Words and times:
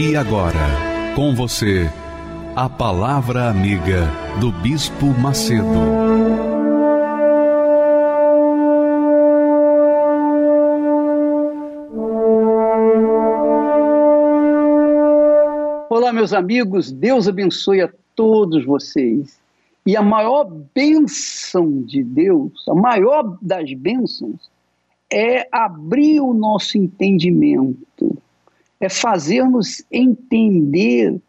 E 0.00 0.14
agora, 0.14 1.12
com 1.16 1.34
você, 1.34 1.90
a 2.54 2.68
Palavra 2.68 3.50
Amiga 3.50 4.08
do 4.38 4.52
Bispo 4.52 5.06
Macedo. 5.06 5.64
Olá, 15.90 16.12
meus 16.12 16.32
amigos, 16.32 16.92
Deus 16.92 17.26
abençoe 17.26 17.80
a 17.80 17.90
todos 18.14 18.64
vocês. 18.64 19.40
E 19.84 19.96
a 19.96 20.02
maior 20.02 20.44
bênção 20.72 21.82
de 21.82 22.04
Deus, 22.04 22.52
a 22.68 22.74
maior 22.76 23.36
das 23.42 23.72
bênçãos, 23.72 24.48
é 25.12 25.48
abrir 25.50 26.20
o 26.20 26.32
nosso 26.32 26.78
entendimento 26.78 28.16
é 28.80 28.88
fazermos 28.88 29.84
entender 29.90 31.20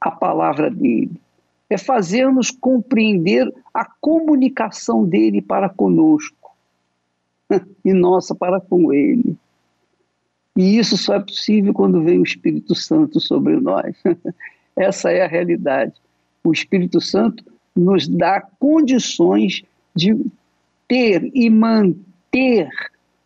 a 0.00 0.10
palavra 0.10 0.70
dele, 0.70 1.20
é 1.68 1.76
fazermos 1.76 2.50
compreender 2.50 3.52
a 3.74 3.84
comunicação 3.84 5.04
dele 5.04 5.42
para 5.42 5.68
conosco 5.68 6.54
e 7.84 7.92
nossa 7.92 8.34
para 8.34 8.60
com 8.60 8.92
ele. 8.92 9.36
E 10.56 10.78
isso 10.78 10.96
só 10.96 11.14
é 11.14 11.20
possível 11.20 11.74
quando 11.74 12.02
vem 12.02 12.18
o 12.18 12.22
Espírito 12.22 12.74
Santo 12.74 13.20
sobre 13.20 13.56
nós. 13.56 13.94
Essa 14.74 15.10
é 15.10 15.22
a 15.22 15.28
realidade. 15.28 15.92
O 16.42 16.52
Espírito 16.52 17.00
Santo 17.00 17.44
nos 17.74 18.08
dá 18.08 18.40
condições 18.58 19.62
de 19.94 20.16
ter 20.88 21.30
e 21.34 21.50
manter 21.50 22.70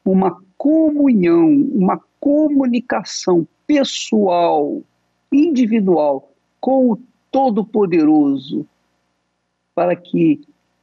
uma 0.05 0.43
comunhão, 0.57 1.49
uma 1.73 2.01
comunicação 2.21 3.47
pessoal, 3.67 4.83
individual 5.33 6.31
com 6.61 6.93
o 6.93 6.99
Todo-Poderoso, 7.31 8.67
para 9.75 9.97
que 9.97 10.41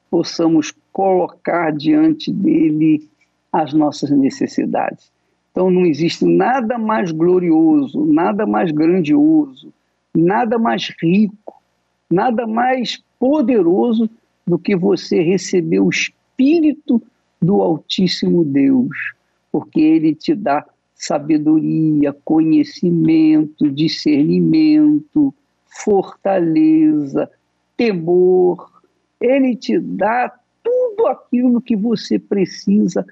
possamos 0.09 0.73
colocar 0.91 1.71
diante 1.71 2.31
dele 2.31 3.08
as 3.52 3.73
nossas 3.73 4.09
necessidades. 4.09 5.11
Então 5.52 5.69
não 5.69 5.85
existe 5.85 6.25
nada 6.25 6.77
mais 6.77 7.11
glorioso, 7.11 8.05
nada 8.05 8.45
mais 8.45 8.71
grandioso, 8.71 9.73
nada 10.15 10.58
mais 10.58 10.93
rico, 11.02 11.61
nada 12.09 12.47
mais 12.47 13.03
poderoso 13.19 14.09
do 14.45 14.58
que 14.58 14.75
você 14.75 15.21
receber 15.21 15.80
o 15.80 15.89
Espírito 15.89 17.02
do 17.41 17.61
Altíssimo 17.61 18.43
Deus, 18.45 19.13
porque 19.52 19.81
ele 19.81 20.15
te 20.15 20.33
dá 20.33 20.65
sabedoria, 20.97 22.11
conhecimento, 22.25 23.69
discernimento, 23.69 25.33
fortaleza, 25.67 27.30
temor. 27.77 28.81
Ele 29.21 29.55
te 29.55 29.80
dá 29.80 30.33
tudo 30.63 31.07
aquilo 31.07 31.61
que 31.61 31.75
você 31.75 32.17
precisa 32.17 33.05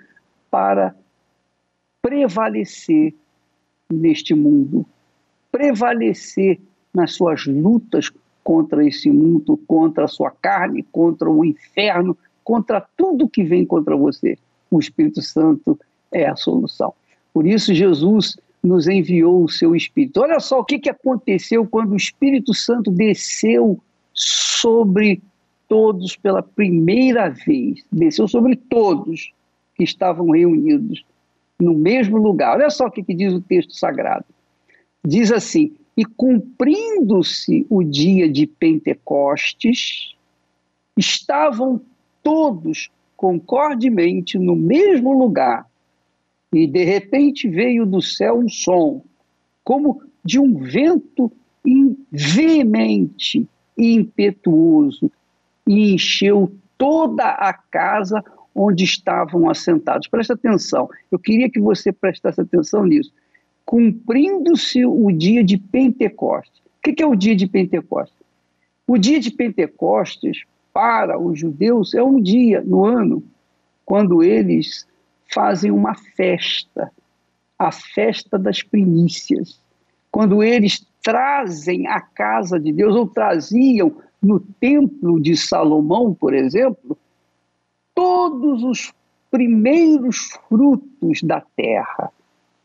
para 0.49 0.95
prevalecer 2.01 3.13
neste 3.89 4.33
mundo, 4.33 4.85
prevalecer 5.51 6.59
nas 6.93 7.13
suas 7.13 7.45
lutas 7.45 8.11
contra 8.43 8.85
esse 8.85 9.11
mundo, 9.11 9.57
contra 9.67 10.05
a 10.05 10.07
sua 10.07 10.31
carne, 10.31 10.83
contra 10.91 11.29
o 11.29 11.45
inferno, 11.45 12.17
contra 12.43 12.81
tudo 12.95 13.29
que 13.29 13.43
vem 13.43 13.65
contra 13.65 13.95
você. 13.95 14.37
O 14.69 14.79
Espírito 14.79 15.21
Santo 15.21 15.79
é 16.11 16.27
a 16.27 16.35
solução. 16.35 16.93
Por 17.35 17.45
isso, 17.45 17.73
Jesus 17.73 18.37
nos 18.63 18.87
enviou 18.87 19.43
o 19.43 19.49
seu 19.49 19.75
Espírito. 19.75 20.21
Olha 20.21 20.39
só 20.39 20.61
o 20.61 20.63
que, 20.63 20.79
que 20.79 20.89
aconteceu 20.89 21.67
quando 21.67 21.91
o 21.91 21.97
Espírito 21.97 22.53
Santo 22.53 22.89
desceu 22.89 23.77
sobre 24.13 25.21
todos 25.67 26.15
pela 26.15 26.41
primeira 26.41 27.27
vez. 27.27 27.83
Desceu 27.91 28.25
sobre 28.25 28.55
todos 28.55 29.33
que 29.75 29.83
estavam 29.83 30.29
reunidos 30.29 31.03
no 31.59 31.73
mesmo 31.73 32.15
lugar. 32.15 32.55
Olha 32.55 32.69
só 32.69 32.85
o 32.85 32.91
que, 32.91 33.03
que 33.03 33.13
diz 33.13 33.33
o 33.33 33.41
texto 33.41 33.75
sagrado. 33.75 34.23
Diz 35.05 35.29
assim: 35.29 35.75
E 35.97 36.05
cumprindo-se 36.05 37.67
o 37.69 37.83
dia 37.83 38.29
de 38.29 38.47
Pentecostes, 38.47 40.15
estavam 40.95 41.81
todos 42.23 42.89
concordemente 43.17 44.39
no 44.39 44.55
mesmo 44.55 45.11
lugar 45.11 45.67
e 46.55 46.65
de 46.65 46.85
repente 46.85 47.49
veio 47.49 47.85
do 47.85 48.01
céu 48.01 48.39
um 48.39 48.47
som, 48.47 49.03
como 49.61 50.01
de 50.23 50.39
um 50.39 50.57
vento 50.57 51.29
veemente 52.09 53.45
e 53.77 53.93
impetuoso, 53.93 55.11
e 55.67 55.93
encheu 55.93 56.55
toda 56.77 57.25
a 57.25 57.51
casa 57.51 58.23
onde 58.53 58.85
estavam 58.85 59.49
assentados. 59.49 60.07
Presta 60.07 60.33
atenção, 60.33 60.89
eu 61.11 61.19
queria 61.19 61.49
que 61.49 61.59
você 61.59 61.91
prestasse 61.91 62.39
atenção 62.39 62.85
nisso. 62.85 63.11
Cumprindo-se 63.65 64.85
o 64.85 65.11
dia 65.11 65.43
de 65.43 65.57
Pentecostes. 65.57 66.61
O 66.77 66.93
que 66.93 67.03
é 67.03 67.05
o 67.05 67.15
dia 67.15 67.35
de 67.35 67.47
Pentecostes? 67.47 68.15
O 68.87 68.97
dia 68.97 69.19
de 69.19 69.31
Pentecostes, 69.31 70.43
para 70.71 71.19
os 71.19 71.37
judeus, 71.37 71.93
é 71.93 72.01
um 72.01 72.21
dia 72.21 72.61
no 72.61 72.85
ano 72.85 73.21
quando 73.83 74.23
eles 74.23 74.87
fazem 75.33 75.71
uma 75.71 75.95
festa, 75.95 76.91
a 77.57 77.71
festa 77.71 78.37
das 78.37 78.61
primícias. 78.61 79.59
Quando 80.11 80.43
eles 80.43 80.85
trazem 81.03 81.87
a 81.87 81.99
casa 82.01 82.59
de 82.59 82.71
Deus, 82.71 82.95
ou 82.95 83.07
traziam 83.07 83.95
no 84.21 84.39
templo 84.39 85.19
de 85.19 85.37
Salomão, 85.37 86.13
por 86.13 86.33
exemplo, 86.33 86.97
todos 87.93 88.63
os 88.63 88.93
primeiros 89.29 90.29
frutos 90.47 91.21
da 91.21 91.41
terra, 91.55 92.11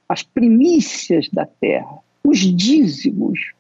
as 0.09 0.22
primícias 0.22 1.28
da 1.28 1.47
terra, 1.47 1.98
os 2.25 2.38
dízimos. 2.38 3.53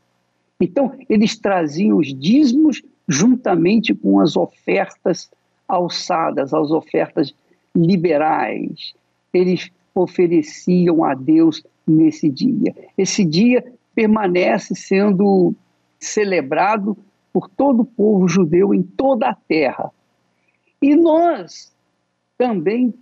Então, 0.60 0.96
eles 1.08 1.36
traziam 1.36 1.98
os 1.98 2.14
dízimos 2.14 2.82
juntamente 3.08 3.94
com 3.94 4.20
as 4.20 4.36
ofertas 4.36 5.30
alçadas, 5.66 6.54
as 6.54 6.70
ofertas 6.70 7.34
liberais, 7.74 8.94
eles 9.32 9.70
ofereciam 9.94 11.04
a 11.04 11.14
Deus 11.14 11.62
nesse 11.86 12.30
dia. 12.30 12.74
Esse 12.96 13.24
dia 13.24 13.64
permanece 13.94 14.74
sendo 14.74 15.54
celebrado 15.98 16.96
por 17.32 17.48
todo 17.48 17.82
o 17.82 17.84
povo 17.84 18.28
judeu 18.28 18.74
em 18.74 18.82
toda 18.82 19.28
a 19.28 19.34
terra. 19.34 19.90
E 20.80 20.96
nós 20.96 21.72
também 22.38 22.94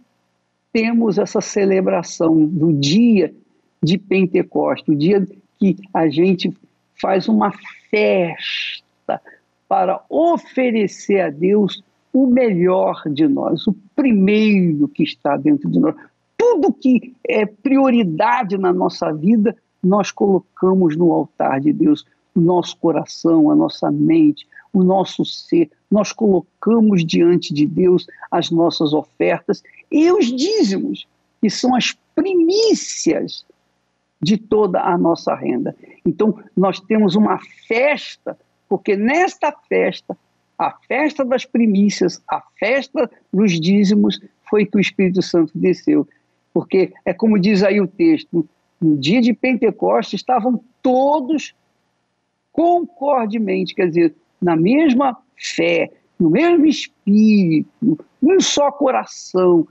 temos 0.72 1.18
essa 1.18 1.40
celebração 1.40 2.44
do 2.44 2.72
dia 2.72 3.34
de 3.82 3.96
Pentecostes, 3.96 4.88
o 4.88 4.98
dia 4.98 5.26
que 5.58 5.76
a 5.94 6.08
gente 6.08 6.52
faz 7.00 7.28
uma 7.28 7.52
festa 7.90 9.20
para 9.68 10.02
oferecer 10.08 11.20
a 11.20 11.30
Deus 11.30 11.82
o 12.12 12.26
melhor 12.26 13.02
de 13.10 13.26
nós, 13.28 13.66
o 13.66 13.74
primeiro 13.94 14.88
que 14.88 15.02
está 15.02 15.36
dentro 15.36 15.70
de 15.70 15.78
nós. 15.78 15.94
Tudo 16.36 16.72
que 16.72 17.14
é 17.28 17.44
prioridade 17.44 18.56
na 18.56 18.72
nossa 18.72 19.12
vida, 19.12 19.56
nós 19.82 20.10
colocamos 20.10 20.96
no 20.96 21.12
altar 21.12 21.60
de 21.60 21.72
Deus. 21.72 22.04
O 22.34 22.40
nosso 22.40 22.76
coração, 22.76 23.50
a 23.50 23.56
nossa 23.56 23.90
mente, 23.90 24.46
o 24.72 24.84
nosso 24.84 25.24
ser, 25.24 25.70
nós 25.90 26.12
colocamos 26.12 27.04
diante 27.04 27.52
de 27.52 27.66
Deus 27.66 28.06
as 28.30 28.50
nossas 28.50 28.92
ofertas 28.92 29.62
e 29.90 30.10
os 30.12 30.26
dízimos, 30.26 31.06
que 31.40 31.50
são 31.50 31.74
as 31.74 31.96
primícias 32.14 33.44
de 34.20 34.36
toda 34.36 34.80
a 34.80 34.96
nossa 34.98 35.34
renda. 35.34 35.74
Então, 36.04 36.38
nós 36.56 36.80
temos 36.80 37.14
uma 37.14 37.38
festa, 37.66 38.38
porque 38.68 38.96
nesta 38.96 39.52
festa 39.68 40.16
a 40.58 40.72
festa 40.88 41.24
das 41.24 41.44
primícias, 41.44 42.20
a 42.28 42.42
festa 42.58 43.08
dos 43.32 43.58
dízimos, 43.60 44.20
foi 44.50 44.66
que 44.66 44.76
o 44.76 44.80
Espírito 44.80 45.22
Santo 45.22 45.52
desceu. 45.54 46.06
Porque 46.52 46.92
é 47.04 47.14
como 47.14 47.38
diz 47.38 47.62
aí 47.62 47.80
o 47.80 47.86
texto: 47.86 48.46
no 48.80 48.96
dia 48.96 49.20
de 49.20 49.32
Pentecostes, 49.32 50.20
estavam 50.20 50.62
todos 50.82 51.54
concordemente, 52.52 53.74
quer 53.74 53.86
dizer, 53.86 54.14
na 54.42 54.56
mesma 54.56 55.16
fé, 55.36 55.92
no 56.18 56.30
mesmo 56.30 56.66
espírito, 56.66 58.04
um 58.20 58.40
só 58.40 58.72
coração, 58.72 59.68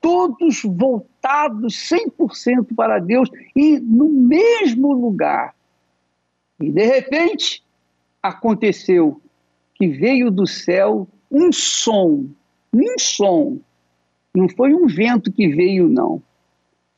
todos 0.00 0.62
voltados 0.64 1.74
100% 1.90 2.74
para 2.74 2.98
Deus 2.98 3.28
e 3.54 3.78
no 3.78 4.08
mesmo 4.08 4.92
lugar. 4.94 5.54
E 6.58 6.70
de 6.70 6.84
repente 6.86 7.62
aconteceu 8.22 9.20
que 9.80 9.88
veio 9.88 10.30
do 10.30 10.46
céu 10.46 11.08
um 11.32 11.50
som, 11.50 12.26
um 12.70 12.98
som. 12.98 13.58
Não 14.34 14.46
foi 14.46 14.74
um 14.74 14.86
vento 14.86 15.32
que 15.32 15.48
veio, 15.48 15.88
não. 15.88 16.22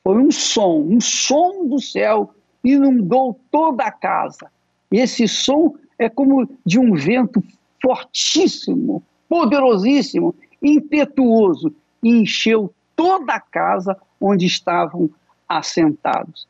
Foi 0.03 0.17
um 0.17 0.29
som, 0.29 0.81
um 0.81 0.99
som 0.99 1.65
do 1.65 1.79
céu 1.79 2.35
inundou 2.61 3.39
toda 3.49 3.85
a 3.85 3.91
casa. 3.91 4.51
Esse 4.91 5.29
som 5.29 5.75
é 5.97 6.09
como 6.09 6.45
de 6.65 6.77
um 6.77 6.93
vento 6.93 7.41
fortíssimo, 7.81 9.01
poderosíssimo, 9.29 10.35
impetuoso, 10.61 11.73
e 12.03 12.09
encheu 12.09 12.73
toda 12.97 13.35
a 13.35 13.39
casa 13.39 13.95
onde 14.19 14.45
estavam 14.45 15.09
assentados. 15.47 16.49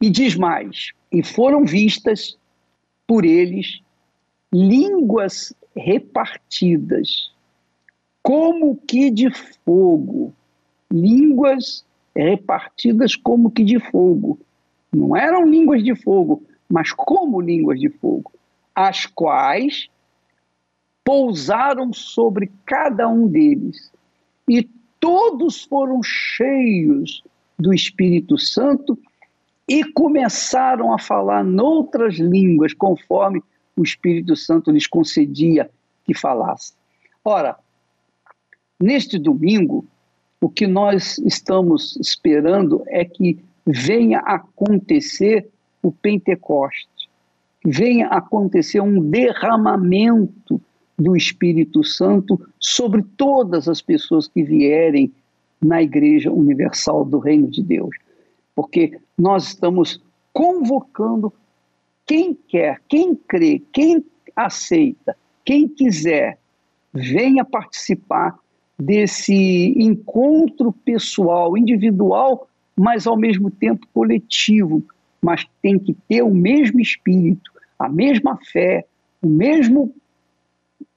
E 0.00 0.10
diz 0.10 0.34
mais: 0.34 0.90
e 1.12 1.22
foram 1.22 1.64
vistas 1.64 2.36
por 3.06 3.24
eles 3.24 3.80
línguas 4.52 5.54
repartidas, 5.74 7.32
como 8.22 8.76
que 8.76 9.10
de 9.10 9.30
fogo, 9.64 10.32
línguas 10.90 11.84
repartidas 12.14 13.16
como 13.16 13.50
que 13.50 13.64
de 13.64 13.78
fogo. 13.78 14.38
Não 14.92 15.16
eram 15.16 15.46
línguas 15.46 15.82
de 15.82 15.94
fogo, 15.94 16.42
mas 16.68 16.92
como 16.92 17.40
línguas 17.40 17.78
de 17.78 17.88
fogo, 17.88 18.32
as 18.74 19.06
quais 19.06 19.88
pousaram 21.04 21.92
sobre 21.92 22.50
cada 22.66 23.08
um 23.08 23.26
deles. 23.26 23.90
E 24.48 24.68
todos 24.98 25.64
foram 25.64 26.02
cheios 26.02 27.22
do 27.58 27.72
Espírito 27.72 28.36
Santo 28.36 28.98
e 29.68 29.84
começaram 29.92 30.92
a 30.92 30.98
falar 30.98 31.44
noutras 31.44 32.16
línguas, 32.16 32.74
conforme 32.74 33.42
o 33.80 33.82
Espírito 33.82 34.36
Santo 34.36 34.70
lhes 34.70 34.86
concedia 34.86 35.70
que 36.04 36.12
falasse. 36.12 36.74
Ora, 37.24 37.56
neste 38.78 39.18
domingo, 39.18 39.86
o 40.38 40.50
que 40.50 40.66
nós 40.66 41.16
estamos 41.18 41.96
esperando 41.96 42.82
é 42.88 43.06
que 43.06 43.42
venha 43.66 44.18
acontecer 44.18 45.48
o 45.82 45.90
Pentecoste, 45.90 47.08
venha 47.64 48.08
acontecer 48.08 48.80
um 48.80 49.00
derramamento 49.00 50.60
do 50.98 51.16
Espírito 51.16 51.82
Santo 51.82 52.38
sobre 52.58 53.02
todas 53.16 53.66
as 53.66 53.80
pessoas 53.80 54.28
que 54.28 54.42
vierem 54.42 55.10
na 55.60 55.82
Igreja 55.82 56.30
Universal 56.30 57.06
do 57.06 57.18
Reino 57.18 57.50
de 57.50 57.62
Deus. 57.62 57.96
Porque 58.54 58.98
nós 59.16 59.48
estamos 59.48 60.02
convocando 60.34 61.32
quem 62.10 62.36
quer, 62.48 62.82
quem 62.88 63.14
crê, 63.14 63.62
quem 63.72 64.04
aceita, 64.34 65.16
quem 65.44 65.68
quiser, 65.68 66.40
venha 66.92 67.44
participar 67.44 68.36
desse 68.76 69.72
encontro 69.76 70.72
pessoal, 70.72 71.56
individual, 71.56 72.48
mas 72.76 73.06
ao 73.06 73.16
mesmo 73.16 73.48
tempo 73.48 73.86
coletivo. 73.94 74.82
Mas 75.22 75.46
tem 75.62 75.78
que 75.78 75.96
ter 76.08 76.22
o 76.22 76.34
mesmo 76.34 76.80
espírito, 76.80 77.48
a 77.78 77.88
mesma 77.88 78.36
fé, 78.50 78.84
o 79.22 79.28
mesmo 79.28 79.94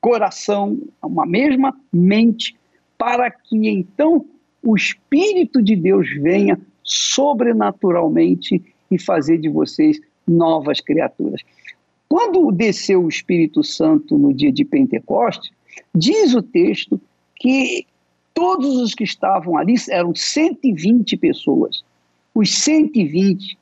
coração, 0.01 0.81
uma 0.99 1.27
mesma 1.27 1.77
mente, 1.91 2.55
para 2.97 3.29
que 3.29 3.69
então 3.69 4.25
o 4.63 4.75
Espírito 4.75 5.61
de 5.61 5.75
Deus 5.75 6.09
venha 6.09 6.59
sobrenaturalmente 6.83 8.63
e 8.89 8.97
fazer 8.97 9.37
de 9.37 9.47
vocês 9.47 10.01
novas 10.27 10.79
criaturas. 10.79 11.41
Quando 12.07 12.51
desceu 12.51 13.03
o 13.03 13.09
Espírito 13.09 13.63
Santo 13.63 14.17
no 14.17 14.33
dia 14.33 14.51
de 14.51 14.63
Pentecostes, 14.63 15.51
diz 15.93 16.33
o 16.33 16.41
texto 16.41 16.99
que 17.35 17.85
todos 18.33 18.77
os 18.77 18.93
que 18.93 19.03
estavam 19.03 19.57
ali 19.57 19.75
eram 19.89 20.13
120 20.13 21.17
pessoas. 21.17 21.83
Os 22.33 22.53
120 22.55 23.57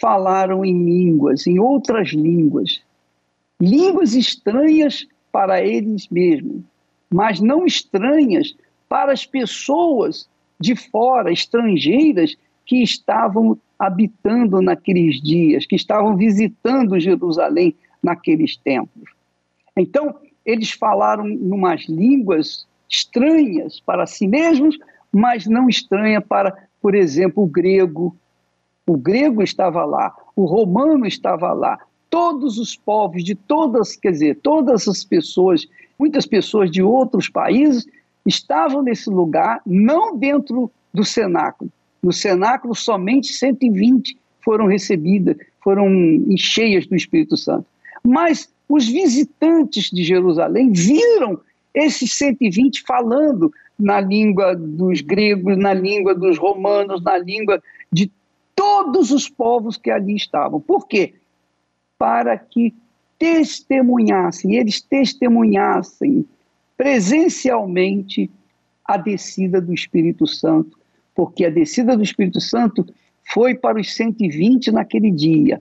falaram 0.00 0.64
em 0.64 0.84
línguas, 0.84 1.46
em 1.46 1.58
outras 1.58 2.08
línguas, 2.08 2.82
línguas 3.60 4.14
estranhas 4.14 5.06
para 5.32 5.64
eles 5.64 6.08
mesmos, 6.08 6.62
mas 7.10 7.40
não 7.40 7.66
estranhas 7.66 8.54
para 8.88 9.12
as 9.12 9.24
pessoas 9.24 10.28
de 10.60 10.74
fora, 10.74 11.32
estrangeiras, 11.32 12.36
que 12.64 12.82
estavam 12.82 13.58
habitando 13.78 14.60
naqueles 14.62 15.20
dias, 15.20 15.66
que 15.66 15.76
estavam 15.76 16.16
visitando 16.16 16.98
Jerusalém 16.98 17.74
naqueles 18.02 18.56
tempos. 18.56 19.10
Então, 19.76 20.14
eles 20.44 20.70
falaram 20.70 21.28
em 21.28 21.50
umas 21.50 21.86
línguas 21.88 22.66
estranhas 22.88 23.80
para 23.80 24.06
si 24.06 24.26
mesmos, 24.26 24.78
mas 25.12 25.46
não 25.46 25.68
estranha 25.68 26.20
para, 26.20 26.56
por 26.80 26.94
exemplo, 26.94 27.42
o 27.42 27.46
grego. 27.46 28.16
O 28.86 28.96
grego 28.96 29.42
estava 29.42 29.84
lá, 29.84 30.14
o 30.34 30.44
romano 30.44 31.06
estava 31.06 31.52
lá, 31.52 31.78
todos 32.08 32.58
os 32.58 32.76
povos 32.76 33.24
de 33.24 33.34
todas, 33.34 33.96
quer 33.96 34.12
dizer, 34.12 34.38
todas 34.40 34.86
as 34.86 35.04
pessoas, 35.04 35.66
muitas 35.98 36.24
pessoas 36.24 36.70
de 36.70 36.82
outros 36.82 37.28
países 37.28 37.86
estavam 38.24 38.82
nesse 38.82 39.10
lugar, 39.10 39.60
não 39.66 40.16
dentro 40.16 40.70
do 40.94 41.04
cenáculo. 41.04 41.70
No 42.02 42.12
cenáculo, 42.12 42.74
somente 42.74 43.32
120 43.32 44.16
foram 44.44 44.66
recebidas, 44.66 45.36
foram 45.62 45.88
cheias 46.36 46.86
do 46.86 46.94
Espírito 46.94 47.36
Santo. 47.36 47.66
Mas 48.04 48.48
os 48.68 48.86
visitantes 48.86 49.90
de 49.90 50.04
Jerusalém 50.04 50.70
viram 50.70 51.40
esses 51.74 52.14
120 52.14 52.82
falando 52.86 53.52
na 53.78 54.00
língua 54.00 54.54
dos 54.54 55.00
gregos, 55.00 55.56
na 55.56 55.74
língua 55.74 56.14
dos 56.14 56.38
romanos, 56.38 57.02
na 57.02 57.18
língua 57.18 57.62
de 57.92 58.10
todos 58.54 59.10
os 59.10 59.28
povos 59.28 59.76
que 59.76 59.90
ali 59.90 60.14
estavam. 60.16 60.60
Por 60.60 60.86
quê? 60.86 61.14
para 61.98 62.36
que 62.38 62.74
testemunhassem, 63.18 64.54
eles 64.54 64.80
testemunhassem 64.80 66.26
presencialmente 66.76 68.30
a 68.84 68.96
descida 68.96 69.60
do 69.60 69.72
Espírito 69.72 70.26
Santo, 70.26 70.75
porque 71.16 71.46
a 71.46 71.50
descida 71.50 71.96
do 71.96 72.02
Espírito 72.02 72.40
Santo 72.40 72.86
foi 73.32 73.54
para 73.54 73.80
os 73.80 73.92
120 73.94 74.70
naquele 74.70 75.10
dia, 75.10 75.60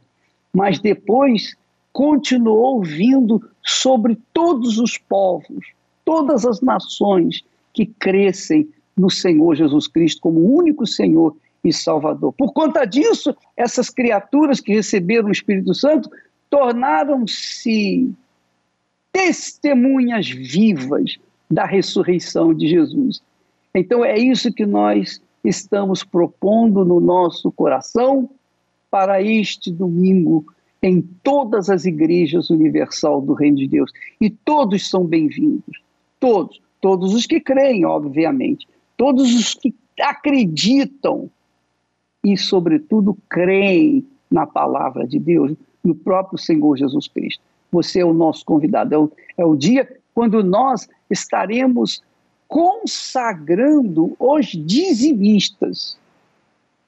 mas 0.54 0.78
depois 0.78 1.56
continuou 1.92 2.84
vindo 2.84 3.42
sobre 3.64 4.18
todos 4.34 4.78
os 4.78 4.98
povos, 4.98 5.66
todas 6.04 6.46
as 6.46 6.60
nações 6.62 7.42
que 7.74 7.86
crescem 7.86 8.68
no 8.96 9.10
Senhor 9.10 9.56
Jesus 9.56 9.88
Cristo 9.88 10.22
como 10.22 10.56
único 10.56 10.86
Senhor 10.86 11.36
e 11.64 11.74
Salvador. 11.74 12.34
Por 12.34 12.54
conta 12.54 12.86
disso, 12.86 13.36
essas 13.58 13.90
criaturas 13.90 14.60
que 14.60 14.74
receberam 14.74 15.30
o 15.30 15.32
Espírito 15.32 15.74
Santo 15.74 16.10
tornaram-se 16.50 18.14
testemunhas 19.12 20.30
vivas 20.30 21.18
da 21.50 21.66
ressurreição 21.66 22.54
de 22.54 22.68
Jesus. 22.68 23.22
Então 23.74 24.04
é 24.04 24.18
isso 24.18 24.54
que 24.54 24.66
nós 24.66 25.22
estamos 25.46 26.04
propondo 26.04 26.84
no 26.84 27.00
nosso 27.00 27.52
coração 27.52 28.30
para 28.90 29.22
este 29.22 29.72
domingo 29.72 30.46
em 30.82 31.02
todas 31.24 31.70
as 31.70 31.86
igrejas 31.86 32.50
universal 32.50 33.22
do 33.22 33.34
Reino 33.34 33.58
de 33.58 33.68
Deus. 33.68 33.92
E 34.20 34.30
todos 34.30 34.90
são 34.90 35.06
bem-vindos. 35.06 35.82
Todos. 36.20 36.62
Todos 36.82 37.14
os 37.14 37.26
que 37.26 37.40
creem, 37.40 37.86
obviamente. 37.86 38.68
Todos 38.96 39.34
os 39.34 39.54
que 39.54 39.74
acreditam 40.00 41.30
e, 42.24 42.38
sobretudo, 42.38 43.18
creem 43.30 44.06
na 44.30 44.46
palavra 44.46 45.08
de 45.08 45.20
Deus 45.20 45.54
no 45.84 45.96
próprio 45.96 46.38
Senhor 46.38 46.78
Jesus 46.78 47.08
Cristo. 47.08 47.42
Você 47.72 48.00
é 48.00 48.06
o 48.06 48.14
nosso 48.14 48.46
convidado. 48.46 48.94
É 48.94 48.98
o, 48.98 49.12
é 49.38 49.46
o 49.46 49.56
dia 49.56 49.90
quando 50.14 50.44
nós 50.44 50.88
estaremos 51.10 52.02
consagrando 52.56 54.16
os 54.18 54.46
dizimistas. 54.46 56.00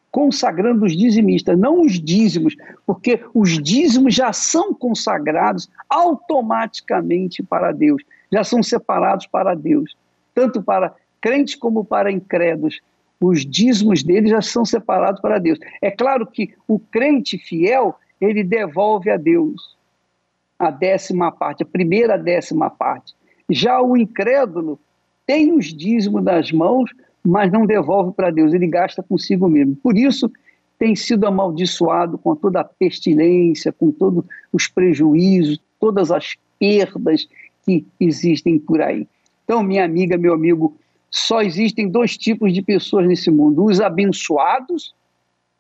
Consagrando 0.10 0.86
os 0.86 0.96
dizimistas, 0.96 1.60
não 1.60 1.82
os 1.82 2.00
dízimos, 2.00 2.56
porque 2.86 3.20
os 3.34 3.62
dízimos 3.62 4.16
já 4.16 4.32
são 4.32 4.74
consagrados 4.74 5.70
automaticamente 5.90 7.44
para 7.44 7.74
Deus, 7.74 8.02
já 8.32 8.46
são 8.46 8.64
separados 8.64 9.28
para 9.28 9.56
Deus, 9.56 9.98
tanto 10.34 10.64
para 10.64 10.96
crentes 11.20 11.56
como 11.56 11.84
para 11.84 12.10
incrédulos. 12.10 12.80
os 13.20 13.46
dízimos 13.46 14.04
dele 14.04 14.30
já 14.30 14.42
são 14.42 14.64
separados 14.64 15.20
para 15.20 15.38
Deus. 15.38 15.60
É 15.82 15.92
claro 15.92 16.26
que 16.26 16.54
o 16.66 16.80
crente 16.80 17.38
fiel, 17.38 17.94
ele 18.22 18.42
devolve 18.42 19.10
a 19.10 19.18
Deus 19.18 19.76
a 20.58 20.72
décima 20.72 21.30
parte, 21.30 21.64
a 21.64 21.66
primeira 21.66 22.18
décima 22.18 22.70
parte. 22.70 23.14
Já 23.50 23.82
o 23.82 23.98
incrédulo 23.98 24.80
tem 25.28 25.52
os 25.52 25.66
dízimos 25.66 26.24
nas 26.24 26.52
mãos, 26.52 26.90
mas 27.24 27.52
não 27.52 27.66
devolve 27.66 28.14
para 28.14 28.32
Deus, 28.32 28.54
ele 28.54 28.66
gasta 28.66 29.04
consigo 29.04 29.50
mesmo. 29.50 29.76
Por 29.76 29.98
isso, 29.98 30.32
tem 30.80 30.96
sido 30.96 31.28
amaldiçoado 31.28 32.18
com 32.18 32.36
toda 32.36 32.62
a 32.62 32.64
pestilência, 32.64 33.74
com 33.74 33.92
todos 33.92 34.24
os 34.54 34.68
prejuízos, 34.68 35.60
todas 35.80 36.12
as 36.12 36.38
perdas 36.58 37.28
que 37.66 37.86
existem 38.00 38.58
por 38.58 38.82
aí. 38.82 39.06
Então, 39.44 39.62
minha 39.62 39.84
amiga, 39.84 40.18
meu 40.18 40.34
amigo, 40.34 40.78
só 41.12 41.42
existem 41.42 41.90
dois 41.90 42.18
tipos 42.18 42.54
de 42.54 42.62
pessoas 42.62 43.06
nesse 43.06 43.30
mundo: 43.30 43.66
os 43.66 43.82
abençoados 43.82 44.96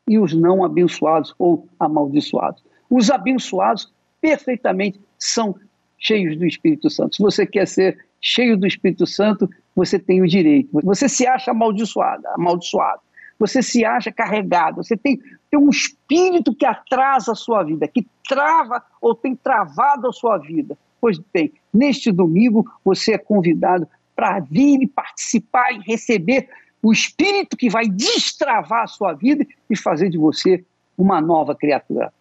e 0.07 0.17
os 0.17 0.33
não 0.33 0.63
abençoados 0.63 1.35
ou 1.37 1.67
amaldiçoados. 1.77 2.63
Os 2.89 3.09
abençoados 3.09 3.91
perfeitamente 4.21 5.01
são 5.19 5.55
cheios 5.97 6.37
do 6.37 6.45
Espírito 6.45 6.89
Santo. 6.89 7.17
Se 7.17 7.21
você 7.21 7.45
quer 7.45 7.67
ser 7.67 7.97
cheio 8.21 8.57
do 8.57 8.67
Espírito 8.67 9.05
Santo, 9.05 9.49
você 9.75 9.99
tem 9.99 10.21
o 10.21 10.27
direito. 10.27 10.69
Você 10.83 11.07
se 11.07 11.27
acha 11.27 11.51
amaldiçoado, 11.51 12.27
amaldiçoado. 12.29 13.01
Você 13.39 13.61
se 13.61 13.85
acha 13.85 14.11
carregado. 14.11 14.83
Você 14.83 14.97
tem, 14.97 15.19
tem 15.49 15.59
um 15.59 15.69
espírito 15.69 16.55
que 16.55 16.65
atrasa 16.65 17.33
a 17.33 17.35
sua 17.35 17.63
vida, 17.63 17.87
que 17.87 18.07
trava 18.27 18.83
ou 18.99 19.13
tem 19.13 19.35
travado 19.35 20.07
a 20.07 20.11
sua 20.11 20.37
vida. 20.37 20.77
Pois 20.99 21.19
bem, 21.31 21.53
neste 21.73 22.11
domingo 22.11 22.65
você 22.83 23.13
é 23.13 23.17
convidado 23.17 23.87
para 24.15 24.39
vir 24.39 24.81
e 24.81 24.87
participar 24.87 25.71
e 25.71 25.79
receber 25.79 26.49
o 26.81 26.91
Espírito 26.91 27.55
que 27.55 27.69
vai 27.69 27.87
destravar 27.87 28.83
a 28.83 28.87
sua 28.87 29.13
vida 29.13 29.45
e 29.69 29.75
fazer 29.75 30.09
de 30.09 30.17
você 30.17 30.63
uma 30.97 31.21
nova 31.21 31.55
criatura. 31.55 32.11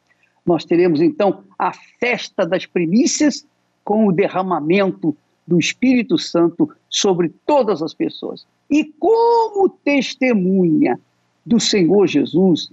Nós 0.45 0.65
teremos 0.65 1.01
então 1.01 1.45
a 1.59 1.73
festa 1.99 2.47
das 2.47 2.67
primícias 2.67 3.47
com 3.83 4.07
o 4.07 4.13
derramamento 4.13 5.17
do 5.47 5.59
Espírito 5.59 6.19
Santo 6.19 6.71
sobre 6.89 7.33
todas 7.47 7.83
as 7.83 7.95
pessoas. 7.95 8.47
E 8.71 8.85
como 8.85 9.69
testemunha 9.69 10.99
do 11.45 11.61
Senhor 11.61 12.07
Jesus, 12.07 12.71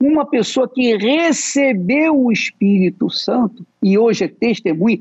uma 0.00 0.26
pessoa 0.26 0.68
que 0.68 0.96
recebeu 0.96 2.18
o 2.18 2.32
Espírito 2.32 3.10
Santo 3.10 3.64
e 3.82 3.96
hoje 3.96 4.24
é 4.24 4.28
testemunha, 4.28 4.98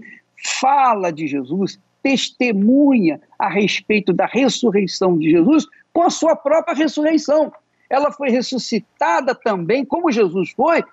fala 0.60 1.12
de 1.12 1.26
Jesus, 1.26 1.80
testemunha 2.04 3.20
a 3.38 3.50
respeito 3.50 4.14
da 4.14 4.26
ressurreição 4.26 5.18
de 5.18 5.32
Jesus 5.32 5.66
com 5.94 6.04
a 6.04 6.10
sua 6.10 6.36
própria 6.36 6.76
ressurreição. 6.76 7.52
Ela 7.90 8.12
foi 8.12 8.30
ressuscitada 8.30 9.34
também, 9.34 9.84
como 9.84 10.12
Jesus 10.12 10.52
foi, 10.52 10.84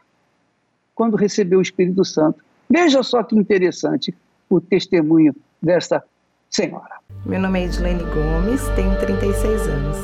quando 0.95 1.17
recebeu 1.17 1.59
o 1.59 1.63
Espírito 1.63 2.05
Santo. 2.05 2.43
Veja 2.71 3.03
só 3.03 3.23
que 3.23 3.37
interessante 3.37 4.15
o 4.49 4.61
testemunho 4.61 5.35
desta 5.63 6.03
senhora. 6.51 6.97
Meu 7.25 7.41
nome 7.41 7.61
é 7.61 7.65
Edilene 7.65 8.03
Gomes, 8.05 8.63
tenho 8.75 8.99
36 8.99 9.63
anos. 9.69 9.97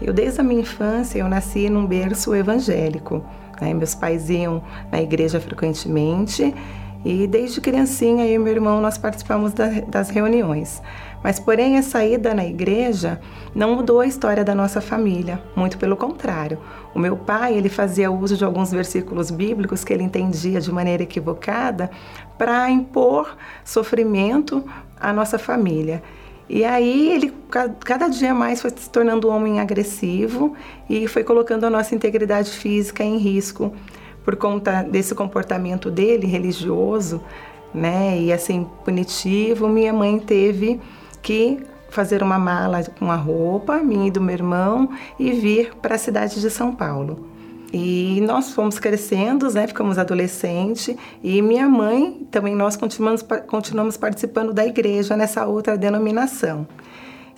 Eu, 0.00 0.12
desde 0.12 0.40
a 0.40 0.44
minha 0.44 0.60
infância, 0.60 1.18
eu 1.18 1.28
nasci 1.28 1.68
num 1.68 1.86
berço 1.86 2.34
evangélico. 2.34 3.24
Né? 3.60 3.74
Meus 3.74 3.94
pais 3.94 4.30
iam 4.30 4.62
na 4.92 5.02
igreja 5.02 5.40
frequentemente 5.40 6.54
e 7.04 7.26
desde 7.26 7.60
criancinha 7.60 8.26
eu 8.26 8.34
e 8.34 8.38
meu 8.38 8.52
irmão 8.52 8.80
nós 8.80 8.98
participamos 8.98 9.52
da, 9.52 9.68
das 9.88 10.10
reuniões. 10.10 10.82
Mas 11.22 11.40
porém 11.40 11.76
a 11.78 11.82
saída 11.82 12.32
na 12.32 12.44
igreja 12.44 13.20
não 13.54 13.74
mudou 13.74 14.00
a 14.00 14.06
história 14.06 14.44
da 14.44 14.54
nossa 14.54 14.80
família, 14.80 15.42
muito 15.56 15.76
pelo 15.78 15.96
contrário. 15.96 16.58
O 16.94 16.98
meu 16.98 17.16
pai, 17.16 17.54
ele 17.54 17.68
fazia 17.68 18.10
uso 18.10 18.36
de 18.36 18.44
alguns 18.44 18.70
versículos 18.70 19.30
bíblicos 19.30 19.84
que 19.84 19.92
ele 19.92 20.04
entendia 20.04 20.60
de 20.60 20.72
maneira 20.72 21.02
equivocada 21.02 21.90
para 22.36 22.70
impor 22.70 23.36
sofrimento 23.64 24.64
à 25.00 25.12
nossa 25.12 25.38
família. 25.38 26.02
E 26.48 26.64
aí 26.64 27.12
ele 27.12 27.34
cada 27.84 28.08
dia 28.08 28.32
mais 28.32 28.62
foi 28.62 28.70
se 28.70 28.88
tornando 28.88 29.28
um 29.28 29.36
homem 29.36 29.60
agressivo 29.60 30.54
e 30.88 31.06
foi 31.06 31.22
colocando 31.22 31.64
a 31.64 31.70
nossa 31.70 31.94
integridade 31.94 32.50
física 32.50 33.04
em 33.04 33.18
risco 33.18 33.72
por 34.24 34.36
conta 34.36 34.82
desse 34.82 35.14
comportamento 35.14 35.90
dele 35.90 36.26
religioso, 36.26 37.22
né, 37.72 38.18
e 38.18 38.32
assim 38.32 38.66
punitivo, 38.84 39.68
minha 39.68 39.92
mãe 39.92 40.18
teve 40.18 40.80
que 41.22 41.60
fazer 41.90 42.22
uma 42.22 42.38
mala 42.38 42.84
com 42.98 43.10
a 43.10 43.16
roupa, 43.16 43.78
minha 43.78 44.08
e 44.08 44.10
do 44.10 44.20
meu 44.20 44.34
irmão, 44.34 44.90
e 45.18 45.32
vir 45.32 45.74
para 45.76 45.94
a 45.94 45.98
cidade 45.98 46.40
de 46.40 46.50
São 46.50 46.74
Paulo. 46.74 47.26
E 47.72 48.20
nós 48.22 48.52
fomos 48.52 48.78
crescendo, 48.78 49.50
né, 49.52 49.66
ficamos 49.66 49.98
adolescentes, 49.98 50.96
e 51.22 51.42
minha 51.42 51.68
mãe, 51.68 52.26
também 52.30 52.54
nós 52.54 52.76
continuamos, 52.76 53.22
continuamos 53.46 53.96
participando 53.96 54.54
da 54.54 54.66
igreja 54.66 55.16
nessa 55.16 55.46
outra 55.46 55.76
denominação. 55.76 56.66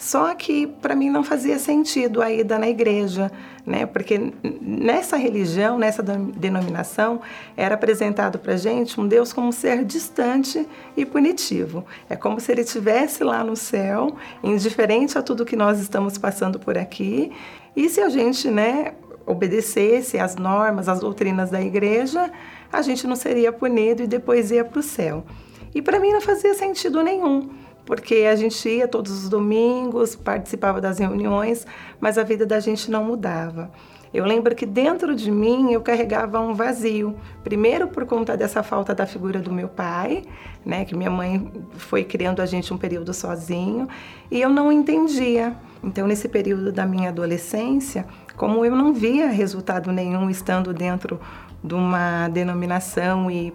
Só 0.01 0.35
que 0.35 0.67
para 0.67 0.97
mim 0.97 1.11
não 1.11 1.23
fazia 1.23 1.59
sentido 1.59 2.23
a 2.23 2.33
ida 2.33 2.59
na 2.59 2.67
igreja, 2.67 3.31
né? 3.67 3.85
Porque 3.85 4.33
nessa 4.63 5.19
religião, 5.19 5.77
nessa 5.77 6.03
denominação, 6.03 7.21
era 7.55 7.75
apresentado 7.75 8.39
para 8.39 8.57
gente 8.57 8.99
um 8.99 9.07
Deus 9.07 9.31
como 9.31 9.49
um 9.49 9.53
ser 9.53 9.85
distante 9.85 10.67
e 10.97 11.05
punitivo. 11.05 11.85
É 12.09 12.17
como 12.17 12.41
se 12.41 12.51
ele 12.51 12.63
estivesse 12.63 13.23
lá 13.23 13.45
no 13.45 13.55
céu, 13.55 14.17
indiferente 14.43 15.19
a 15.19 15.23
tudo 15.23 15.45
que 15.45 15.55
nós 15.55 15.79
estamos 15.79 16.17
passando 16.17 16.59
por 16.59 16.79
aqui. 16.79 17.31
E 17.77 17.87
se 17.91 18.01
a 18.01 18.09
gente, 18.09 18.51
né, 18.51 18.95
obedecesse 19.27 20.19
às 20.19 20.35
normas, 20.35 20.89
às 20.89 21.01
doutrinas 21.01 21.51
da 21.51 21.61
igreja, 21.61 22.33
a 22.73 22.81
gente 22.81 23.07
não 23.07 23.17
seria 23.17 23.53
punido 23.53 24.03
e 24.03 24.07
depois 24.07 24.51
ia 24.51 24.65
para 24.65 24.81
o 24.81 24.83
céu. 24.83 25.27
E 25.75 25.83
para 25.83 26.01
mim 26.01 26.11
não 26.11 26.23
fazia 26.23 26.55
sentido 26.55 27.03
nenhum 27.03 27.51
porque 27.85 28.27
a 28.31 28.37
gente 28.37 28.69
ia 28.69 28.87
todos 28.87 29.13
os 29.13 29.29
domingos, 29.29 30.15
participava 30.15 30.81
das 30.81 30.99
reuniões, 30.99 31.67
mas 32.01 32.19
a 32.19 32.23
vida 32.23 32.47
da 32.47 32.61
gente 32.61 32.91
não 32.91 33.05
mudava. 33.05 33.71
Eu 34.13 34.25
lembro 34.25 34.57
que 34.57 34.67
dentro 34.67 35.15
de 35.15 35.31
mim 35.31 35.73
eu 35.73 35.81
carregava 35.81 36.41
um 36.41 36.53
vazio. 36.53 37.15
Primeiro 37.45 37.87
por 37.87 38.05
conta 38.07 38.37
dessa 38.37 38.61
falta 38.61 38.93
da 38.93 39.07
figura 39.07 39.39
do 39.39 39.53
meu 39.53 39.69
pai, 39.69 40.25
né, 40.67 40.85
que 40.85 40.97
minha 40.97 41.11
mãe 41.11 41.51
foi 41.77 42.03
criando 42.03 42.43
a 42.43 42.47
gente 42.47 42.75
um 42.75 42.79
período 42.79 43.15
sozinho, 43.15 43.89
e 44.29 44.41
eu 44.41 44.49
não 44.49 44.73
entendia. 44.73 45.55
Então 45.83 46.09
nesse 46.09 46.29
período 46.29 46.73
da 46.73 46.85
minha 46.85 47.11
adolescência, 47.11 48.05
como 48.37 48.65
eu 48.65 48.75
não 48.75 48.93
via 48.93 49.29
resultado 49.29 49.93
nenhum 49.93 50.29
estando 50.29 50.75
dentro 50.75 51.21
de 51.63 51.75
uma 51.75 52.29
denominação 52.29 53.31
e 53.31 53.53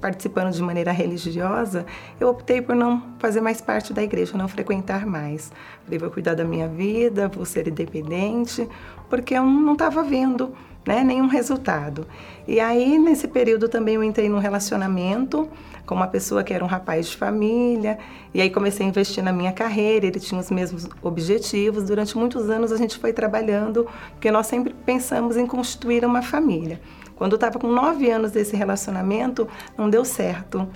participando 0.00 0.52
de 0.52 0.62
maneira 0.62 0.90
religiosa, 0.90 1.86
eu 2.18 2.28
optei 2.28 2.60
por 2.60 2.74
não 2.74 3.02
fazer 3.18 3.40
mais 3.40 3.60
parte 3.60 3.92
da 3.92 4.02
igreja, 4.02 4.36
não 4.36 4.48
frequentar 4.48 5.06
mais. 5.06 5.52
Falei, 5.84 5.98
vou 5.98 6.10
cuidar 6.10 6.34
da 6.34 6.44
minha 6.44 6.68
vida, 6.68 7.28
vou 7.28 7.44
ser 7.44 7.68
independente, 7.68 8.68
porque 9.08 9.34
eu 9.34 9.44
não 9.44 9.74
estava 9.74 10.02
vendo 10.02 10.52
né, 10.86 11.02
nenhum 11.02 11.28
resultado. 11.28 12.06
E 12.46 12.60
aí, 12.60 12.98
nesse 12.98 13.28
período, 13.28 13.68
também 13.68 13.94
eu 13.94 14.04
entrei 14.04 14.28
num 14.28 14.38
relacionamento 14.38 15.48
com 15.86 15.94
uma 15.94 16.06
pessoa 16.06 16.42
que 16.42 16.52
era 16.52 16.64
um 16.64 16.66
rapaz 16.66 17.08
de 17.08 17.16
família, 17.16 17.98
e 18.32 18.40
aí 18.40 18.48
comecei 18.50 18.86
a 18.86 18.88
investir 18.88 19.22
na 19.22 19.32
minha 19.32 19.52
carreira, 19.52 20.06
ele 20.06 20.18
tinha 20.18 20.40
os 20.40 20.50
mesmos 20.50 20.88
objetivos. 21.02 21.84
Durante 21.84 22.16
muitos 22.16 22.48
anos 22.48 22.72
a 22.72 22.76
gente 22.76 22.98
foi 22.98 23.12
trabalhando, 23.12 23.86
porque 24.12 24.30
nós 24.30 24.46
sempre 24.46 24.74
pensamos 24.84 25.36
em 25.36 25.46
constituir 25.46 26.04
uma 26.04 26.22
família. 26.22 26.80
Quando 27.16 27.32
eu 27.32 27.36
estava 27.36 27.58
com 27.58 27.68
nove 27.68 28.10
anos 28.10 28.32
desse 28.32 28.56
relacionamento, 28.56 29.48
não 29.76 29.88
deu 29.88 30.04
certo. 30.04 30.68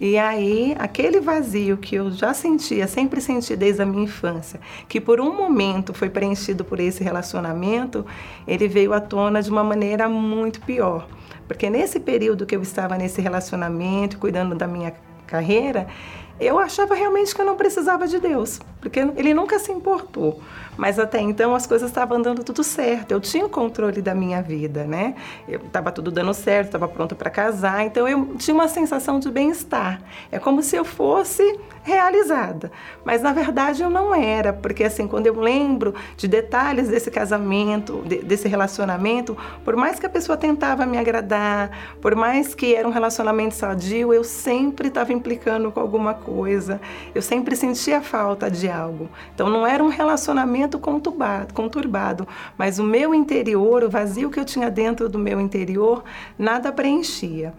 E 0.00 0.18
aí, 0.18 0.74
aquele 0.78 1.20
vazio 1.20 1.76
que 1.76 1.94
eu 1.94 2.10
já 2.10 2.34
sentia, 2.34 2.88
sempre 2.88 3.20
senti 3.20 3.54
desde 3.54 3.82
a 3.82 3.86
minha 3.86 4.04
infância, 4.04 4.60
que 4.88 5.00
por 5.00 5.20
um 5.20 5.34
momento 5.34 5.94
foi 5.94 6.10
preenchido 6.10 6.64
por 6.64 6.80
esse 6.80 7.02
relacionamento, 7.02 8.04
ele 8.46 8.66
veio 8.66 8.92
à 8.92 9.00
tona 9.00 9.40
de 9.40 9.50
uma 9.50 9.62
maneira 9.62 10.08
muito 10.08 10.60
pior. 10.62 11.06
Porque 11.46 11.70
nesse 11.70 12.00
período 12.00 12.44
que 12.44 12.56
eu 12.56 12.62
estava 12.62 12.98
nesse 12.98 13.20
relacionamento, 13.20 14.18
cuidando 14.18 14.54
da 14.56 14.66
minha 14.66 14.92
carreira, 15.26 15.86
eu 16.40 16.58
achava 16.58 16.94
realmente 16.94 17.32
que 17.34 17.40
eu 17.40 17.46
não 17.46 17.56
precisava 17.56 18.08
de 18.08 18.18
Deus, 18.18 18.60
porque 18.80 18.98
ele 18.98 19.32
nunca 19.32 19.58
se 19.58 19.70
importou. 19.70 20.40
Mas 20.76 20.98
até 20.98 21.20
então 21.20 21.54
as 21.54 21.66
coisas 21.66 21.90
estavam 21.90 22.20
dando 22.20 22.42
tudo 22.42 22.62
certo. 22.64 23.12
Eu 23.12 23.20
tinha 23.20 23.44
o 23.46 23.48
controle 23.48 24.02
da 24.02 24.14
minha 24.14 24.42
vida, 24.42 24.84
né? 24.84 25.14
Eu 25.48 25.60
estava 25.60 25.92
tudo 25.92 26.10
dando 26.10 26.34
certo, 26.34 26.66
estava 26.66 26.88
pronta 26.88 27.14
para 27.14 27.30
casar, 27.30 27.84
então 27.84 28.08
eu 28.08 28.34
tinha 28.36 28.54
uma 28.54 28.68
sensação 28.68 29.18
de 29.18 29.30
bem-estar. 29.30 30.00
É 30.30 30.38
como 30.38 30.62
se 30.62 30.76
eu 30.76 30.84
fosse 30.84 31.58
realizada. 31.82 32.72
Mas 33.04 33.20
na 33.20 33.32
verdade 33.32 33.82
eu 33.82 33.90
não 33.90 34.14
era, 34.14 34.52
porque 34.52 34.84
assim, 34.84 35.06
quando 35.06 35.26
eu 35.26 35.38
lembro 35.38 35.94
de 36.16 36.26
detalhes 36.26 36.88
desse 36.88 37.10
casamento, 37.10 38.02
de, 38.06 38.22
desse 38.22 38.48
relacionamento, 38.48 39.36
por 39.64 39.76
mais 39.76 40.00
que 40.00 40.06
a 40.06 40.08
pessoa 40.08 40.36
tentava 40.36 40.86
me 40.86 40.96
agradar, 40.96 41.70
por 42.00 42.14
mais 42.14 42.54
que 42.54 42.74
era 42.74 42.88
um 42.88 42.90
relacionamento 42.90 43.54
sadio, 43.54 44.14
eu 44.14 44.24
sempre 44.24 44.88
estava 44.88 45.12
implicando 45.12 45.70
com 45.70 45.78
alguma 45.78 46.14
coisa. 46.14 46.80
Eu 47.14 47.20
sempre 47.20 47.54
sentia 47.54 48.00
falta 48.00 48.50
de 48.50 48.68
algo. 48.68 49.08
Então 49.34 49.50
não 49.50 49.66
era 49.66 49.84
um 49.84 49.88
relacionamento 49.88 50.63
conturbado, 50.78 51.54
conturbado, 51.54 52.26
mas 52.56 52.78
o 52.78 52.84
meu 52.84 53.14
interior, 53.14 53.84
o 53.84 53.90
vazio 53.90 54.30
que 54.30 54.38
eu 54.38 54.44
tinha 54.44 54.70
dentro 54.70 55.08
do 55.08 55.18
meu 55.18 55.40
interior, 55.40 56.04
nada 56.38 56.72
preenchia. 56.72 57.54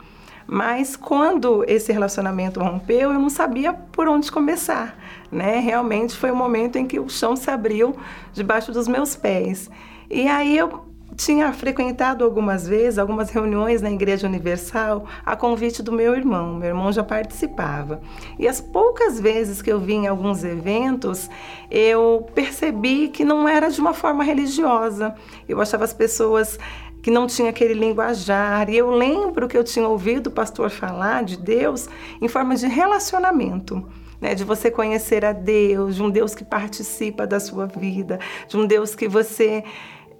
Mas 0.47 0.95
quando 0.95 1.63
esse 1.67 1.91
relacionamento 1.91 2.59
rompeu, 2.59 3.11
eu 3.11 3.19
não 3.19 3.29
sabia 3.29 3.73
por 3.73 4.07
onde 4.07 4.31
começar, 4.31 4.95
né? 5.31 5.59
Realmente 5.59 6.15
foi 6.15 6.29
o 6.29 6.35
momento 6.35 6.77
em 6.77 6.85
que 6.85 6.99
o 6.99 7.09
chão 7.09 7.35
se 7.35 7.49
abriu 7.49 7.95
debaixo 8.31 8.71
dos 8.71 8.87
meus 8.87 9.15
pés. 9.15 9.69
E 10.09 10.27
aí 10.27 10.55
eu 10.55 10.85
tinha 11.15 11.51
frequentado 11.53 12.23
algumas 12.23 12.67
vezes 12.67 12.99
algumas 12.99 13.29
reuniões 13.29 13.81
na 13.81 13.89
Igreja 13.89 14.27
Universal 14.27 15.05
a 15.25 15.35
convite 15.35 15.81
do 15.81 15.91
meu 15.91 16.13
irmão. 16.15 16.55
Meu 16.55 16.69
irmão 16.69 16.91
já 16.91 17.03
participava. 17.03 18.01
E 18.37 18.47
as 18.47 18.59
poucas 18.59 19.19
vezes 19.19 19.61
que 19.61 19.71
eu 19.71 19.79
vim 19.79 20.03
em 20.03 20.07
alguns 20.07 20.43
eventos, 20.43 21.29
eu 21.71 22.27
percebi 22.35 23.07
que 23.07 23.23
não 23.23 23.47
era 23.47 23.69
de 23.69 23.79
uma 23.79 23.93
forma 23.93 24.23
religiosa. 24.23 25.15
Eu 25.47 25.61
achava 25.61 25.85
as 25.85 25.93
pessoas 25.93 26.59
que 27.01 27.11
não 27.11 27.27
tinha 27.27 27.49
aquele 27.49 27.73
linguajar. 27.73 28.69
E 28.69 28.77
eu 28.77 28.89
lembro 28.89 29.47
que 29.47 29.57
eu 29.57 29.63
tinha 29.63 29.87
ouvido 29.87 30.27
o 30.27 30.31
pastor 30.31 30.69
falar 30.69 31.23
de 31.23 31.37
Deus 31.37 31.87
em 32.21 32.27
forma 32.27 32.55
de 32.55 32.67
relacionamento. 32.67 33.85
Né, 34.19 34.33
de 34.33 34.45
você 34.45 34.71
conhecer 34.71 35.25
a 35.25 35.33
Deus, 35.33 35.97
de 35.97 36.01
um 36.01 36.09
Deus 36.09 36.33
que 36.33 36.45
participa 36.45 37.27
da 37.27 37.37
sua 37.37 37.65
vida, 37.65 38.17
de 38.47 38.55
um 38.55 38.65
Deus 38.65 38.95
que 38.95 39.09
você 39.09 39.61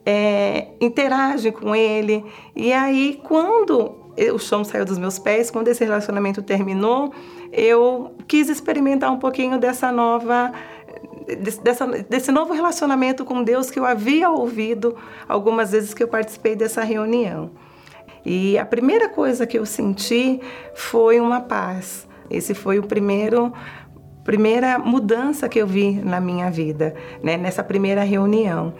é, 0.06 0.68
interage 0.80 1.52
com 1.52 1.76
Ele. 1.76 2.24
E 2.56 2.72
aí, 2.72 3.20
quando 3.24 4.14
o 4.34 4.40
chão 4.40 4.64
saiu 4.64 4.86
dos 4.86 4.98
meus 4.98 5.20
pés, 5.20 5.52
quando 5.52 5.68
esse 5.68 5.84
relacionamento 5.84 6.42
terminou, 6.42 7.14
eu 7.52 8.16
quis 8.28 8.50
experimentar 8.50 9.12
um 9.12 9.20
pouquinho 9.20 9.58
dessa 9.58 9.92
nova 9.92 10.54
dessa, 11.62 11.88
desse 11.88 12.32
novo 12.32 12.54
relacionamento 12.54 13.26
com 13.26 13.44
Deus 13.44 13.72
que 13.72 13.80
eu 13.80 13.86
havia 13.86 14.30
ouvido 14.30 14.96
algumas 15.28 15.72
vezes 15.72 15.94
que 15.94 16.04
eu 16.04 16.08
participei 16.08 16.56
dessa 16.56 16.84
reunião. 16.84 17.52
E 18.24 18.58
a 18.58 18.66
primeira 18.66 19.10
coisa 19.10 19.46
que 19.46 19.58
eu 19.58 19.66
senti 19.66 20.40
foi 20.74 21.20
uma 21.20 21.42
paz. 21.42 22.08
Esse 22.30 22.54
foi 22.54 22.80
o 22.80 22.84
primeiro 22.84 23.52
primeira 24.24 24.80
mudança 24.80 25.48
que 25.48 25.60
eu 25.60 25.68
vi 25.68 25.92
na 25.92 26.20
minha 26.20 26.50
vida, 26.50 26.96
né, 27.22 27.38
nessa 27.38 27.64
primeira 27.64 28.02
reunião. 28.02 28.74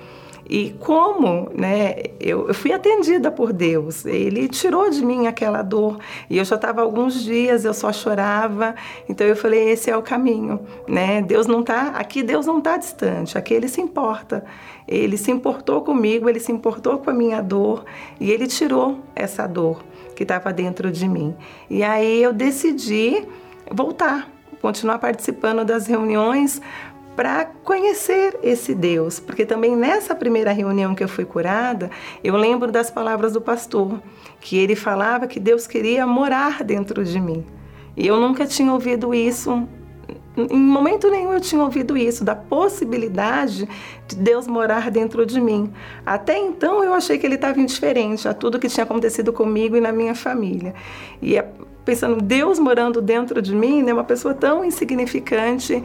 E 0.48 0.76
como 0.80 1.50
né, 1.56 1.96
eu, 2.20 2.48
eu, 2.48 2.54
fui 2.54 2.72
atendida 2.72 3.32
por 3.32 3.52
Deus, 3.52 4.06
Ele 4.06 4.48
tirou 4.48 4.90
de 4.90 5.04
mim 5.04 5.28
aquela 5.28 5.62
dor. 5.62 5.98
E 6.30 6.38
eu 6.38 6.46
já 6.46 6.56
estava 6.56 6.82
alguns 6.82 7.24
dias, 7.24 7.66
eu 7.66 7.74
só 7.74 7.92
chorava. 7.92 8.76
Então 9.10 9.26
eu 9.26 9.36
falei: 9.36 9.70
esse 9.70 9.90
é 9.90 9.98
o 9.98 10.02
caminho. 10.02 10.60
Né? 10.88 11.22
Deus 11.22 11.48
não 11.48 11.62
está 11.62 11.88
aqui, 11.90 12.22
Deus 12.22 12.46
não 12.46 12.60
está 12.60 12.78
distante, 12.78 13.38
aqui 13.38 13.54
Ele 13.54 13.68
se 13.68 13.82
importa. 13.82 14.46
Ele 14.88 15.18
se 15.18 15.32
importou 15.32 15.82
comigo, 15.82 16.30
Ele 16.30 16.40
se 16.40 16.52
importou 16.52 17.00
com 17.00 17.10
a 17.10 17.14
minha 17.14 17.42
dor 17.42 17.84
e 18.20 18.32
Ele 18.32 18.46
tirou 18.46 19.00
essa 19.16 19.48
dor 19.48 19.84
que 20.16 20.24
estava 20.24 20.54
dentro 20.54 20.92
de 20.92 21.08
mim. 21.08 21.36
E 21.70 21.84
aí 21.84 22.22
eu 22.22 22.32
decidi 22.32 23.26
voltar 23.72 24.30
continuar 24.66 24.98
participando 24.98 25.64
das 25.64 25.86
reuniões 25.86 26.60
para 27.16 27.46
conhecer 27.64 28.38
esse 28.44 28.76
Deus, 28.76 29.20
porque 29.20 29.46
também 29.46 29.76
nessa 29.76 30.14
primeira 30.14 30.52
reunião 30.52 30.94
que 30.94 31.04
eu 31.04 31.08
fui 31.08 31.26
curada, 31.26 31.90
eu 32.24 32.36
lembro 32.36 32.72
das 32.72 32.92
palavras 32.92 33.34
do 33.34 33.42
pastor, 33.42 34.02
que 34.42 34.58
ele 34.58 34.76
falava 34.76 35.28
que 35.28 35.40
Deus 35.40 35.66
queria 35.66 36.06
morar 36.06 36.64
dentro 36.64 37.04
de 37.04 37.20
mim. 37.20 37.46
E 37.96 38.06
eu 38.06 38.20
nunca 38.20 38.46
tinha 38.46 38.72
ouvido 38.74 39.14
isso, 39.14 39.68
em 40.38 40.60
momento 40.60 41.10
nenhum 41.10 41.32
eu 41.32 41.40
tinha 41.40 41.62
ouvido 41.62 41.98
isso, 41.98 42.24
da 42.24 42.36
possibilidade 42.36 43.68
de 44.08 44.16
Deus 44.18 44.48
morar 44.48 44.92
dentro 44.92 45.26
de 45.26 45.40
mim. 45.40 45.72
Até 46.06 46.38
então 46.38 46.84
eu 46.84 46.94
achei 46.94 47.18
que 47.18 47.26
ele 47.26 47.36
estava 47.36 47.60
indiferente 47.60 48.28
a 48.28 48.34
tudo 48.34 48.60
que 48.60 48.68
tinha 48.68 48.84
acontecido 48.84 49.32
comigo 49.32 49.78
e 49.78 49.82
na 49.82 49.94
minha 49.94 50.14
família. 50.14 50.74
E 51.22 51.38
é, 51.38 51.50
pensando, 51.86 52.22
Deus 52.22 52.60
morando 52.60 53.02
dentro 53.02 53.42
de 53.42 53.56
mim, 53.56 53.82
né, 53.82 53.94
uma 53.94 54.04
pessoa 54.04 54.34
tão 54.34 54.66
insignificante 54.66 55.82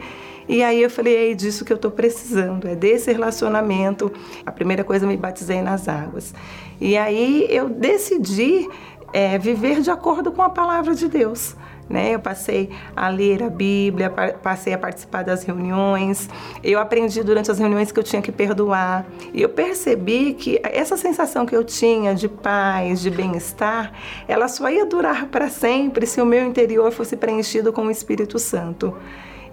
e 0.47 0.63
aí 0.63 0.81
eu 0.81 0.89
falei, 0.89 1.31
é 1.31 1.33
disso 1.33 1.63
que 1.63 1.71
eu 1.71 1.75
estou 1.75 1.91
precisando, 1.91 2.67
é 2.67 2.75
desse 2.75 3.11
relacionamento. 3.11 4.11
A 4.45 4.51
primeira 4.51 4.83
coisa 4.83 5.05
me 5.07 5.17
batizei 5.17 5.61
nas 5.61 5.87
águas. 5.87 6.33
E 6.79 6.97
aí 6.97 7.45
eu 7.49 7.69
decidi 7.69 8.67
é, 9.13 9.37
viver 9.37 9.81
de 9.81 9.91
acordo 9.91 10.31
com 10.31 10.41
a 10.41 10.49
palavra 10.49 10.95
de 10.95 11.07
Deus. 11.07 11.55
Né? 11.91 12.15
Eu 12.15 12.19
passei 12.19 12.69
a 12.95 13.09
ler 13.09 13.43
a 13.43 13.49
Bíblia, 13.49 14.09
passei 14.41 14.73
a 14.73 14.77
participar 14.77 15.23
das 15.23 15.43
reuniões. 15.43 16.29
Eu 16.63 16.79
aprendi 16.79 17.21
durante 17.21 17.51
as 17.51 17.59
reuniões 17.59 17.91
que 17.91 17.99
eu 17.99 18.03
tinha 18.03 18.21
que 18.21 18.31
perdoar. 18.31 19.05
E 19.33 19.41
eu 19.41 19.49
percebi 19.49 20.33
que 20.33 20.59
essa 20.63 20.95
sensação 20.95 21.45
que 21.45 21.55
eu 21.55 21.65
tinha 21.65 22.15
de 22.15 22.29
paz, 22.29 23.01
de 23.01 23.09
bem-estar, 23.09 23.91
ela 24.25 24.47
só 24.47 24.69
ia 24.69 24.85
durar 24.85 25.25
para 25.25 25.49
sempre 25.49 26.05
se 26.05 26.21
o 26.21 26.25
meu 26.25 26.45
interior 26.45 26.91
fosse 26.91 27.17
preenchido 27.17 27.73
com 27.73 27.85
o 27.87 27.91
Espírito 27.91 28.39
Santo. 28.39 28.95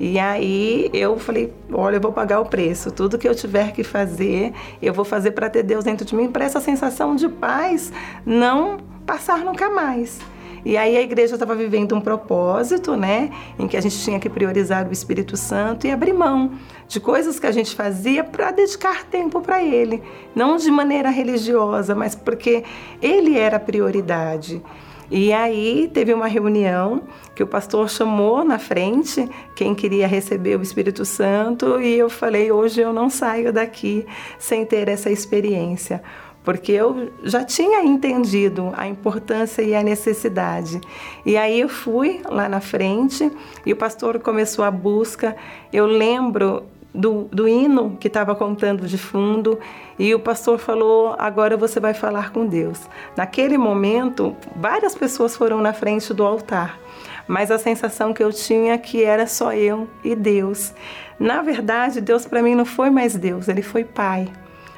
E 0.01 0.19
aí 0.19 0.91
eu 0.93 1.19
falei, 1.19 1.53
olha, 1.73 1.97
eu 1.97 2.01
vou 2.01 2.13
pagar 2.13 2.41
o 2.41 2.47
preço. 2.47 2.91
Tudo 2.91 3.19
que 3.19 3.29
eu 3.29 3.35
tiver 3.35 3.73
que 3.73 3.83
fazer, 3.83 4.53
eu 4.81 4.93
vou 4.93 5.05
fazer 5.05 5.33
para 5.33 5.51
ter 5.51 5.63
Deus 5.63 5.85
dentro 5.85 6.05
de 6.07 6.15
mim, 6.15 6.31
para 6.31 6.45
essa 6.45 6.61
sensação 6.61 7.17
de 7.17 7.29
paz 7.29 7.93
não 8.25 8.79
passar 9.05 9.39
nunca 9.39 9.69
mais. 9.71 10.21
E 10.65 10.77
aí 10.77 10.97
a 10.97 11.01
igreja 11.01 11.35
estava 11.35 11.55
vivendo 11.55 11.95
um 11.95 12.01
propósito, 12.01 12.97
né, 12.97 13.31
em 13.59 13.67
que 13.67 13.77
a 13.77 13.81
gente 13.81 13.99
tinha 14.03 14.19
que 14.19 14.29
priorizar 14.29 14.89
o 14.89 14.93
Espírito 14.93 15.37
Santo 15.37 15.87
e 15.87 15.91
abrir 15.91 16.13
mão 16.13 16.53
de 16.87 17.01
coisas 17.01 17.39
que 17.39 17.47
a 17.47 17.53
gente 17.53 17.75
fazia 17.75 18.25
para 18.25 18.51
dedicar 18.51 19.05
tempo 19.05 19.41
para 19.41 19.63
ele, 19.63 20.03
não 20.35 20.57
de 20.57 20.71
maneira 20.71 21.11
religiosa, 21.11 21.95
mas 21.95 22.15
porque 22.15 22.65
ele 23.01 23.39
era 23.39 23.57
a 23.57 23.61
prioridade. 23.61 24.63
E 25.11 25.33
aí 25.33 25.91
teve 25.93 26.13
uma 26.13 26.27
reunião 26.27 27.03
que 27.35 27.43
o 27.43 27.47
pastor 27.47 27.89
chamou 27.89 28.45
na 28.45 28.59
frente 28.59 29.29
quem 29.57 29.75
queria 29.75 30.07
receber 30.07 30.59
o 30.59 30.63
Espírito 30.63 31.05
Santo 31.05 31.81
e 31.81 31.99
eu 31.99 32.11
falei: 32.11 32.53
hoje 32.53 32.81
eu 32.81 32.93
não 32.93 33.09
saio 33.09 33.53
daqui 33.53 34.07
sem 34.39 34.67
ter 34.67 34.89
essa 34.89 35.11
experiência 35.11 36.03
porque 36.49 36.73
eu 36.73 37.13
já 37.25 37.45
tinha 37.45 37.85
entendido 37.85 38.73
a 38.75 38.89
importância 38.89 39.61
e 39.61 39.75
a 39.75 39.83
necessidade. 39.83 40.81
E 41.27 41.37
aí 41.37 41.61
eu 41.61 41.69
fui 41.69 42.23
lá 42.25 42.49
na 42.49 42.59
frente 42.59 43.31
e 43.67 43.73
o 43.75 43.77
pastor 43.77 44.19
começou 44.19 44.65
a 44.65 44.71
busca. 44.71 45.37
Eu 45.71 45.85
lembro 45.85 46.65
do, 46.95 47.29
do 47.31 47.47
hino 47.47 47.97
que 47.99 48.09
estava 48.09 48.35
contando 48.35 48.87
de 48.87 48.99
fundo 48.99 49.59
e 49.99 50.15
o 50.15 50.21
pastor 50.21 50.59
falou: 50.59 51.15
agora 51.19 51.57
você 51.57 51.79
vai 51.79 51.95
falar 51.95 52.33
com 52.33 52.47
Deus. 52.47 52.89
Naquele 53.17 53.59
momento, 53.59 54.37
várias 54.57 54.95
pessoas 54.95 55.37
foram 55.37 55.61
na 55.61 55.73
frente 55.73 56.13
do 56.15 56.25
altar, 56.25 56.79
mas 57.27 57.51
a 57.51 57.59
sensação 57.59 58.13
que 58.13 58.23
eu 58.23 58.33
tinha 58.33 58.75
é 58.75 58.79
que 58.79 59.03
era 59.03 59.27
só 59.27 59.53
eu 59.53 59.89
e 60.03 60.15
Deus. 60.15 60.73
Na 61.19 61.43
verdade, 61.43 62.01
Deus 62.01 62.27
para 62.27 62.43
mim 62.43 62.55
não 62.55 62.65
foi 62.65 62.91
mais 62.91 63.17
Deus, 63.17 63.49
ele 63.49 63.63
foi 63.63 63.85
Pai 63.85 64.29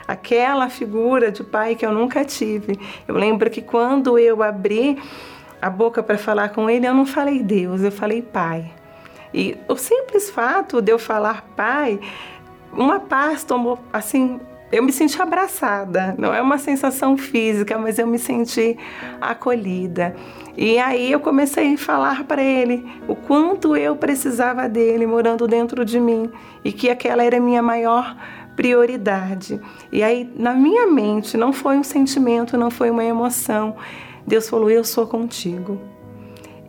aquela 0.09 0.69
figura 0.69 1.31
de 1.31 1.45
pai 1.45 1.77
que 1.77 1.87
eu 1.87 1.93
nunca 1.93 2.25
tive. 2.25 2.77
Eu 3.07 3.15
lembro 3.15 3.49
que 3.49 3.63
quando 3.63 4.19
eu 4.19 4.43
abri 4.43 4.99
a 5.63 5.71
boca 5.71 6.03
para 6.03 6.19
falar 6.19 6.49
com 6.49 6.69
ele, 6.69 6.85
eu 6.85 6.93
não 6.93 7.07
falei 7.07 7.41
Deus, 7.45 7.83
eu 7.83 7.93
falei 7.93 8.21
Pai. 8.21 8.73
E 9.33 9.57
o 9.69 9.77
simples 9.77 10.31
fato 10.31 10.81
de 10.83 10.93
eu 10.93 10.99
falar 10.99 11.47
pai, 11.57 12.01
uma 12.73 13.01
paz 13.01 13.45
tomou 13.45 13.79
assim. 13.93 14.41
Eu 14.73 14.85
me 14.85 14.93
senti 14.93 15.21
abraçada, 15.21 16.15
não 16.17 16.33
é 16.33 16.41
uma 16.41 16.57
sensação 16.57 17.17
física, 17.17 17.77
mas 17.77 17.99
eu 17.99 18.07
me 18.07 18.21
senti 18.21 18.79
acolhida. 19.21 20.15
E 20.57 20.79
aí 20.79 21.11
eu 21.11 21.19
comecei 21.19 21.75
a 21.75 21.79
falar 21.79 22.23
para 22.23 22.41
ele 22.41 22.89
o 23.09 23.17
quanto 23.17 23.77
eu 23.77 23.97
precisava 23.97 24.69
dele 24.69 25.07
morando 25.07 25.49
dentro 25.49 25.85
de 25.85 25.99
mim 25.99 26.31
e 26.65 26.73
que 26.73 26.89
aquela 26.89 27.25
era 27.25 27.39
a 27.39 27.41
minha 27.41 27.61
maior 27.61 28.17
prioridade. 28.55 29.61
E 29.91 30.05
aí 30.05 30.31
na 30.37 30.53
minha 30.53 30.87
mente 30.87 31.37
não 31.37 31.53
foi 31.53 31.77
um 31.77 31.83
sentimento, 31.83 32.57
não 32.57 32.71
foi 32.71 32.91
uma 32.91 33.05
emoção. 33.05 33.75
Deus 34.25 34.49
falou: 34.49 34.71
"Eu 34.71 34.85
sou 34.85 35.05
contigo". 35.05 35.81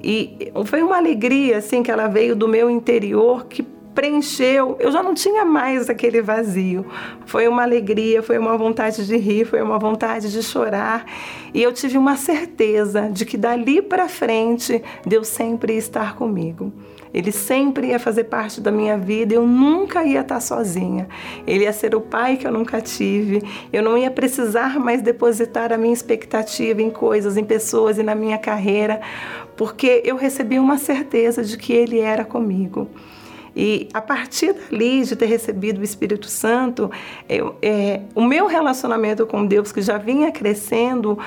E 0.04 0.52
foi 0.66 0.82
uma 0.82 0.98
alegria 0.98 1.58
assim 1.58 1.84
que 1.84 1.92
ela 1.92 2.08
veio 2.08 2.36
do 2.36 2.48
meu 2.48 2.70
interior 2.70 3.46
que 3.46 3.64
preencheu. 3.94 4.78
Eu 4.80 4.92
já 4.92 5.04
não 5.04 5.14
tinha 5.14 5.46
mais 5.46 5.90
aquele 5.90 6.22
vazio. 6.22 6.86
Foi 7.26 7.48
uma 7.48 7.64
alegria, 7.64 8.24
foi 8.24 8.38
uma 8.38 8.58
vontade 8.58 9.06
de 9.06 9.18
rir, 9.18 9.46
foi 9.46 9.62
uma 9.62 9.78
vontade 9.78 10.32
de 10.32 10.42
chorar. 10.42 11.06
E 11.54 11.62
eu 11.62 11.72
tive 11.72 11.98
uma 11.98 12.16
certeza 12.16 13.10
de 13.10 13.26
que 13.26 13.38
dali 13.38 13.82
para 13.82 14.08
frente 14.08 14.82
Deus 15.06 15.28
sempre 15.28 15.74
ia 15.74 15.80
estar 15.80 16.16
comigo. 16.16 16.72
Ele 17.14 17.32
sempre 17.32 17.88
ia 17.88 18.00
fazer 18.00 18.26
parte 18.26 18.62
da 18.62 18.72
minha 18.72 18.98
vida, 18.98 19.34
eu 19.34 19.46
nunca 19.46 20.04
ia 20.04 20.22
estar 20.22 20.40
sozinha. 20.40 21.08
Ele 21.46 21.64
ia 21.66 21.74
ser 21.74 21.94
o 21.94 22.02
pai 22.02 22.38
que 22.38 22.48
eu 22.48 22.52
nunca 22.52 22.80
tive. 22.82 23.42
Eu 23.72 23.84
não 23.84 23.98
ia 23.98 24.10
precisar 24.10 24.80
mais 24.80 25.02
depositar 25.02 25.74
a 25.74 25.78
minha 25.78 25.94
expectativa 25.94 26.82
em 26.82 26.90
coisas, 26.90 27.38
em 27.38 27.44
pessoas 27.44 27.98
e 27.98 28.04
na 28.04 28.16
minha 28.16 28.38
carreira, 28.38 29.02
porque 29.58 30.02
eu 30.06 30.16
recebi 30.16 30.58
uma 30.58 30.78
certeza 30.78 31.44
de 31.44 31.58
que 31.58 31.74
ele 31.74 32.00
era 32.00 32.24
comigo. 32.24 32.88
E 33.56 33.90
a 33.94 34.02
partir 34.02 34.54
dali, 34.54 35.04
de 35.04 35.16
ter 35.16 35.26
recebido 35.26 35.82
o 35.82 35.84
Espírito 35.84 36.28
Santo, 36.28 36.90
eu, 37.28 37.56
é, 37.62 38.02
o 38.16 38.24
meu 38.24 38.48
relacionamento 38.48 39.26
com 39.26 39.46
Deus, 39.46 39.72
que 39.72 39.82
já 39.82 39.98
vinha 39.98 40.32
crescendo, 40.32 41.20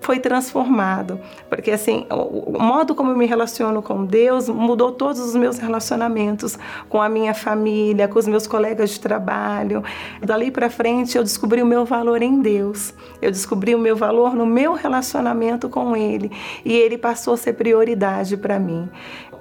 foi 0.00 0.18
transformado. 0.18 1.20
Porque 1.48 1.70
assim, 1.70 2.06
o, 2.10 2.56
o, 2.56 2.62
modo 2.62 2.94
como 2.94 3.10
eu 3.10 3.16
me 3.16 3.26
relaciono 3.26 3.82
com 3.82 4.04
Deus 4.04 4.48
mudou 4.48 4.92
todos 4.92 5.20
os 5.20 5.34
meus 5.34 5.58
relacionamentos 5.58 6.58
com 6.88 7.00
a 7.00 7.08
minha 7.08 7.34
família, 7.34 8.08
com 8.08 8.18
os 8.18 8.26
meus 8.26 8.46
colegas 8.46 8.90
de 8.90 9.00
trabalho. 9.00 9.82
Dali 10.20 10.50
para 10.50 10.70
frente 10.70 11.16
eu 11.16 11.22
descobri 11.22 11.62
o 11.62 11.66
meu 11.66 11.84
valor 11.84 12.22
em 12.22 12.40
Deus. 12.40 12.94
Eu 13.20 13.30
descobri 13.30 13.74
o 13.74 13.78
meu 13.78 13.96
valor 13.96 14.34
no 14.34 14.46
meu 14.46 14.72
relacionamento 14.74 15.68
com 15.68 15.94
ele 15.96 16.30
e 16.64 16.74
ele 16.74 16.96
passou 16.96 17.34
a 17.34 17.36
ser 17.36 17.52
prioridade 17.52 18.36
para 18.36 18.58
mim 18.58 18.88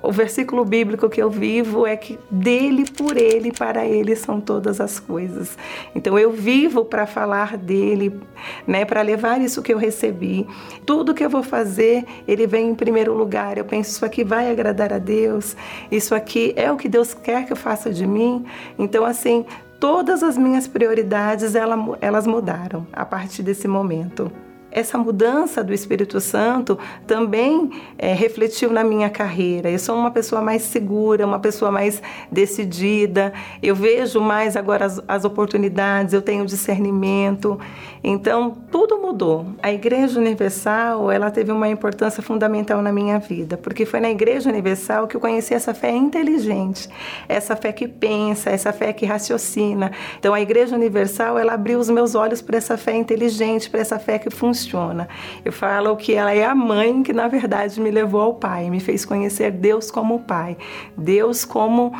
o 0.01 0.11
versículo 0.11 0.63
bíblico 0.63 1.09
que 1.09 1.21
eu 1.21 1.29
vivo 1.29 1.85
é 1.85 1.95
que 1.97 2.17
dele, 2.31 2.85
por 2.89 3.17
ele, 3.17 3.51
para 3.51 3.85
ele 3.85 4.15
são 4.15 4.39
todas 4.39 4.79
as 4.79 4.99
coisas. 4.99 5.57
Então 5.93 6.17
eu 6.17 6.31
vivo 6.31 6.85
para 6.85 7.05
falar 7.05 7.57
dele, 7.57 8.19
né, 8.65 8.85
para 8.85 9.01
levar 9.01 9.41
isso 9.41 9.61
que 9.61 9.73
eu 9.73 9.77
recebi. 9.77 10.47
Tudo 10.85 11.13
que 11.13 11.23
eu 11.23 11.29
vou 11.29 11.43
fazer, 11.43 12.05
ele 12.27 12.47
vem 12.47 12.69
em 12.69 12.75
primeiro 12.75 13.13
lugar. 13.13 13.57
Eu 13.57 13.65
penso 13.65 13.91
isso 13.91 14.05
aqui 14.05 14.23
vai 14.23 14.49
agradar 14.49 14.93
a 14.93 14.99
Deus. 14.99 15.55
Isso 15.91 16.15
aqui 16.15 16.53
é 16.55 16.71
o 16.71 16.77
que 16.77 16.87
Deus 16.87 17.13
quer 17.13 17.45
que 17.45 17.51
eu 17.51 17.57
faça 17.57 17.91
de 17.91 18.07
mim. 18.07 18.45
Então 18.77 19.03
assim, 19.03 19.45
todas 19.79 20.23
as 20.23 20.37
minhas 20.37 20.67
prioridades 20.67 21.55
elas 21.55 22.25
mudaram 22.25 22.87
a 22.93 23.05
partir 23.05 23.43
desse 23.43 23.67
momento 23.67 24.31
essa 24.71 24.97
mudança 24.97 25.63
do 25.63 25.73
Espírito 25.73 26.19
Santo 26.19 26.77
também 27.07 27.71
é, 27.97 28.13
refletiu 28.13 28.71
na 28.71 28.83
minha 28.83 29.09
carreira. 29.09 29.69
Eu 29.69 29.79
sou 29.79 29.95
uma 29.95 30.11
pessoa 30.11 30.41
mais 30.41 30.61
segura, 30.61 31.25
uma 31.25 31.39
pessoa 31.39 31.71
mais 31.71 32.01
decidida. 32.31 33.33
Eu 33.61 33.75
vejo 33.75 34.21
mais 34.21 34.55
agora 34.55 34.85
as, 34.85 35.01
as 35.07 35.25
oportunidades, 35.25 36.13
eu 36.13 36.21
tenho 36.21 36.45
discernimento. 36.45 37.59
Então, 38.03 38.57
tudo 38.71 38.97
mudou. 38.97 39.45
A 39.61 39.71
Igreja 39.71 40.19
Universal, 40.19 41.11
ela 41.11 41.29
teve 41.29 41.51
uma 41.51 41.67
importância 41.67 42.23
fundamental 42.23 42.81
na 42.81 42.91
minha 42.91 43.19
vida, 43.19 43.57
porque 43.57 43.85
foi 43.85 43.99
na 43.99 44.09
Igreja 44.09 44.49
Universal 44.49 45.07
que 45.07 45.15
eu 45.15 45.19
conheci 45.19 45.53
essa 45.53 45.73
fé 45.73 45.91
inteligente, 45.91 46.89
essa 47.27 47.55
fé 47.55 47.71
que 47.71 47.87
pensa, 47.87 48.49
essa 48.49 48.71
fé 48.71 48.93
que 48.93 49.05
raciocina. 49.05 49.91
Então, 50.17 50.33
a 50.33 50.39
Igreja 50.39 50.75
Universal, 50.75 51.37
ela 51.37 51.53
abriu 51.53 51.77
os 51.77 51.89
meus 51.89 52.15
olhos 52.15 52.41
para 52.41 52.57
essa 52.57 52.77
fé 52.77 52.95
inteligente, 52.95 53.69
para 53.69 53.81
essa 53.81 53.99
fé 53.99 54.17
que 54.17 54.29
funciona. 54.29 55.07
Eu 55.43 55.51
falo 55.51 55.95
que 55.97 56.13
ela 56.13 56.33
é 56.33 56.45
a 56.45 56.55
mãe 56.55 57.03
que, 57.03 57.11
na 57.11 57.27
verdade, 57.27 57.81
me 57.81 57.91
levou 57.91 58.21
ao 58.21 58.33
Pai, 58.33 58.69
me 58.69 58.79
fez 58.79 59.03
conhecer 59.03 59.51
Deus 59.51 59.91
como 59.91 60.21
Pai, 60.21 60.57
Deus 60.97 61.43
como 61.43 61.91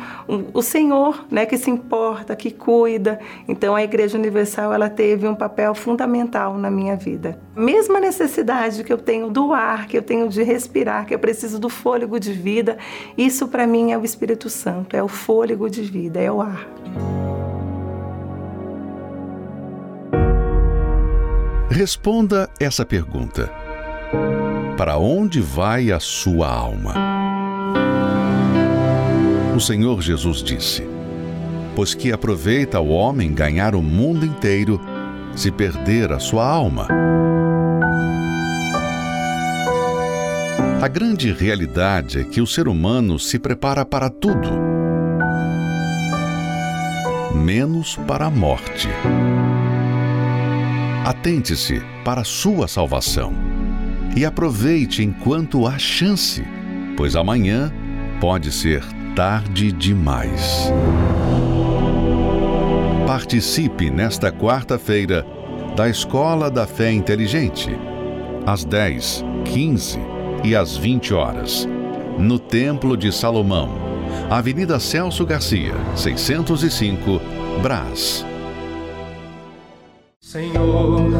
o 0.54 0.62
Senhor, 0.62 1.26
né, 1.30 1.44
que 1.44 1.58
se 1.58 1.70
importa, 1.70 2.34
que 2.34 2.50
cuida. 2.50 3.20
Então, 3.46 3.74
a 3.74 3.82
Igreja 3.82 4.16
Universal, 4.16 4.72
ela 4.72 4.88
teve 4.88 5.28
um 5.28 5.34
papel 5.34 5.74
fundamental 5.74 5.89
fundamental 5.90 6.56
na 6.56 6.70
minha 6.70 6.94
vida. 6.94 7.36
Mesma 7.56 7.98
necessidade 7.98 8.84
que 8.84 8.92
eu 8.92 8.96
tenho 8.96 9.28
do 9.28 9.52
ar, 9.52 9.88
que 9.88 9.98
eu 9.98 10.02
tenho 10.02 10.28
de 10.28 10.40
respirar, 10.44 11.04
que 11.04 11.12
eu 11.12 11.18
preciso 11.18 11.58
do 11.58 11.68
fôlego 11.68 12.20
de 12.20 12.32
vida, 12.32 12.78
isso 13.18 13.48
para 13.48 13.66
mim 13.66 13.90
é 13.90 13.98
o 13.98 14.04
Espírito 14.04 14.48
Santo, 14.48 14.96
é 14.96 15.02
o 15.02 15.08
fôlego 15.08 15.68
de 15.68 15.82
vida, 15.82 16.20
é 16.20 16.30
o 16.30 16.40
ar. 16.40 16.64
Responda 21.68 22.48
essa 22.60 22.86
pergunta: 22.86 23.50
Para 24.76 24.96
onde 24.96 25.40
vai 25.40 25.90
a 25.90 25.98
sua 25.98 26.48
alma? 26.48 26.94
O 29.56 29.60
Senhor 29.60 30.00
Jesus 30.00 30.40
disse: 30.40 30.86
Pois 31.74 31.94
que 31.94 32.12
aproveita 32.12 32.78
o 32.78 32.90
homem 32.90 33.34
ganhar 33.34 33.74
o 33.74 33.82
mundo 33.82 34.24
inteiro 34.24 34.80
se 35.34 35.50
perder 35.50 36.12
a 36.12 36.18
sua 36.18 36.46
alma. 36.46 36.88
A 40.82 40.88
grande 40.88 41.30
realidade 41.30 42.20
é 42.20 42.24
que 42.24 42.40
o 42.40 42.46
ser 42.46 42.66
humano 42.66 43.18
se 43.18 43.38
prepara 43.38 43.84
para 43.84 44.08
tudo, 44.08 44.48
menos 47.34 47.96
para 48.06 48.26
a 48.26 48.30
morte. 48.30 48.88
Atente-se 51.04 51.82
para 52.04 52.22
a 52.22 52.24
sua 52.24 52.66
salvação 52.66 53.32
e 54.16 54.24
aproveite 54.24 55.02
enquanto 55.02 55.66
há 55.66 55.78
chance, 55.78 56.42
pois 56.96 57.14
amanhã 57.14 57.72
pode 58.20 58.50
ser 58.50 58.82
tarde 59.14 59.72
demais. 59.72 60.72
Participe 63.10 63.90
nesta 63.90 64.30
quarta-feira 64.30 65.26
da 65.74 65.88
Escola 65.88 66.48
da 66.48 66.64
Fé 66.64 66.92
Inteligente, 66.92 67.76
às 68.46 68.64
10, 68.64 69.24
15 69.46 69.98
e 70.44 70.54
às 70.54 70.76
20 70.76 71.12
horas, 71.12 71.68
no 72.16 72.38
Templo 72.38 72.96
de 72.96 73.10
Salomão, 73.10 73.68
Avenida 74.30 74.78
Celso 74.78 75.26
Garcia, 75.26 75.74
605, 75.96 77.20
Brás. 77.60 78.24
Senhor, 80.20 81.10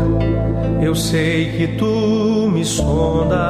eu 0.81 0.95
sei 0.95 1.51
que 1.57 1.77
tu 1.77 2.53
me 2.53 2.65
sondas, 2.65 3.41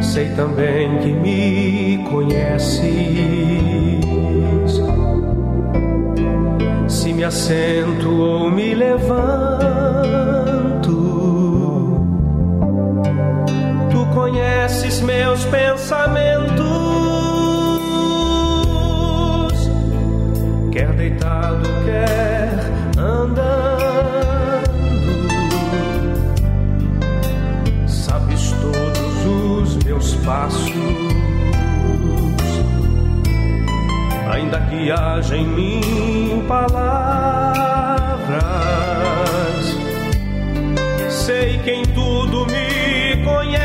sei 0.00 0.28
também 0.36 0.96
que 1.00 1.12
me 1.12 2.08
conheces 2.08 3.53
me 7.14 7.22
assento 7.22 8.10
ou 8.10 8.50
me 8.50 8.74
levanto, 8.74 9.14
tu 13.90 14.06
conheces 14.12 15.00
meus 15.00 15.44
pensamentos, 15.44 16.64
quer 20.72 20.92
deitado, 20.94 21.68
quer 21.84 22.58
andando, 22.98 23.40
sabes 27.86 28.52
todos 28.60 29.76
os 29.76 29.84
meus 29.84 30.14
passos 30.16 31.23
ainda 34.34 34.60
que 34.62 34.90
haja 34.90 35.36
em 35.36 35.46
mim 35.46 36.44
palavras, 36.48 37.54
sei 41.08 41.58
quem 41.58 41.84
tudo 41.84 42.44
me 42.46 43.22
conhece. 43.24 43.63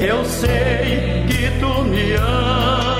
Eu 0.00 0.24
sei 0.24 1.24
que 1.28 1.58
tu 1.60 1.84
me 1.84 2.14
amas. 2.14 2.95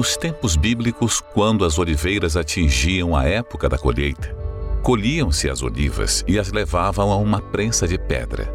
Nos 0.00 0.16
tempos 0.16 0.56
bíblicos, 0.56 1.20
quando 1.20 1.62
as 1.62 1.78
oliveiras 1.78 2.34
atingiam 2.34 3.14
a 3.14 3.24
época 3.24 3.68
da 3.68 3.76
colheita, 3.76 4.34
colhiam-se 4.82 5.50
as 5.50 5.62
olivas 5.62 6.24
e 6.26 6.38
as 6.38 6.50
levavam 6.50 7.12
a 7.12 7.16
uma 7.16 7.38
prensa 7.38 7.86
de 7.86 7.98
pedra. 7.98 8.50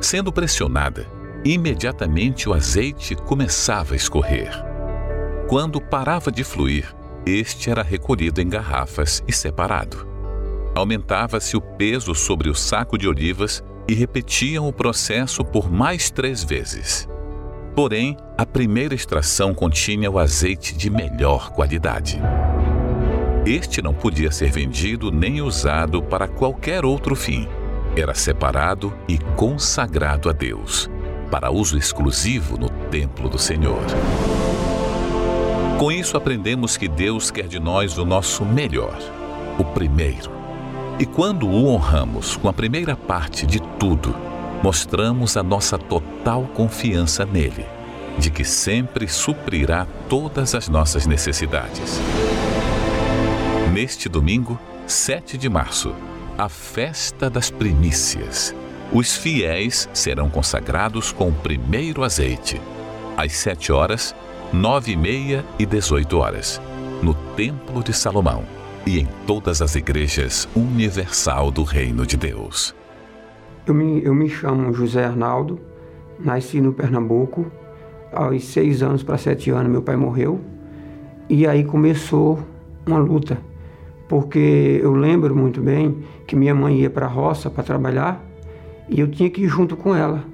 Sendo 0.00 0.32
pressionada, 0.32 1.04
imediatamente 1.44 2.48
o 2.48 2.54
azeite 2.54 3.16
começava 3.16 3.94
a 3.94 3.96
escorrer. 3.96 4.52
Quando 5.48 5.80
parava 5.80 6.30
de 6.30 6.44
fluir, 6.44 6.94
este 7.26 7.68
era 7.68 7.82
recolhido 7.82 8.40
em 8.40 8.48
garrafas 8.48 9.20
e 9.26 9.32
separado. 9.32 10.06
Aumentava-se 10.76 11.56
o 11.56 11.60
peso 11.60 12.14
sobre 12.14 12.48
o 12.48 12.54
saco 12.54 12.96
de 12.96 13.08
olivas 13.08 13.64
e 13.88 13.94
repetiam 13.94 14.68
o 14.68 14.72
processo 14.72 15.44
por 15.44 15.68
mais 15.68 16.08
três 16.08 16.44
vezes. 16.44 17.08
Porém, 17.74 18.16
a 18.36 18.44
primeira 18.44 18.94
extração 18.94 19.54
continha 19.54 20.10
o 20.10 20.18
azeite 20.18 20.76
de 20.76 20.90
melhor 20.90 21.50
qualidade. 21.50 22.20
Este 23.46 23.80
não 23.80 23.94
podia 23.94 24.30
ser 24.30 24.50
vendido 24.50 25.10
nem 25.10 25.40
usado 25.40 26.02
para 26.02 26.28
qualquer 26.28 26.84
outro 26.84 27.16
fim. 27.16 27.48
Era 27.96 28.14
separado 28.14 28.92
e 29.08 29.18
consagrado 29.36 30.28
a 30.28 30.32
Deus, 30.32 30.88
para 31.30 31.50
uso 31.50 31.78
exclusivo 31.78 32.58
no 32.58 32.68
templo 32.90 33.28
do 33.28 33.38
Senhor. 33.38 33.82
Com 35.78 35.90
isso, 35.90 36.16
aprendemos 36.16 36.76
que 36.76 36.86
Deus 36.86 37.30
quer 37.30 37.48
de 37.48 37.58
nós 37.58 37.98
o 37.98 38.04
nosso 38.04 38.44
melhor, 38.44 38.96
o 39.58 39.64
primeiro. 39.64 40.30
E 40.98 41.06
quando 41.06 41.48
o 41.48 41.66
honramos 41.66 42.36
com 42.36 42.48
a 42.48 42.52
primeira 42.52 42.94
parte 42.94 43.44
de 43.46 43.60
tudo, 43.78 44.14
mostramos 44.62 45.36
a 45.36 45.42
nossa 45.42 45.76
total 45.76 46.44
confiança 46.54 47.24
nele, 47.26 47.66
de 48.18 48.30
que 48.30 48.44
sempre 48.44 49.08
suprirá 49.08 49.86
todas 50.08 50.54
as 50.54 50.68
nossas 50.68 51.06
necessidades. 51.06 52.00
Neste 53.72 54.08
domingo, 54.08 54.58
7 54.86 55.36
de 55.36 55.48
março, 55.48 55.94
a 56.38 56.48
festa 56.48 57.28
das 57.28 57.50
primícias. 57.50 58.54
Os 58.92 59.16
fiéis 59.16 59.88
serão 59.92 60.28
consagrados 60.28 61.10
com 61.10 61.30
o 61.30 61.32
primeiro 61.32 62.04
azeite, 62.04 62.60
às 63.16 63.32
7 63.32 63.72
horas, 63.72 64.14
9 64.52 64.92
e 64.92 64.96
meia 64.96 65.44
e 65.58 65.64
18 65.64 66.18
horas, 66.18 66.60
no 67.02 67.14
Templo 67.34 67.82
de 67.82 67.92
Salomão 67.92 68.44
e 68.86 69.00
em 69.00 69.08
todas 69.26 69.62
as 69.62 69.74
igrejas 69.74 70.48
universal 70.54 71.50
do 71.50 71.62
Reino 71.62 72.04
de 72.04 72.16
Deus. 72.16 72.74
Eu 73.64 73.74
me, 73.74 74.02
eu 74.02 74.12
me 74.12 74.28
chamo 74.28 74.72
José 74.72 75.04
Arnaldo, 75.04 75.56
nasci 76.18 76.60
no 76.60 76.72
Pernambuco. 76.72 77.46
Aos 78.12 78.44
seis 78.46 78.82
anos 78.82 79.04
para 79.04 79.16
sete 79.16 79.50
anos, 79.50 79.70
meu 79.70 79.80
pai 79.80 79.94
morreu. 79.94 80.40
E 81.28 81.46
aí 81.46 81.62
começou 81.62 82.40
uma 82.84 82.98
luta, 82.98 83.38
porque 84.08 84.80
eu 84.82 84.92
lembro 84.92 85.36
muito 85.36 85.60
bem 85.60 85.98
que 86.26 86.34
minha 86.34 86.52
mãe 86.52 86.80
ia 86.80 86.90
para 86.90 87.06
a 87.06 87.08
roça 87.08 87.48
para 87.48 87.62
trabalhar 87.62 88.20
e 88.88 88.98
eu 88.98 89.08
tinha 89.08 89.30
que 89.30 89.42
ir 89.42 89.48
junto 89.48 89.76
com 89.76 89.94
ela. 89.94 90.24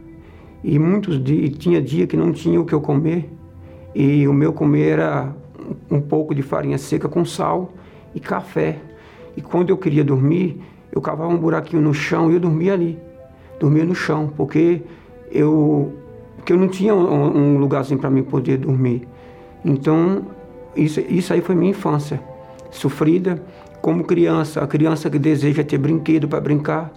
E 0.65 0.79
muitos 0.79 1.23
dias, 1.23 1.51
tinha 1.59 1.83
dia 1.83 2.07
que 2.07 2.17
não 2.17 2.33
tinha 2.33 2.59
o 2.59 2.65
que 2.65 2.73
eu 2.73 2.81
comer, 2.81 3.31
e 3.95 4.27
o 4.27 4.33
meu 4.33 4.55
comer 4.55 4.93
era 4.93 5.37
um 5.91 6.01
pouco 6.01 6.35
de 6.35 6.41
farinha 6.41 6.79
seca 6.79 7.11
com 7.11 7.27
sal 7.27 7.75
e 8.15 8.21
café. 8.21 8.79
E 9.37 9.43
quando 9.43 9.69
eu 9.69 9.77
queria 9.77 10.03
dormir, 10.03 10.63
eu 10.91 11.03
cavava 11.03 11.31
um 11.31 11.37
buraquinho 11.37 11.83
no 11.83 11.93
chão 11.93 12.31
e 12.31 12.35
eu 12.35 12.41
dormia 12.41 12.73
ali 12.73 13.08
dormia 13.59 13.85
no 13.85 13.95
chão, 13.95 14.33
porque 14.37 14.83
eu, 15.31 15.93
porque 16.37 16.53
eu 16.53 16.57
não 16.57 16.69
tinha 16.69 16.95
um, 16.95 17.37
um 17.37 17.59
lugarzinho 17.59 17.99
para 17.99 18.11
mim 18.11 18.23
poder 18.23 18.59
dormir. 18.59 19.07
Então, 19.65 20.27
isso, 20.77 21.01
isso 21.01 21.33
aí 21.33 21.41
foi 21.41 21.55
minha 21.55 21.71
infância, 21.71 22.21
sofrida 22.71 23.43
como 23.81 24.05
criança, 24.05 24.61
a 24.63 24.67
criança 24.67 25.09
que 25.09 25.19
deseja 25.19 25.63
ter 25.65 25.79
brinquedo 25.79 26.29
para 26.29 26.41
brincar, 26.41 26.93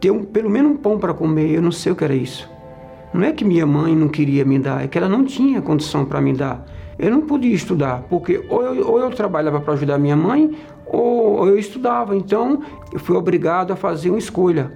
ter 0.00 0.10
um, 0.10 0.24
pelo 0.24 0.48
menos 0.48 0.72
um 0.72 0.76
pão 0.76 0.98
para 0.98 1.12
comer, 1.12 1.50
eu 1.50 1.62
não 1.62 1.72
sei 1.72 1.92
o 1.92 1.96
que 1.96 2.04
era 2.04 2.14
isso. 2.14 2.48
Não 3.12 3.24
é 3.24 3.32
que 3.32 3.44
minha 3.44 3.66
mãe 3.66 3.94
não 3.96 4.08
queria 4.08 4.44
me 4.44 4.58
dar, 4.58 4.84
é 4.84 4.88
que 4.88 4.96
ela 4.96 5.08
não 5.08 5.24
tinha 5.24 5.60
condição 5.60 6.04
para 6.04 6.20
me 6.20 6.32
dar. 6.32 6.64
Eu 6.98 7.10
não 7.10 7.22
podia 7.22 7.54
estudar, 7.54 8.04
porque 8.08 8.44
ou 8.48 8.62
eu, 8.62 8.88
ou 8.88 9.00
eu 9.00 9.10
trabalhava 9.10 9.60
para 9.60 9.72
ajudar 9.74 9.98
minha 9.98 10.16
mãe, 10.16 10.56
ou, 10.86 11.38
ou 11.38 11.48
eu 11.48 11.58
estudava. 11.58 12.14
Então, 12.16 12.62
eu 12.92 13.00
fui 13.00 13.16
obrigado 13.16 13.72
a 13.72 13.76
fazer 13.76 14.10
uma 14.10 14.18
escolha 14.18 14.72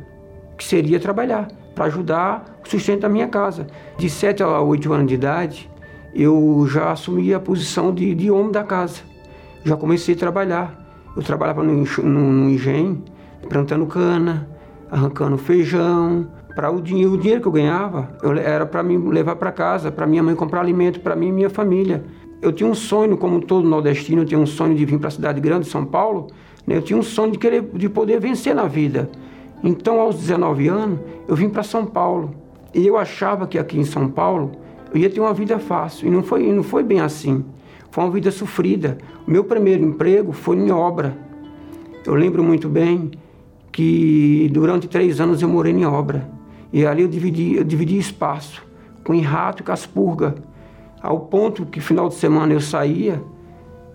que 0.57 0.65
seria 0.65 1.01
trabalhar 1.01 1.49
para 1.75 1.87
ajudar 1.87 2.61
o 2.65 2.69
sustento 2.69 3.01
da 3.01 3.09
minha 3.09 3.29
casa. 3.29 3.67
De 3.99 4.09
7 4.09 4.43
a 4.43 4.61
8 4.61 4.93
anos 4.93 5.07
de 5.09 5.15
idade, 5.15 5.71
eu 6.15 6.67
já 6.69 6.93
assumi 6.93 7.35
a 7.35 7.41
posição 7.41 7.93
de, 7.93 8.15
de 8.15 8.31
homem 8.31 8.53
da 8.53 8.63
casa. 8.63 9.01
Já 9.65 9.77
comecei 9.77 10.15
a 10.15 10.19
trabalhar. 10.19 10.81
Eu 11.17 11.23
trabalhava 11.23 11.63
no, 11.63 11.85
no, 12.03 12.33
no 12.33 12.51
engenho, 12.51 13.03
plantando 13.49 13.87
cana, 13.87 14.49
arrancando 14.91 15.37
feijão. 15.37 16.29
Para 16.55 16.71
o 16.71 16.81
dinheiro, 16.81 17.15
o 17.15 17.19
dinheiro 17.19 17.41
que 17.41 17.49
eu 17.49 17.53
ganhava, 17.53 18.17
eu, 18.23 18.33
era 18.37 18.65
para 18.65 18.83
me 18.83 18.97
levar 18.97 19.35
para 19.37 19.51
casa, 19.51 19.91
para 19.91 20.07
minha 20.07 20.23
mãe 20.23 20.37
comprar 20.37 20.61
alimento 20.61 21.01
para 21.01 21.17
mim 21.17 21.29
e 21.29 21.33
minha 21.33 21.51
família. 21.51 22.05
Eu 22.41 22.53
tinha 22.53 22.69
um 22.69 22.75
sonho, 22.75 23.17
como 23.17 23.41
todo 23.41 23.67
nordestino, 23.67 24.23
eu 24.23 24.27
tinha 24.27 24.39
um 24.39 24.47
sonho 24.47 24.75
de 24.75 24.85
vir 24.85 24.99
para 24.99 25.09
a 25.09 25.11
cidade 25.11 25.41
grande, 25.41 25.67
São 25.67 25.85
Paulo. 25.85 26.29
Né? 26.65 26.77
Eu 26.77 26.83
tinha 26.83 26.97
um 26.97 27.03
sonho 27.03 27.33
de 27.33 27.39
querer, 27.39 27.63
de 27.75 27.89
poder 27.89 28.21
vencer 28.21 28.55
na 28.55 28.67
vida. 28.67 29.11
Então, 29.67 29.99
aos 29.99 30.17
19 30.17 30.69
anos, 30.69 31.01
eu 31.27 31.35
vim 31.35 31.49
para 31.49 31.63
São 31.63 31.87
Paulo. 31.87 32.35
E 32.75 32.87
eu 32.87 32.99
achava 32.99 33.47
que 33.47 33.59
aqui 33.59 33.79
em 33.79 33.85
São 33.85 34.11
Paulo 34.11 34.53
eu 34.93 35.01
ia 35.01 35.09
ter 35.09 35.21
uma 35.21 35.33
vida 35.33 35.59
fácil. 35.59 36.07
E 36.07 36.11
não 36.11 36.23
foi, 36.23 36.53
não 36.53 36.63
foi 36.63 36.83
bem 36.83 37.01
assim. 37.01 37.43
Foi 37.91 38.05
uma 38.05 38.11
vida 38.11 38.31
sofrida. 38.31 38.99
O 39.27 39.31
meu 39.31 39.43
primeiro 39.43 39.83
emprego 39.83 40.33
foi 40.33 40.57
em 40.57 40.71
obra. 40.71 41.17
Eu 42.05 42.15
lembro 42.15 42.45
muito 42.45 42.69
bem 42.69 43.13
que 43.73 44.51
durante 44.53 44.87
três 44.87 45.19
anos 45.19 45.41
eu 45.41 45.49
morei 45.49 45.73
em 45.73 45.87
obra. 45.87 46.29
E 46.71 46.85
ali 46.85 47.01
eu 47.01 47.09
dividi, 47.09 47.57
eu 47.57 47.65
dividi 47.65 47.97
espaço 47.97 48.63
com 49.03 49.19
rato 49.21 49.63
e 49.63 49.65
caspurga. 49.65 50.35
Ao 51.01 51.21
ponto 51.21 51.65
que 51.65 51.81
final 51.81 52.09
de 52.09 52.17
semana 52.17 52.53
eu 52.53 52.61
saía, 52.61 53.23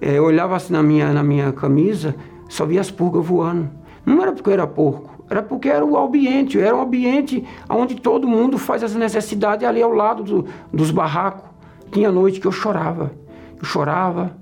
é, 0.02 0.18
eu 0.18 0.24
olhava 0.24 0.56
assim 0.56 0.74
na 0.74 0.82
minha, 0.82 1.14
na 1.14 1.22
minha 1.22 1.52
camisa, 1.52 2.16
só 2.48 2.66
via 2.66 2.82
as 2.82 2.90
purgas 2.90 3.26
voando. 3.26 3.70
Não 4.06 4.22
era 4.22 4.32
porque 4.32 4.50
eu 4.50 4.54
era 4.54 4.66
porco, 4.66 5.19
era 5.30 5.44
porque 5.44 5.70
era 5.70 5.86
o 5.86 5.98
ambiente, 5.98 6.60
era 6.60 6.76
um 6.76 6.82
ambiente 6.82 7.46
onde 7.70 7.96
todo 7.96 8.28
mundo 8.28 8.58
faz 8.58 8.84
as 8.84 8.96
necessidades 8.96 9.68
ali 9.68 9.82
ao 9.82 9.92
lado 9.92 10.24
do, 10.24 10.46
dos 10.74 10.92
barracos. 10.92 11.48
Tinha 11.92 12.12
noite 12.12 12.40
que 12.40 12.48
eu 12.48 12.52
chorava. 12.52 13.12
Eu 13.58 13.66
chorava, 13.66 14.36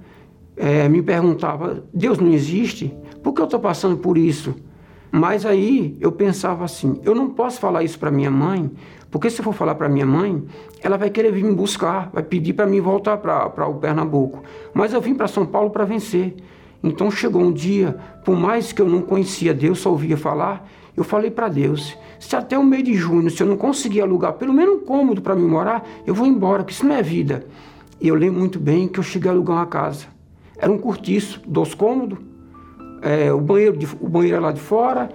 é, 0.56 0.88
me 0.88 1.02
perguntava: 1.02 1.84
Deus 1.94 2.18
não 2.18 2.32
existe? 2.32 2.96
Por 3.22 3.34
que 3.34 3.42
eu 3.42 3.46
estou 3.46 3.60
passando 3.60 3.98
por 3.98 4.18
isso? 4.18 4.56
Mas 5.12 5.46
aí 5.46 5.98
eu 6.00 6.12
pensava 6.12 6.64
assim: 6.64 7.00
eu 7.04 7.14
não 7.14 7.30
posso 7.30 7.60
falar 7.60 7.84
isso 7.84 8.00
para 8.00 8.12
minha 8.12 8.32
mãe, 8.32 8.72
porque 9.12 9.30
se 9.30 9.40
eu 9.40 9.44
for 9.44 9.54
falar 9.54 9.76
para 9.76 9.90
minha 9.90 10.06
mãe, 10.06 10.44
ela 10.82 10.98
vai 10.98 11.10
querer 11.10 11.32
vir 11.32 11.44
me 11.44 11.54
buscar, 11.54 12.10
vai 12.14 12.24
pedir 12.24 12.54
para 12.54 12.66
mim 12.66 12.80
voltar 12.80 13.18
para 13.18 13.68
o 13.68 13.76
Pernambuco. 13.76 14.44
Mas 14.74 14.94
eu 14.94 15.02
vim 15.02 15.14
para 15.14 15.28
São 15.28 15.46
Paulo 15.46 15.70
para 15.70 15.86
vencer. 15.86 16.36
Então 16.84 17.10
chegou 17.10 17.42
um 17.42 17.52
dia, 17.52 17.98
por 18.24 18.36
mais 18.36 18.72
que 18.72 18.82
eu 18.82 18.88
não 18.88 19.02
conhecia 19.02 19.54
Deus, 19.54 19.80
só 19.80 19.90
ouvia 19.90 20.18
falar, 20.18 20.68
eu 20.96 21.04
falei 21.04 21.32
para 21.32 21.48
Deus: 21.48 21.98
se 22.20 22.36
até 22.36 22.58
o 22.58 22.64
mês 22.64 22.84
de 22.84 22.94
junho, 22.94 23.30
se 23.30 23.42
eu 23.42 23.48
não 23.48 23.58
conseguir 23.58 24.02
alugar 24.02 24.34
pelo 24.34 24.54
menos 24.54 24.76
um 24.76 24.80
cômodo 24.86 25.22
para 25.22 25.36
me 25.36 25.44
morar, 25.44 25.88
eu 26.06 26.14
vou 26.14 26.26
embora, 26.26 26.64
que 26.64 26.72
isso 26.72 26.86
não 26.86 26.96
é 26.96 27.02
vida. 27.02 27.46
E 28.00 28.08
eu 28.08 28.16
lembro 28.16 28.40
muito 28.40 28.60
bem 28.60 28.88
que 28.88 29.00
eu 29.00 29.04
cheguei 29.04 29.30
a 29.30 29.34
alugar 29.34 29.58
uma 29.58 29.66
casa. 29.66 30.06
Era 30.58 30.72
um 30.72 30.78
cortiço, 30.78 31.42
dois 31.48 31.74
cômodos, 31.74 32.20
é, 33.02 33.32
o, 33.32 33.40
banheiro 33.40 33.78
de, 33.78 33.88
o 34.00 34.10
banheiro 34.10 34.38
era 34.38 34.46
lá 34.48 34.52
de 34.52 34.60
fora. 34.60 35.10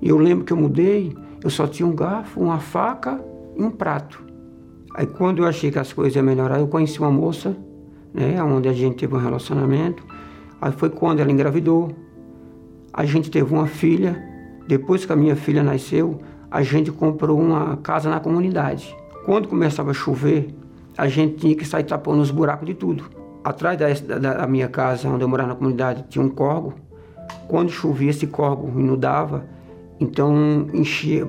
E 0.00 0.08
eu 0.08 0.18
lembro 0.18 0.44
que 0.44 0.52
eu 0.52 0.56
mudei, 0.56 1.16
eu 1.42 1.50
só 1.50 1.66
tinha 1.66 1.86
um 1.86 1.94
garfo, 1.94 2.40
uma 2.40 2.58
faca 2.58 3.20
e 3.56 3.62
um 3.62 3.70
prato. 3.70 4.22
Aí 4.94 5.06
quando 5.06 5.42
eu 5.42 5.46
achei 5.46 5.70
que 5.70 5.78
as 5.78 5.92
coisas 5.92 6.14
iam 6.14 6.24
melhorar, 6.24 6.58
eu 6.58 6.66
conheci 6.66 6.98
uma 6.98 7.10
moça, 7.10 7.56
né, 8.12 8.42
onde 8.42 8.68
a 8.68 8.72
gente 8.72 8.96
teve 8.96 9.14
um 9.14 9.18
relacionamento. 9.18 10.04
Aí 10.62 10.70
foi 10.70 10.90
quando 10.90 11.18
ela 11.18 11.32
engravidou. 11.32 11.90
A 12.92 13.04
gente 13.04 13.28
teve 13.32 13.52
uma 13.52 13.66
filha. 13.66 14.22
Depois 14.68 15.04
que 15.04 15.12
a 15.12 15.16
minha 15.16 15.34
filha 15.34 15.60
nasceu, 15.60 16.20
a 16.48 16.62
gente 16.62 16.92
comprou 16.92 17.36
uma 17.40 17.76
casa 17.78 18.08
na 18.08 18.20
comunidade. 18.20 18.96
Quando 19.24 19.48
começava 19.48 19.90
a 19.90 19.94
chover, 19.94 20.54
a 20.96 21.08
gente 21.08 21.34
tinha 21.34 21.56
que 21.56 21.64
sair 21.64 21.82
tapando 21.82 22.22
os 22.22 22.30
buracos 22.30 22.64
de 22.64 22.74
tudo. 22.74 23.04
Atrás 23.42 23.76
da, 23.76 24.18
da, 24.18 24.34
da 24.34 24.46
minha 24.46 24.68
casa, 24.68 25.08
onde 25.08 25.24
eu 25.24 25.28
morava 25.28 25.48
na 25.48 25.56
comunidade, 25.56 26.04
tinha 26.08 26.24
um 26.24 26.28
corgo. 26.28 26.74
Quando 27.48 27.70
chovia, 27.70 28.10
esse 28.10 28.28
corgo 28.28 28.68
inundava, 28.78 29.44
então 29.98 30.68
enchia, 30.72 31.26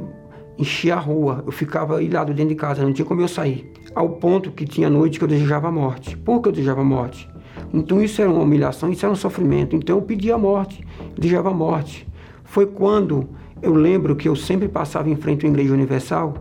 enchia 0.60 0.94
a 0.94 1.00
rua. 1.00 1.44
Eu 1.44 1.52
ficava 1.52 2.04
ilhado 2.04 2.36
dentro 2.36 2.50
de 2.50 2.56
casa, 2.56 2.84
não 2.84 2.94
tinha 2.94 3.06
como 3.06 3.20
eu 3.20 3.28
sair. 3.28 3.74
Ao 3.96 4.10
ponto 4.10 4.52
que 4.52 4.64
tinha 4.64 4.92
noite 4.92 5.18
que 5.18 5.24
eu 5.26 5.28
desejava 5.28 5.70
a 5.70 5.72
morte. 5.72 6.16
Por 6.18 6.40
que 6.40 6.50
eu 6.50 6.52
desejava 6.52 6.82
a 6.82 6.86
morte? 6.86 7.33
Então 7.74 8.02
isso 8.02 8.22
era 8.22 8.30
uma 8.30 8.44
humilhação, 8.44 8.92
isso 8.92 9.04
era 9.04 9.12
um 9.12 9.16
sofrimento. 9.16 9.76
Então 9.76 9.98
eu 9.98 10.02
pedia 10.02 10.36
a 10.36 10.38
morte, 10.38 10.86
desejava 11.18 11.50
a 11.50 11.54
morte. 11.54 12.08
Foi 12.44 12.68
quando 12.68 13.28
eu 13.62 13.74
lembro 13.74 14.16
que 14.16 14.30
eu 14.30 14.36
sempre 14.36 14.68
passava 14.68 15.10
em 15.10 15.16
frente 15.16 15.46
à 15.46 15.50
Igreja 15.50 15.74
Universal 15.74 16.36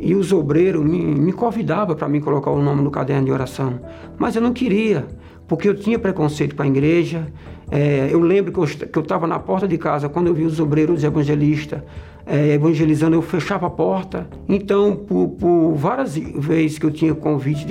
e 0.00 0.14
os 0.14 0.32
obreiros 0.32 0.82
me, 0.84 1.04
me 1.04 1.32
convidavam 1.32 1.94
para 1.94 2.08
me 2.08 2.20
colocar 2.20 2.50
o 2.50 2.62
nome 2.62 2.82
no 2.82 2.90
caderno 2.90 3.26
de 3.26 3.32
oração. 3.32 3.78
Mas 4.16 4.36
eu 4.36 4.40
não 4.40 4.52
queria, 4.52 5.06
porque 5.46 5.68
eu 5.68 5.74
tinha 5.74 5.98
preconceito 5.98 6.54
com 6.56 6.62
a 6.62 6.66
igreja. 6.66 7.26
É, 7.70 8.08
eu 8.10 8.20
lembro 8.20 8.52
que 8.52 8.98
eu 8.98 9.02
estava 9.02 9.26
na 9.26 9.38
porta 9.38 9.68
de 9.68 9.76
casa 9.76 10.08
quando 10.08 10.28
eu 10.28 10.34
vi 10.34 10.44
os 10.44 10.58
obreiros 10.58 11.04
evangelistas 11.04 11.82
é, 12.28 12.52
evangelizando, 12.52 13.16
eu 13.16 13.22
fechava 13.22 13.66
a 13.66 13.70
porta. 13.70 14.28
Então, 14.46 14.94
por, 14.94 15.28
por 15.30 15.72
várias 15.72 16.14
vezes 16.16 16.78
que 16.78 16.84
eu 16.84 16.90
tinha 16.90 17.14
convite 17.14 17.66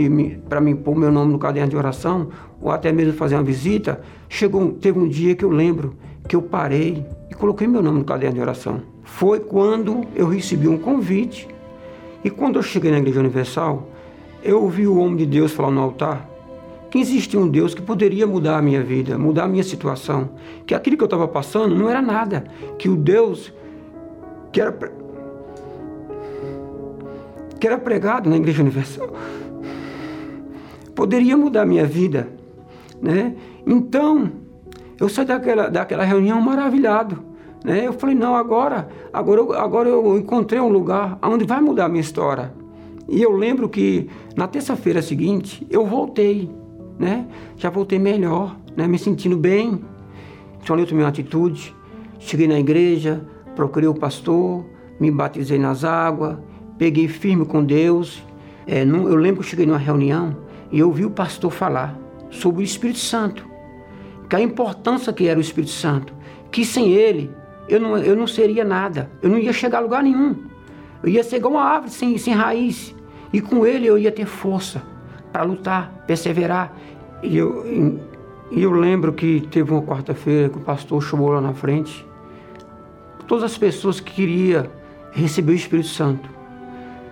para 0.50 0.60
mim 0.60 0.76
pôr 0.76 0.96
meu 0.96 1.12
nome 1.12 1.32
no 1.32 1.38
caderno 1.38 1.70
de 1.70 1.78
oração, 1.78 2.30
ou 2.60 2.72
até 2.72 2.92
mesmo 2.92 3.14
fazer 3.14 3.36
uma 3.36 3.44
visita, 3.44 4.02
chegou, 4.28 4.72
teve 4.72 4.98
um 4.98 5.08
dia 5.08 5.36
que 5.36 5.46
eu 5.46 5.52
lembro 5.52 5.96
que 6.28 6.36
eu 6.36 6.42
parei 6.42 7.06
e 7.30 7.36
coloquei 7.36 7.68
meu 7.68 7.84
nome 7.84 8.00
no 8.00 8.04
caderno 8.04 8.36
de 8.36 8.42
oração. 8.42 8.82
Foi 9.04 9.40
quando 9.40 10.02
eu 10.16 10.28
recebi 10.28 10.68
um 10.68 10.78
convite 10.78 11.48
e 12.24 12.30
quando 12.30 12.58
eu 12.58 12.64
cheguei 12.64 12.90
na 12.90 12.98
Igreja 12.98 13.20
Universal, 13.20 13.88
eu 14.44 14.64
ouvi 14.64 14.88
o 14.88 14.98
homem 14.98 15.18
de 15.18 15.26
Deus 15.28 15.52
falar 15.52 15.72
no 15.72 15.82
altar 15.82 16.28
que 16.90 16.98
existia 17.00 17.40
um 17.40 17.50
Deus 17.50 17.74
que 17.74 17.82
poderia 17.82 18.26
mudar 18.26 18.58
a 18.58 18.62
minha 18.62 18.82
vida, 18.82 19.18
mudar 19.18 19.44
a 19.44 19.48
minha 19.48 19.64
situação, 19.64 20.30
que 20.66 20.74
aquilo 20.74 20.96
que 20.96 21.04
eu 21.04 21.08
estava 21.08 21.28
passando 21.28 21.76
não 21.76 21.90
era 21.90 22.02
nada, 22.02 22.46
que 22.78 22.88
o 22.88 22.96
Deus 22.96 23.54
que 24.58 24.62
era, 24.62 24.72
que 27.60 27.68
era 27.68 27.78
pregado 27.78 28.28
na 28.28 28.38
Igreja 28.38 28.64
Universal 28.64 29.08
poderia 30.96 31.38
mudar 31.38 31.62
a 31.62 31.66
minha 31.66 31.86
vida, 31.86 32.28
né? 33.00 33.36
Então, 33.68 34.32
eu 35.00 35.08
saí 35.08 35.26
daquela, 35.26 35.70
daquela 35.70 36.04
reunião 36.04 36.42
maravilhado, 36.42 37.24
né? 37.64 37.86
Eu 37.86 37.94
falei, 37.94 38.16
não, 38.16 38.34
agora, 38.34 38.90
agora, 39.14 39.42
eu, 39.42 39.54
agora 39.54 39.90
eu 39.90 40.18
encontrei 40.18 40.60
um 40.60 40.70
lugar 40.70 41.20
onde 41.22 41.46
vai 41.46 41.62
mudar 41.62 41.86
a 41.86 41.90
minha 41.90 42.02
história. 42.02 42.52
E 43.08 43.22
eu 43.22 43.34
lembro 43.34 43.70
que 43.70 44.10
na 44.36 44.48
terça-feira 44.48 45.04
seguinte 45.04 45.68
eu 45.70 45.86
voltei, 45.86 46.50
né? 46.98 47.28
Já 47.58 47.70
voltei 47.70 48.00
melhor, 48.00 48.58
né? 48.76 48.88
Me 48.88 48.98
sentindo 48.98 49.38
bem. 49.38 49.80
Eu 50.68 50.86
tomei 50.88 51.04
uma 51.04 51.10
atitude, 51.10 51.76
cheguei 52.18 52.48
na 52.48 52.60
igreja, 52.60 53.24
procurei 53.58 53.90
o 53.90 53.96
pastor, 53.96 54.64
me 55.00 55.10
batizei 55.10 55.58
nas 55.58 55.84
águas, 55.84 56.38
peguei 56.78 57.08
firme 57.08 57.44
com 57.44 57.66
Deus. 57.66 58.24
É, 58.68 58.84
eu 58.84 59.16
lembro 59.16 59.42
que 59.42 59.48
eu 59.48 59.50
cheguei 59.50 59.66
numa 59.66 59.80
reunião 59.80 60.38
e 60.72 60.80
eu 60.80 60.88
ouvi 60.88 61.04
o 61.04 61.10
pastor 61.10 61.52
falar 61.52 61.98
sobre 62.30 62.62
o 62.62 62.64
Espírito 62.64 63.00
Santo, 63.00 63.48
que 64.30 64.36
a 64.36 64.40
importância 64.40 65.12
que 65.12 65.28
era 65.28 65.40
o 65.40 65.42
Espírito 65.42 65.72
Santo, 65.72 66.14
que 66.52 66.64
sem 66.64 66.92
ele 66.92 67.32
eu 67.68 67.82
não, 67.82 67.98
eu 67.98 68.16
não 68.16 68.28
seria 68.28 68.64
nada, 68.64 69.10
eu 69.22 69.30
não 69.30 69.40
ia 69.40 69.52
chegar 69.52 69.80
a 69.80 69.82
lugar 69.82 70.04
nenhum. 70.04 70.36
Eu 71.02 71.10
ia 71.10 71.24
ser 71.24 71.38
igual 71.38 71.54
uma 71.54 71.64
árvore 71.64 71.92
sem, 71.92 72.18
sem 72.18 72.34
raiz. 72.34 72.96
E 73.34 73.42
com 73.42 73.66
ele 73.66 73.88
eu 73.88 73.98
ia 73.98 74.12
ter 74.12 74.26
força 74.26 74.82
para 75.34 75.44
lutar, 75.44 76.04
perseverar. 76.06 76.74
E 77.24 77.36
eu, 77.38 78.00
e 78.52 78.62
eu 78.62 78.72
lembro 78.72 79.14
que 79.14 79.42
teve 79.52 79.72
uma 79.72 79.82
quarta-feira 79.82 80.50
que 80.50 80.58
o 80.58 80.62
pastor 80.62 81.02
chamou 81.02 81.30
lá 81.30 81.42
na 81.42 81.54
frente 81.54 82.06
todas 83.28 83.44
as 83.44 83.58
pessoas 83.58 84.00
que 84.00 84.14
queriam 84.14 84.68
receber 85.12 85.52
o 85.52 85.56
Espírito 85.56 85.90
Santo. 85.90 86.30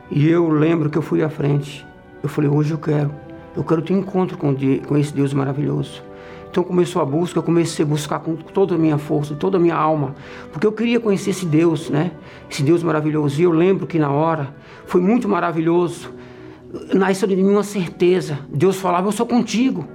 E 0.10 0.28
eu 0.28 0.50
lembro 0.50 0.90
que 0.90 0.98
eu 0.98 1.02
fui 1.02 1.24
à 1.24 1.30
frente. 1.30 1.86
Eu 2.24 2.30
falei, 2.30 2.50
hoje 2.50 2.72
eu 2.72 2.78
quero. 2.78 3.12
Eu 3.56 3.64
quero 3.64 3.82
ter 3.82 3.94
encontro 3.94 4.38
com, 4.38 4.56
com 4.88 4.98
esse 4.98 5.14
Deus 5.14 5.34
maravilhoso. 5.34 6.04
Então 6.50 6.64
começou 6.64 7.02
a 7.02 7.06
busca, 7.06 7.38
eu 7.38 7.44
comecei 7.44 7.84
a 7.84 7.88
buscar 7.88 8.20
com 8.20 8.36
toda 8.36 8.76
a 8.76 8.78
minha 8.78 8.98
força, 8.98 9.36
toda 9.36 9.58
a 9.58 9.60
minha 9.60 9.76
alma, 9.76 10.16
porque 10.54 10.66
eu 10.66 10.72
queria 10.72 11.02
conhecer 11.02 11.32
esse 11.32 11.46
Deus, 11.46 11.90
né? 11.90 12.12
Esse 12.50 12.64
Deus 12.64 12.82
maravilhoso. 12.82 13.42
E 13.42 13.44
eu 13.44 13.52
lembro 13.52 13.86
que 13.86 14.00
na 14.00 14.10
hora 14.10 14.56
foi 14.86 15.02
muito 15.02 15.28
maravilhoso. 15.28 16.14
Nasceu 16.94 17.28
de 17.28 17.36
mim 17.36 17.50
uma 17.50 17.64
certeza. 17.64 18.40
Deus 18.48 18.78
falava: 18.78 19.08
Eu 19.08 19.12
sou 19.12 19.26
contigo. 19.26 19.86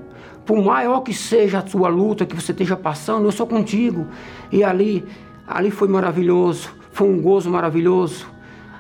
Por 0.45 0.63
maior 0.63 1.01
que 1.01 1.15
seja 1.15 1.61
a 1.61 1.67
sua 1.67 1.89
luta 1.89 2.27
que 2.27 2.35
você 2.35 2.53
esteja 2.53 2.77
passando, 2.77 3.25
eu 3.25 3.33
sou 3.33 3.47
contigo. 3.47 4.07
E 4.53 4.63
ali 4.63 5.05
Ali 5.51 5.73
foi 5.73 5.89
maravilhoso, 5.89 6.71
foi 6.93 7.09
um 7.09 7.21
gozo 7.21 7.51
maravilhoso. 7.51 8.25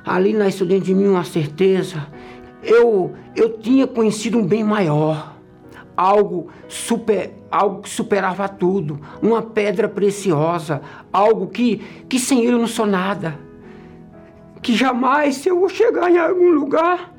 Ali 0.06 0.32
nasceu 0.32 0.64
dentro 0.64 0.84
de 0.84 0.94
mim 0.94 1.08
uma 1.08 1.24
certeza. 1.24 2.06
Eu, 2.62 3.12
eu 3.34 3.58
tinha 3.58 3.88
conhecido 3.88 4.38
um 4.38 4.46
bem 4.46 4.62
maior, 4.62 5.34
algo, 5.96 6.46
super, 6.68 7.32
algo 7.50 7.82
que 7.82 7.88
superava 7.88 8.48
tudo, 8.48 9.00
uma 9.20 9.42
pedra 9.42 9.88
preciosa, 9.88 10.80
algo 11.12 11.48
que, 11.48 11.78
que 12.08 12.20
sem 12.20 12.44
ele 12.44 12.52
eu 12.52 12.58
não 12.58 12.68
sou 12.68 12.86
nada. 12.86 13.36
Que 14.62 14.72
jamais, 14.72 15.36
se 15.36 15.48
eu 15.48 15.58
vou 15.58 15.68
chegar 15.68 16.08
em 16.08 16.18
algum 16.18 16.52
lugar, 16.52 17.12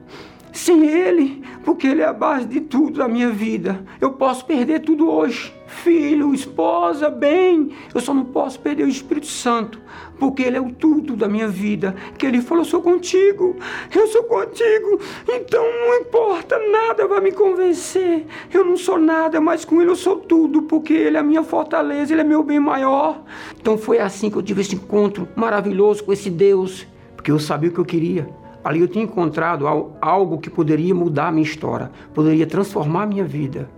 sem 0.52 0.86
ele, 0.86 1.44
porque 1.64 1.88
ele 1.88 2.02
é 2.02 2.06
a 2.06 2.14
base 2.14 2.46
de 2.46 2.62
tudo 2.62 3.00
da 3.00 3.08
minha 3.08 3.30
vida, 3.30 3.84
eu 4.00 4.14
posso 4.14 4.46
perder 4.46 4.82
tudo 4.82 5.10
hoje 5.10 5.54
filho, 5.72 6.34
esposa, 6.34 7.10
bem. 7.10 7.72
Eu 7.94 8.02
só 8.02 8.14
não 8.14 8.26
posso 8.26 8.60
perder 8.60 8.84
o 8.84 8.90
Espírito 8.90 9.28
Santo, 9.28 9.80
porque 10.20 10.44
Ele 10.44 10.58
é 10.58 10.62
o 10.62 10.72
tudo 10.72 11.16
da 11.16 11.28
minha 11.28 11.48
vida. 11.48 11.96
Que 12.18 12.26
Ele 12.26 12.42
falou: 12.42 12.64
Eu 12.64 12.70
sou 12.70 12.82
contigo, 12.82 13.56
eu 13.96 14.08
sou 14.08 14.24
contigo. 14.24 15.00
Então 15.28 15.64
não 15.64 15.96
importa, 16.00 16.60
nada 16.70 17.08
vai 17.08 17.22
me 17.22 17.32
convencer. 17.32 18.26
Eu 18.54 18.66
não 18.66 18.78
sou 18.78 19.00
nada, 19.00 19.40
mas 19.40 19.66
com 19.66 19.82
Ele 19.82 19.92
eu 19.92 19.96
sou 19.96 20.18
tudo, 20.18 20.64
porque 20.64 20.94
Ele 20.94 21.18
é 21.18 21.20
a 21.20 21.24
minha 21.24 21.44
fortaleza, 21.44 22.14
Ele 22.14 22.22
é 22.22 22.26
meu 22.26 22.44
bem 22.44 22.60
maior. 22.60 23.24
Então 23.60 23.78
foi 23.78 24.00
assim 24.00 24.30
que 24.30 24.36
eu 24.36 24.44
tive 24.44 24.62
esse 24.62 24.76
encontro 24.76 25.28
maravilhoso 25.36 26.04
com 26.04 26.12
esse 26.14 26.30
Deus, 26.30 26.86
porque 27.16 27.32
eu 27.32 27.40
sabia 27.40 27.70
o 27.70 27.74
que 27.74 27.80
eu 27.80 27.86
queria. 27.86 28.41
Ali 28.64 28.80
eu 28.80 28.88
tinha 28.88 29.04
encontrado 29.04 29.66
algo 30.00 30.38
que 30.38 30.50
poderia 30.50 30.94
mudar 30.94 31.28
a 31.28 31.32
minha 31.32 31.44
história, 31.44 31.92
poderia 32.14 32.46
transformar 32.46 33.04
a 33.04 33.06
minha 33.08 33.26
vida. 33.26 33.70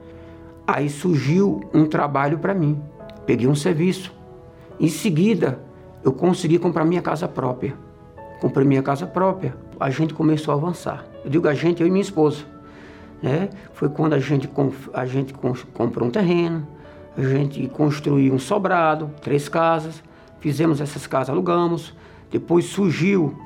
Aí 0.68 0.90
surgiu 0.90 1.62
um 1.74 1.86
trabalho 1.86 2.38
para 2.38 2.54
mim. 2.54 2.82
Peguei 3.26 3.48
um 3.48 3.56
serviço. 3.56 4.14
Em 4.80 4.90
seguida, 4.90 5.60
eu 6.04 6.12
consegui 6.12 6.60
comprar 6.60 6.84
minha 6.84 7.02
casa 7.02 7.28
própria. 7.28 7.76
Comprei 8.42 8.68
minha 8.68 8.84
casa 8.84 9.06
própria. 9.06 9.56
A 9.80 9.90
gente 9.90 10.14
começou 10.14 10.54
a 10.54 10.58
avançar. 10.58 11.06
Eu 11.24 11.30
digo 11.30 11.48
a 11.48 11.54
gente, 11.54 11.82
eu 11.82 11.88
e 11.88 11.92
minha 11.92 12.02
esposa. 12.02 12.44
Né? 13.22 13.50
Foi 13.74 13.88
quando 13.88 14.14
a 14.14 14.20
gente, 14.20 14.50
a 14.94 15.06
gente 15.06 15.34
comprou 15.34 16.08
um 16.08 16.12
terreno, 16.12 16.68
a 17.18 17.22
gente 17.22 17.66
construiu 17.70 18.34
um 18.34 18.40
sobrado, 18.40 19.12
três 19.22 19.48
casas, 19.48 20.04
fizemos 20.42 20.82
essas 20.82 21.08
casas, 21.08 21.30
alugamos. 21.30 21.94
Depois 22.30 22.66
surgiu 22.66 23.38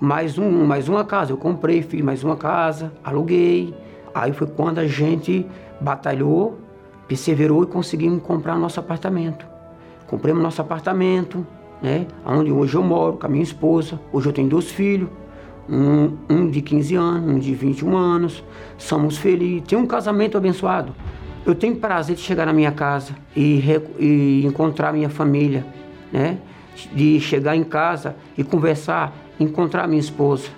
mais, 0.00 0.38
um, 0.38 0.64
mais 0.64 0.88
uma 0.88 1.04
casa. 1.04 1.32
Eu 1.32 1.36
comprei, 1.36 1.82
fiz 1.82 2.02
mais 2.02 2.22
uma 2.22 2.36
casa, 2.36 2.92
aluguei. 3.04 3.74
Aí 4.14 4.32
foi 4.32 4.46
quando 4.46 4.78
a 4.78 4.86
gente 4.86 5.46
batalhou, 5.80 6.58
perseverou 7.06 7.62
e 7.62 7.66
conseguimos 7.66 8.22
comprar 8.22 8.56
nosso 8.56 8.80
apartamento. 8.80 9.46
Compramos 10.06 10.42
nosso 10.42 10.60
apartamento, 10.60 11.46
né? 11.82 12.06
Onde 12.24 12.52
hoje 12.52 12.76
eu 12.76 12.82
moro 12.82 13.16
com 13.16 13.26
a 13.26 13.28
minha 13.28 13.42
esposa. 13.42 14.00
Hoje 14.12 14.28
eu 14.28 14.32
tenho 14.32 14.48
dois 14.48 14.70
filhos, 14.70 15.08
um, 15.68 16.16
um 16.28 16.50
de 16.50 16.62
15 16.62 16.94
anos, 16.94 17.30
um 17.34 17.38
de 17.38 17.54
21 17.54 17.96
anos. 17.96 18.44
Somos 18.78 19.18
felizes. 19.18 19.68
Tem 19.68 19.78
um 19.78 19.86
casamento 19.86 20.38
abençoado. 20.38 20.94
Eu 21.44 21.54
tenho 21.54 21.76
prazer 21.76 22.16
de 22.16 22.22
chegar 22.22 22.46
na 22.46 22.52
minha 22.52 22.72
casa 22.72 23.12
e, 23.34 23.62
e 23.98 24.44
encontrar 24.44 24.92
minha 24.92 25.08
família, 25.08 25.64
né? 26.12 26.38
De 26.92 27.20
chegar 27.20 27.56
em 27.56 27.64
casa 27.64 28.16
e 28.36 28.44
conversar, 28.44 29.12
encontrar 29.38 29.86
minha 29.86 30.00
esposa. 30.00 30.48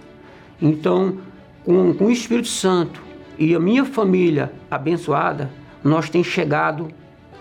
Então, 0.61 1.19
com, 1.65 1.95
com 1.95 2.07
o 2.07 2.11
Espírito 2.11 2.49
Santo 2.49 3.03
e 3.39 3.55
a 3.55 3.61
minha 3.61 3.85
família 3.85 4.53
abençoada, 4.71 5.51
nós 5.83 6.11
temos 6.11 6.27
chegado 6.27 6.89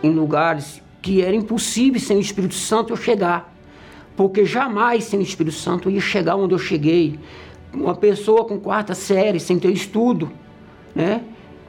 em 0.04 0.12
lugares 0.12 0.82
que 1.02 1.22
era 1.22 1.36
impossível 1.36 2.00
sem 2.00 2.18
o 2.18 2.22
Espírito 2.22 2.56
Santo 2.56 2.94
eu 2.94 2.98
chegar. 2.98 3.54
Porque 4.16 4.46
jamais 4.46 5.06
sem 5.06 5.20
o 5.20 5.22
Espírito 5.22 5.56
Santo 5.56 5.90
eu 5.90 5.94
ia 5.94 6.02
chegar 6.02 6.36
onde 6.36 6.54
eu 6.54 6.60
cheguei. 6.60 7.20
Uma 7.74 7.96
pessoa 7.96 8.46
com 8.46 8.60
quarta 8.60 8.94
série, 8.94 9.40
sem 9.40 9.60
ter 9.60 9.72
estudo, 9.72 10.32
né? 10.96 11.22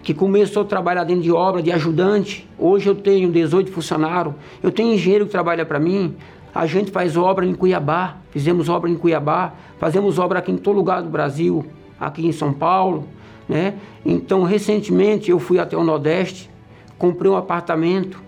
que 0.03 0.15
começou 0.15 0.63
a 0.63 0.65
trabalhar 0.65 1.05
dentro 1.05 1.23
de 1.23 1.31
obra, 1.31 1.63
de 1.63 1.71
ajudante. 1.71 2.49
Hoje 2.59 2.89
eu 2.89 2.95
tenho 2.95 3.31
18 3.31 3.71
funcionários. 3.71 4.35
Eu 4.63 4.71
tenho 4.71 4.95
engenheiro 4.95 5.27
que 5.27 5.31
trabalha 5.31 5.67
para 5.67 5.79
mim. 5.79 6.17
A 6.59 6.67
gente 6.67 6.91
faz 6.91 7.17
obra 7.17 7.47
em 7.47 7.55
Cuiabá. 7.55 8.17
Fizemos 8.33 8.69
obra 8.69 8.91
em 8.91 8.97
Cuiabá. 8.97 9.53
Fazemos 9.79 10.19
obra 10.19 10.41
aqui 10.41 10.51
em 10.51 10.57
todo 10.57 10.75
lugar 10.75 11.01
do 11.01 11.09
Brasil. 11.09 11.65
Aqui 12.01 12.27
em 12.27 12.33
São 12.33 12.53
Paulo. 12.53 13.07
Né? 13.49 13.75
Então, 14.05 14.43
recentemente, 14.43 15.31
eu 15.31 15.39
fui 15.39 15.61
até 15.61 15.77
o 15.77 15.85
Nordeste. 15.85 16.51
Comprei 16.99 17.31
um 17.31 17.37
apartamento. 17.37 18.21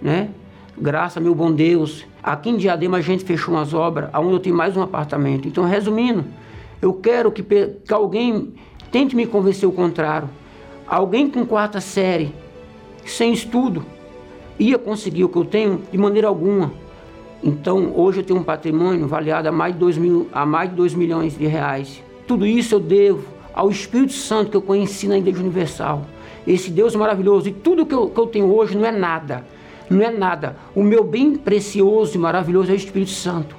Né? 0.00 0.30
Graças 0.78 1.18
a 1.18 1.20
meu 1.20 1.34
bom 1.34 1.52
Deus. 1.52 2.06
Aqui 2.22 2.48
em 2.48 2.56
Diadema 2.56 2.96
a 2.96 3.00
gente 3.02 3.26
fechou 3.26 3.52
umas 3.52 3.74
obras, 3.74 4.08
onde 4.14 4.32
eu 4.32 4.40
tenho 4.40 4.56
mais 4.56 4.74
um 4.74 4.80
apartamento. 4.80 5.46
Então, 5.46 5.62
resumindo, 5.62 6.24
eu 6.80 6.94
quero 6.94 7.30
que, 7.30 7.42
que 7.42 7.92
alguém 7.92 8.54
tente 8.90 9.14
me 9.14 9.26
convencer 9.26 9.68
o 9.68 9.72
contrário. 9.72 10.30
Alguém 10.88 11.28
com 11.28 11.44
quarta 11.44 11.82
série, 11.82 12.34
sem 13.04 13.34
estudo, 13.34 13.84
ia 14.58 14.78
conseguir 14.78 15.24
o 15.24 15.28
que 15.28 15.36
eu 15.36 15.44
tenho 15.44 15.82
de 15.92 15.98
maneira 15.98 16.26
alguma. 16.26 16.85
Então, 17.46 17.92
hoje 17.94 18.18
eu 18.18 18.24
tenho 18.24 18.40
um 18.40 18.42
patrimônio 18.42 19.04
avaliado 19.04 19.48
a 19.48 19.52
mais 19.52 19.72
de 19.72 19.78
2, 19.78 19.98
mil, 19.98 20.28
a 20.32 20.44
mais 20.44 20.68
de 20.68 20.74
2 20.74 20.94
milhões 20.94 21.38
de 21.38 21.46
reais. 21.46 22.02
Tudo 22.26 22.44
isso 22.44 22.74
eu 22.74 22.80
devo 22.80 23.24
ao 23.54 23.70
Espírito 23.70 24.14
Santo 24.14 24.50
que 24.50 24.56
eu 24.56 24.62
conheci 24.62 25.06
na 25.06 25.16
Igreja 25.16 25.38
Universal. 25.38 26.02
Esse 26.44 26.72
Deus 26.72 26.96
maravilhoso. 26.96 27.48
E 27.48 27.52
tudo 27.52 27.86
que 27.86 27.94
eu, 27.94 28.08
que 28.08 28.18
eu 28.18 28.26
tenho 28.26 28.52
hoje 28.52 28.76
não 28.76 28.84
é 28.84 28.90
nada. 28.90 29.44
Não 29.88 30.02
é 30.02 30.10
nada. 30.10 30.56
O 30.74 30.82
meu 30.82 31.04
bem 31.04 31.36
precioso 31.36 32.16
e 32.16 32.18
maravilhoso 32.18 32.72
é 32.72 32.74
o 32.74 32.76
Espírito 32.76 33.12
Santo. 33.12 33.54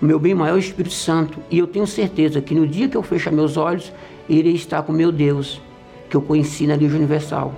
O 0.00 0.04
meu 0.04 0.20
bem 0.20 0.36
maior 0.36 0.54
é 0.54 0.58
o 0.58 0.60
Espírito 0.60 0.94
Santo. 0.94 1.40
E 1.50 1.58
eu 1.58 1.66
tenho 1.66 1.84
certeza 1.84 2.40
que 2.40 2.54
no 2.54 2.64
dia 2.64 2.88
que 2.88 2.96
eu 2.96 3.02
fechar 3.02 3.32
meus 3.32 3.56
olhos, 3.56 3.92
irei 4.28 4.52
estar 4.52 4.84
com 4.84 4.92
meu 4.92 5.10
Deus 5.10 5.60
que 6.08 6.16
eu 6.16 6.22
conheci 6.22 6.64
na 6.64 6.74
Igreja 6.74 6.94
Universal. 6.94 7.52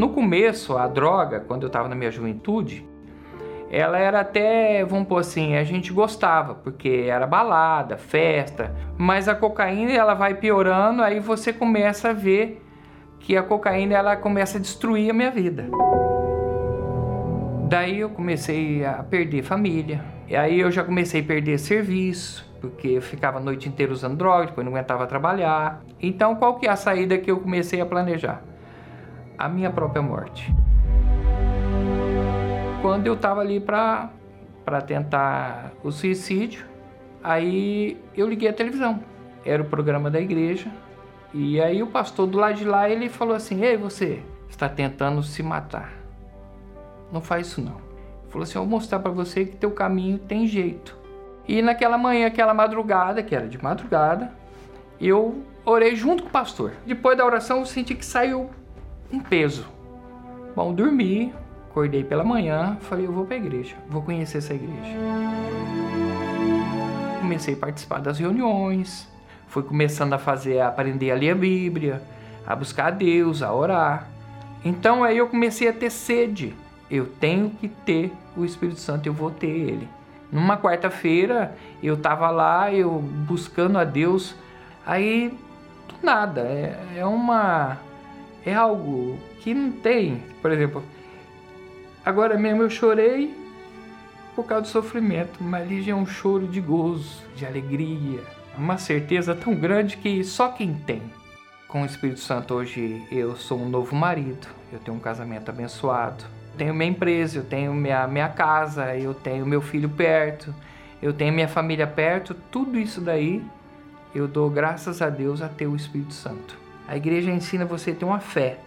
No 0.00 0.08
começo, 0.08 0.78
a 0.78 0.88
droga, 0.88 1.40
quando 1.40 1.64
eu 1.64 1.66
estava 1.66 1.86
na 1.86 1.94
minha 1.94 2.10
juventude, 2.10 2.88
ela 3.70 3.98
era 3.98 4.20
até, 4.20 4.82
vamos 4.82 5.06
pôr 5.06 5.18
assim, 5.18 5.56
a 5.56 5.62
gente 5.62 5.92
gostava, 5.92 6.54
porque 6.54 7.04
era 7.06 7.26
balada, 7.26 7.98
festa, 7.98 8.74
mas 8.96 9.28
a 9.28 9.34
cocaína 9.34 9.92
ela 9.92 10.14
vai 10.14 10.32
piorando, 10.32 11.02
aí 11.02 11.20
você 11.20 11.52
começa 11.52 12.08
a 12.08 12.12
ver 12.14 12.64
que 13.18 13.36
a 13.36 13.42
cocaína 13.42 13.94
ela 13.94 14.16
começa 14.16 14.56
a 14.56 14.60
destruir 14.62 15.10
a 15.10 15.12
minha 15.12 15.30
vida. 15.30 15.66
Daí 17.68 18.00
eu 18.00 18.08
comecei 18.08 18.82
a 18.82 19.02
perder 19.02 19.42
família, 19.42 20.02
e 20.26 20.34
aí 20.34 20.60
eu 20.60 20.70
já 20.70 20.82
comecei 20.82 21.20
a 21.20 21.24
perder 21.24 21.58
serviço, 21.58 22.50
porque 22.58 22.88
eu 22.88 23.02
ficava 23.02 23.36
a 23.36 23.42
noite 23.42 23.68
inteira 23.68 23.92
usando 23.92 24.16
droga, 24.16 24.46
depois 24.46 24.64
não 24.64 24.72
aguentava 24.72 25.06
trabalhar. 25.06 25.82
Então, 26.00 26.36
qual 26.36 26.54
que 26.54 26.66
é 26.66 26.70
a 26.70 26.76
saída 26.76 27.18
que 27.18 27.30
eu 27.30 27.38
comecei 27.38 27.82
a 27.82 27.84
planejar? 27.84 28.48
A 29.40 29.48
minha 29.48 29.70
própria 29.70 30.02
morte. 30.02 30.54
Quando 32.82 33.06
eu 33.06 33.14
estava 33.14 33.40
ali 33.40 33.58
para 33.58 34.10
tentar 34.86 35.72
o 35.82 35.90
suicídio, 35.90 36.66
aí 37.24 37.96
eu 38.14 38.28
liguei 38.28 38.50
a 38.50 38.52
televisão. 38.52 39.02
Era 39.42 39.62
o 39.62 39.64
programa 39.64 40.10
da 40.10 40.20
igreja. 40.20 40.70
E 41.32 41.58
aí 41.58 41.82
o 41.82 41.86
pastor 41.86 42.26
do 42.26 42.36
lado 42.36 42.56
de 42.56 42.66
lá, 42.66 42.90
ele 42.90 43.08
falou 43.08 43.34
assim: 43.34 43.64
"Ei, 43.64 43.78
você 43.78 44.22
está 44.46 44.68
tentando 44.68 45.22
se 45.22 45.42
matar. 45.42 45.90
Não 47.10 47.22
faz 47.22 47.46
isso 47.46 47.62
não." 47.62 47.76
Ele 47.76 48.28
falou 48.28 48.42
assim: 48.42 48.58
"Eu 48.58 48.62
vou 48.64 48.70
mostrar 48.70 48.98
para 48.98 49.10
você 49.10 49.46
que 49.46 49.56
teu 49.56 49.70
caminho 49.70 50.18
tem 50.18 50.46
jeito." 50.46 50.98
E 51.48 51.62
naquela 51.62 51.96
manhã, 51.96 52.26
aquela 52.26 52.52
madrugada, 52.52 53.22
que 53.22 53.34
era 53.34 53.48
de 53.48 53.56
madrugada, 53.62 54.34
eu 55.00 55.42
orei 55.64 55.96
junto 55.96 56.24
com 56.24 56.28
o 56.28 56.32
pastor. 56.32 56.72
Depois 56.84 57.16
da 57.16 57.24
oração, 57.24 57.60
eu 57.60 57.64
senti 57.64 57.94
que 57.94 58.04
saiu 58.04 58.50
um 59.12 59.20
peso. 59.20 59.66
Bom, 60.54 60.72
dormi, 60.72 61.32
acordei 61.70 62.02
pela 62.04 62.24
manhã, 62.24 62.76
falei, 62.80 63.06
eu 63.06 63.12
vou 63.12 63.24
para 63.24 63.36
a 63.36 63.38
igreja, 63.38 63.76
vou 63.88 64.02
conhecer 64.02 64.38
essa 64.38 64.54
igreja. 64.54 64.96
Comecei 67.20 67.54
a 67.54 67.56
participar 67.56 68.00
das 68.00 68.18
reuniões, 68.18 69.08
fui 69.46 69.62
começando 69.62 70.12
a 70.12 70.18
fazer, 70.18 70.60
a 70.60 70.68
aprender 70.68 71.10
a 71.10 71.14
ler 71.14 71.30
a 71.30 71.34
Bíblia, 71.34 72.02
a 72.46 72.56
buscar 72.56 72.86
a 72.86 72.90
Deus, 72.90 73.42
a 73.42 73.52
orar. 73.52 74.08
Então 74.64 75.04
aí 75.04 75.18
eu 75.18 75.28
comecei 75.28 75.68
a 75.68 75.72
ter 75.72 75.90
sede. 75.90 76.54
Eu 76.90 77.06
tenho 77.06 77.50
que 77.50 77.68
ter 77.68 78.12
o 78.36 78.44
Espírito 78.44 78.80
Santo, 78.80 79.06
eu 79.06 79.12
vou 79.12 79.30
ter 79.30 79.46
ele. 79.46 79.88
Numa 80.32 80.56
quarta-feira 80.56 81.56
eu 81.82 81.96
tava 81.96 82.30
lá, 82.30 82.72
eu 82.72 82.98
buscando 82.98 83.78
a 83.78 83.84
Deus, 83.84 84.34
aí 84.84 85.36
do 85.88 85.94
nada, 86.04 86.40
é, 86.40 86.78
é 86.96 87.06
uma. 87.06 87.78
É 88.44 88.54
algo 88.54 89.18
que 89.40 89.52
não 89.52 89.72
tem. 89.72 90.22
Por 90.40 90.50
exemplo, 90.50 90.82
agora 92.04 92.38
mesmo 92.38 92.62
eu 92.62 92.70
chorei 92.70 93.34
por 94.34 94.44
causa 94.44 94.62
do 94.62 94.68
sofrimento, 94.68 95.42
mas 95.42 95.62
ali 95.62 95.90
é 95.90 95.94
um 95.94 96.06
choro 96.06 96.46
de 96.46 96.60
gozo, 96.60 97.22
de 97.36 97.44
alegria, 97.44 98.20
uma 98.56 98.78
certeza 98.78 99.34
tão 99.34 99.54
grande 99.54 99.96
que 99.96 100.22
só 100.24 100.48
quem 100.48 100.74
tem. 100.74 101.02
Com 101.68 101.82
o 101.82 101.86
Espírito 101.86 102.20
Santo 102.20 102.54
hoje 102.54 103.06
eu 103.10 103.36
sou 103.36 103.60
um 103.60 103.68
novo 103.68 103.94
marido, 103.94 104.48
eu 104.72 104.78
tenho 104.78 104.96
um 104.96 105.00
casamento 105.00 105.50
abençoado, 105.50 106.24
tenho 106.56 106.74
minha 106.74 106.90
empresa, 106.90 107.38
eu 107.38 107.44
tenho 107.44 107.72
minha, 107.74 108.06
minha 108.06 108.28
casa, 108.28 108.96
eu 108.96 109.14
tenho 109.14 109.46
meu 109.46 109.60
filho 109.60 109.88
perto, 109.88 110.54
eu 111.02 111.12
tenho 111.12 111.32
minha 111.32 111.48
família 111.48 111.86
perto, 111.86 112.34
tudo 112.50 112.78
isso 112.78 113.00
daí 113.00 113.42
eu 114.14 114.26
dou 114.26 114.50
graças 114.50 115.00
a 115.00 115.08
Deus 115.08 115.40
a 115.40 115.48
ter 115.48 115.66
o 115.66 115.76
Espírito 115.76 116.12
Santo. 116.12 116.58
A 116.90 116.96
igreja 116.96 117.30
ensina 117.30 117.64
você 117.64 117.92
a 117.92 117.94
ter 117.94 118.04
uma 118.04 118.18
fé. 118.18 118.58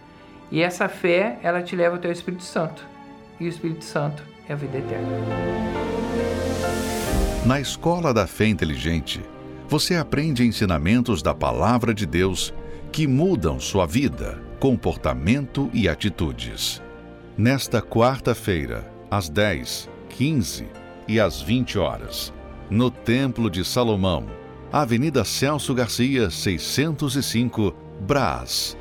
E 0.50 0.62
essa 0.62 0.88
fé, 0.88 1.38
ela 1.42 1.62
te 1.62 1.76
leva 1.76 1.96
até 1.96 2.08
o 2.08 2.10
Espírito 2.10 2.42
Santo. 2.42 2.82
E 3.38 3.44
o 3.44 3.48
Espírito 3.48 3.84
Santo 3.84 4.22
é 4.48 4.54
a 4.54 4.56
vida 4.56 4.78
eterna. 4.78 5.08
Na 7.44 7.60
Escola 7.60 8.14
da 8.14 8.26
Fé 8.26 8.46
Inteligente, 8.46 9.20
você 9.68 9.96
aprende 9.96 10.42
ensinamentos 10.42 11.20
da 11.20 11.34
Palavra 11.34 11.92
de 11.92 12.06
Deus 12.06 12.54
que 12.90 13.06
mudam 13.06 13.60
sua 13.60 13.84
vida, 13.84 14.42
comportamento 14.58 15.68
e 15.74 15.86
atitudes. 15.86 16.82
Nesta 17.36 17.82
quarta-feira, 17.82 18.90
às 19.10 19.28
10, 19.28 19.90
15 20.08 20.66
e 21.06 21.20
às 21.20 21.42
20 21.42 21.78
horas, 21.78 22.32
no 22.70 22.90
Templo 22.90 23.50
de 23.50 23.62
Salomão, 23.66 24.24
Avenida 24.72 25.24
Celso 25.26 25.74
Garcia, 25.74 26.30
605, 26.30 27.83
Brás. 28.00 28.76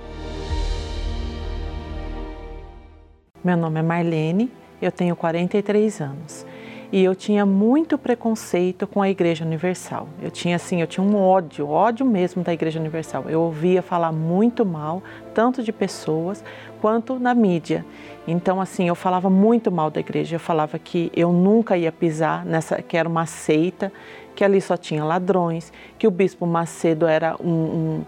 Meu 3.44 3.58
nome 3.58 3.80
é 3.80 3.84
Marlene, 3.84 4.52
eu 4.82 4.92
tenho 4.92 5.16
43 5.16 6.02
anos. 6.02 6.46
e 6.92 7.04
eu 7.04 7.16
tinha 7.16 7.44
muito 7.44 7.98
preconceito 7.98 8.86
com 8.86 9.02
a 9.02 9.10
Igreja 9.10 9.44
Universal. 9.44 10.08
Eu 10.22 10.30
tinha 10.30 10.58
assim, 10.58 10.80
eu 10.80 10.86
tinha 10.86 11.04
um 11.04 11.18
ódio, 11.18 11.68
ódio 11.68 12.06
mesmo 12.06 12.44
da 12.44 12.54
Igreja 12.54 12.80
Universal. 12.80 13.26
Eu 13.28 13.42
ouvia 13.42 13.82
falar 13.82 14.12
muito 14.12 14.64
mal, 14.64 15.02
tanto 15.34 15.64
de 15.64 15.74
pessoas 15.74 16.44
quanto 16.80 17.18
na 17.18 17.34
mídia. 17.34 17.84
Então 18.28 18.62
assim, 18.62 18.88
eu 18.88 18.94
falava 18.94 19.28
muito 19.28 19.72
mal 19.72 19.90
da 19.90 20.00
igreja. 20.00 20.36
Eu 20.36 20.40
falava 20.40 20.78
que 20.78 21.12
eu 21.16 21.34
nunca 21.34 21.76
ia 21.76 21.92
pisar 21.92 22.46
nessa, 22.46 22.80
que 22.80 22.96
era 22.96 23.10
uma 23.10 23.26
seita, 23.26 23.92
que 24.36 24.44
ali 24.44 24.62
só 24.62 24.78
tinha 24.78 25.04
ladrões, 25.04 25.74
que 25.98 26.06
o 26.06 26.12
bispo 26.12 26.46
Macedo 26.46 27.08
era 27.08 27.36
um, 27.44 27.50
um, 27.50 28.06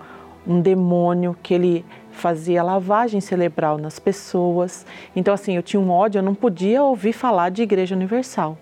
um 0.48 0.62
demônio, 0.62 1.36
que 1.42 1.54
ele 1.54 1.86
fazia 2.12 2.64
lavagem 2.64 3.20
cerebral 3.20 3.78
nas 3.78 4.00
pessoas. 4.00 4.86
Então 5.16 5.34
assim, 5.34 5.56
eu 5.56 5.64
tinha 5.64 5.80
um 5.80 5.90
ódio, 5.90 6.20
eu 6.20 6.24
não 6.24 6.36
podia 6.36 6.84
ouvir 6.84 7.14
falar 7.14 7.50
de 7.50 7.64
Igreja 7.64 7.96
Universal. 7.96 8.58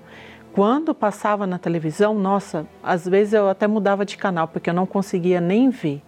Quando 0.54 0.94
passava 0.94 1.48
na 1.48 1.58
televisão, 1.58 2.14
nossa, 2.14 2.68
às 2.84 3.08
vezes 3.08 3.34
eu 3.34 3.50
até 3.50 3.68
mudava 3.68 4.06
de 4.06 4.18
canal 4.18 4.48
porque 4.48 4.70
eu 4.70 4.74
não 4.74 4.86
conseguia 4.86 5.42
nem 5.42 5.70
ver. 5.70 6.02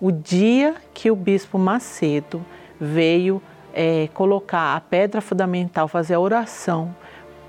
O 0.00 0.12
dia 0.12 0.74
que 0.92 1.10
o 1.10 1.16
bispo 1.16 1.58
Macedo 1.58 2.44
veio 2.78 3.42
é, 3.72 4.08
colocar 4.14 4.76
a 4.76 4.80
pedra 4.80 5.20
fundamental, 5.20 5.88
fazer 5.88 6.14
a 6.14 6.20
oração 6.20 6.94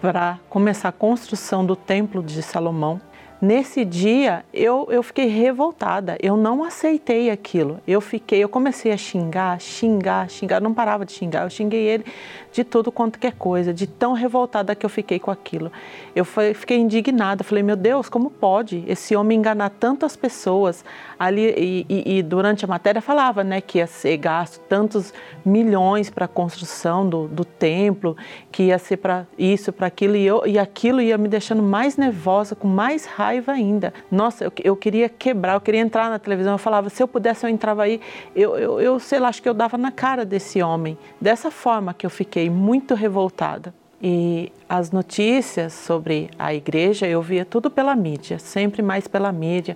para 0.02 0.40
começar 0.50 0.90
a 0.90 0.94
construção 0.94 1.66
do 1.66 1.76
templo 1.76 2.24
de 2.24 2.42
Salomão, 2.42 3.02
Nesse 3.42 3.86
dia 3.86 4.44
eu, 4.54 4.86
eu 4.92 5.02
fiquei 5.02 5.28
revoltada, 5.28 6.18
eu 6.22 6.36
não 6.36 6.62
aceitei 6.62 7.30
aquilo. 7.30 7.80
Eu 7.88 8.02
fiquei, 8.02 8.44
eu 8.44 8.50
comecei 8.50 8.92
a 8.92 8.98
xingar, 8.98 9.62
xingar, 9.62 10.30
xingar, 10.30 10.60
não 10.60 10.74
parava 10.74 11.06
de 11.06 11.14
xingar. 11.14 11.44
Eu 11.44 11.50
xinguei 11.50 11.88
ele 11.88 12.06
de 12.52 12.64
tudo 12.64 12.92
quanto 12.92 13.20
que 13.20 13.28
é 13.28 13.32
coisa, 13.32 13.74
de 13.74 13.88
tão 13.88 14.14
revoltada 14.14 14.76
que 14.76 14.86
eu 14.86 14.90
fiquei 14.90 15.20
com 15.20 15.32
aquilo. 15.32 15.72
Eu 16.16 16.26
fiquei 16.26 16.78
indignada, 16.78 17.44
falei, 17.44 17.64
meu 17.64 17.76
Deus, 17.76 18.10
como 18.10 18.30
pode 18.30 18.84
esse 18.88 19.16
homem 19.16 19.38
enganar 19.38 19.70
tantas 19.70 20.16
pessoas? 20.16 20.84
Ali 21.18 21.54
e, 21.58 21.86
e, 21.90 22.18
e 22.18 22.24
durante 22.24 22.66
a 22.66 22.68
matéria 22.68 23.02
falava, 23.02 23.44
né, 23.44 23.62
que 23.62 23.78
ia 23.78 23.88
ser 23.88 24.18
gasto 24.18 24.60
tantos 24.68 25.14
milhões 25.46 26.10
para 26.10 26.26
a 26.26 26.28
construção 26.28 27.08
do, 27.08 27.28
do 27.28 27.46
templo, 27.46 28.16
que 28.52 28.64
ia 28.64 28.80
ser 28.80 28.98
para 28.98 29.26
isso, 29.38 29.72
para 29.72 29.88
aquilo 29.88 30.16
e, 30.16 30.26
eu, 30.26 30.44
e 30.46 30.58
aquilo 30.58 31.02
ia 31.02 31.18
me 31.18 31.28
deixando 31.28 31.62
mais 31.62 31.98
nervosa, 31.98 32.56
com 32.56 32.68
mais 32.68 33.06
raiva 33.06 33.52
ainda. 33.52 33.94
Nossa, 34.12 34.46
eu, 34.46 34.52
eu 34.64 34.76
queria 34.76 35.10
quebrar, 35.10 35.54
eu 35.54 35.62
queria 35.62 35.82
entrar 35.82 36.10
na 36.10 36.20
televisão. 36.20 36.54
Eu 36.54 36.58
falava, 36.58 36.90
se 36.90 37.02
eu 37.02 37.08
pudesse, 37.08 37.46
eu 37.46 37.50
entrava 37.50 37.84
aí. 37.84 38.00
Eu, 38.36 38.58
eu, 38.58 38.80
eu 38.80 39.00
sei 39.00 39.20
lá, 39.20 39.30
acho 39.30 39.42
que 39.42 39.50
eu 39.50 39.54
dava 39.54 39.78
na 39.78 39.92
cara 39.92 40.26
desse 40.26 40.62
homem. 40.62 40.98
Dessa 41.20 41.52
forma 41.52 41.94
que 41.94 42.06
eu 42.06 42.10
fiquei 42.10 42.39
muito 42.48 42.94
revoltada. 42.94 43.74
E 44.00 44.52
as 44.70 44.92
notícias 44.92 45.74
sobre 45.74 46.30
a 46.38 46.54
igreja 46.54 47.08
eu 47.08 47.22
via 47.22 47.44
tudo 47.44 47.72
pela 47.72 47.96
mídia, 47.96 48.38
sempre 48.38 48.84
mais 48.84 49.08
pela 49.08 49.32
mídia, 49.32 49.76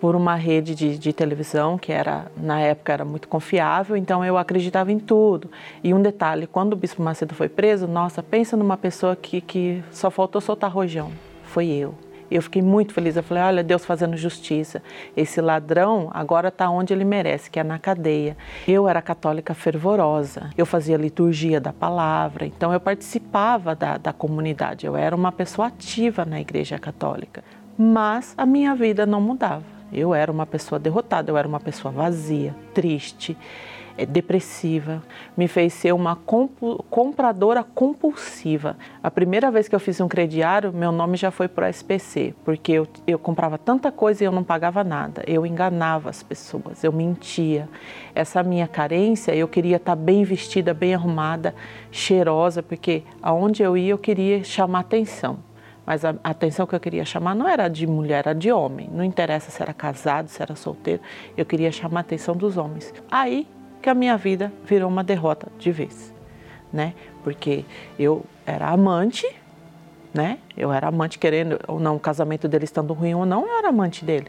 por 0.00 0.14
uma 0.14 0.34
rede 0.34 0.74
de, 0.74 0.98
de, 0.98 1.12
televisão 1.14 1.78
que 1.78 1.90
era 1.90 2.26
na 2.36 2.60
época 2.60 2.92
era 2.92 3.04
muito 3.06 3.26
confiável, 3.26 3.96
então 3.96 4.22
eu 4.22 4.36
acreditava 4.36 4.92
em 4.92 4.98
tudo. 4.98 5.50
E 5.82 5.94
um 5.94 6.02
detalhe, 6.02 6.46
quando 6.46 6.74
o 6.74 6.76
Bispo 6.76 7.00
Macedo 7.00 7.34
foi 7.34 7.48
preso, 7.48 7.86
nossa, 7.86 8.22
pensa 8.22 8.54
numa 8.54 8.76
pessoa 8.76 9.16
que, 9.16 9.40
que 9.40 9.82
só 9.90 10.10
faltou 10.10 10.42
soltar 10.42 10.70
rojão. 10.70 11.10
Foi 11.44 11.68
eu. 11.68 11.94
Eu 12.34 12.42
fiquei 12.42 12.60
muito 12.60 12.92
feliz. 12.92 13.14
Eu 13.14 13.22
falei: 13.22 13.44
olha, 13.44 13.62
Deus 13.62 13.84
fazendo 13.84 14.16
justiça. 14.16 14.82
Esse 15.16 15.40
ladrão 15.40 16.10
agora 16.12 16.48
está 16.48 16.68
onde 16.68 16.92
ele 16.92 17.04
merece, 17.04 17.48
que 17.48 17.60
é 17.60 17.62
na 17.62 17.78
cadeia. 17.78 18.36
Eu 18.66 18.88
era 18.88 19.00
católica 19.00 19.54
fervorosa. 19.54 20.50
Eu 20.58 20.66
fazia 20.66 20.96
liturgia 20.96 21.60
da 21.60 21.72
palavra. 21.72 22.44
Então 22.44 22.72
eu 22.72 22.80
participava 22.80 23.76
da, 23.76 23.98
da 23.98 24.12
comunidade. 24.12 24.84
Eu 24.84 24.96
era 24.96 25.14
uma 25.14 25.30
pessoa 25.30 25.68
ativa 25.68 26.24
na 26.24 26.40
Igreja 26.40 26.76
Católica. 26.76 27.44
Mas 27.78 28.34
a 28.36 28.44
minha 28.44 28.74
vida 28.74 29.06
não 29.06 29.20
mudava. 29.20 29.62
Eu 29.92 30.12
era 30.12 30.32
uma 30.32 30.44
pessoa 30.44 30.80
derrotada. 30.80 31.30
Eu 31.30 31.36
era 31.36 31.46
uma 31.46 31.60
pessoa 31.60 31.92
vazia, 31.92 32.52
triste. 32.74 33.36
É 33.96 34.04
depressiva, 34.04 35.02
me 35.36 35.46
fez 35.46 35.72
ser 35.72 35.92
uma 35.92 36.16
compradora 36.90 37.62
compulsiva. 37.62 38.76
A 39.00 39.08
primeira 39.08 39.50
vez 39.52 39.68
que 39.68 39.74
eu 39.74 39.78
fiz 39.78 40.00
um 40.00 40.08
crediário, 40.08 40.72
meu 40.72 40.90
nome 40.90 41.16
já 41.16 41.30
foi 41.30 41.46
para 41.46 41.66
o 41.66 41.70
SPC, 41.70 42.34
porque 42.44 42.72
eu, 42.72 42.88
eu 43.06 43.18
comprava 43.20 43.56
tanta 43.56 43.92
coisa 43.92 44.24
e 44.24 44.26
eu 44.26 44.32
não 44.32 44.42
pagava 44.42 44.82
nada. 44.82 45.22
Eu 45.28 45.46
enganava 45.46 46.10
as 46.10 46.24
pessoas, 46.24 46.82
eu 46.82 46.92
mentia. 46.92 47.68
Essa 48.14 48.42
minha 48.42 48.66
carência, 48.66 49.34
eu 49.34 49.46
queria 49.46 49.76
estar 49.76 49.94
bem 49.94 50.24
vestida, 50.24 50.74
bem 50.74 50.92
arrumada, 50.92 51.54
cheirosa, 51.92 52.62
porque 52.62 53.04
aonde 53.22 53.62
eu 53.62 53.76
ia 53.76 53.94
eu 53.94 53.98
queria 53.98 54.42
chamar 54.42 54.80
atenção. 54.80 55.38
Mas 55.86 56.04
a 56.04 56.14
atenção 56.24 56.66
que 56.66 56.74
eu 56.74 56.80
queria 56.80 57.04
chamar 57.04 57.34
não 57.34 57.46
era 57.48 57.68
de 57.68 57.86
mulher, 57.86 58.20
era 58.26 58.34
de 58.34 58.50
homem. 58.50 58.88
Não 58.90 59.04
interessa 59.04 59.50
se 59.50 59.62
era 59.62 59.72
casado, 59.72 60.28
se 60.28 60.42
era 60.42 60.56
solteiro. 60.56 61.02
Eu 61.36 61.44
queria 61.44 61.70
chamar 61.70 62.00
a 62.00 62.02
atenção 62.02 62.34
dos 62.34 62.56
homens. 62.56 62.92
Aí 63.10 63.46
que 63.84 63.90
a 63.90 63.94
minha 63.94 64.16
vida 64.16 64.50
virou 64.64 64.88
uma 64.88 65.04
derrota 65.04 65.48
de 65.58 65.70
vez, 65.70 66.10
né? 66.72 66.94
Porque 67.22 67.66
eu 67.98 68.24
era 68.46 68.70
amante, 68.70 69.26
né? 70.14 70.38
Eu 70.56 70.72
era 70.72 70.88
amante 70.88 71.18
querendo 71.18 71.60
ou 71.68 71.78
não, 71.78 71.96
o 71.96 72.00
casamento 72.00 72.48
dele 72.48 72.64
estando 72.64 72.94
ruim 72.94 73.12
ou 73.12 73.26
não, 73.26 73.46
eu 73.46 73.58
era 73.58 73.68
amante 73.68 74.02
dele. 74.02 74.28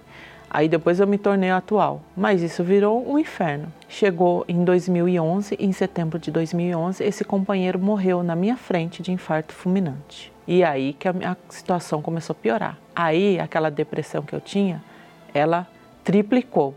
Aí 0.50 0.68
depois 0.68 1.00
eu 1.00 1.08
me 1.08 1.18
tornei 1.18 1.52
atual, 1.52 2.02
mas 2.18 2.42
isso 2.42 2.66
virou 2.66 3.10
um 3.10 3.18
inferno. 3.18 3.72
Chegou 3.88 4.44
em 4.46 4.62
2011, 4.66 5.56
em 5.58 5.72
setembro 5.72 6.20
de 6.20 6.32
2011, 6.32 7.02
esse 7.02 7.24
companheiro 7.24 7.80
morreu 7.80 8.22
na 8.22 8.36
minha 8.36 8.58
frente 8.58 9.02
de 9.02 9.14
infarto 9.14 9.54
fulminante. 9.54 10.34
E 10.46 10.66
aí 10.66 10.92
que 10.92 11.08
a 11.08 11.14
minha 11.14 11.38
situação 11.48 12.02
começou 12.02 12.34
a 12.34 12.42
piorar. 12.44 12.78
Aí 12.94 13.40
aquela 13.40 13.72
depressão 13.72 14.22
que 14.22 14.36
eu 14.36 14.42
tinha, 14.42 14.84
ela 15.34 15.66
triplicou. 16.04 16.76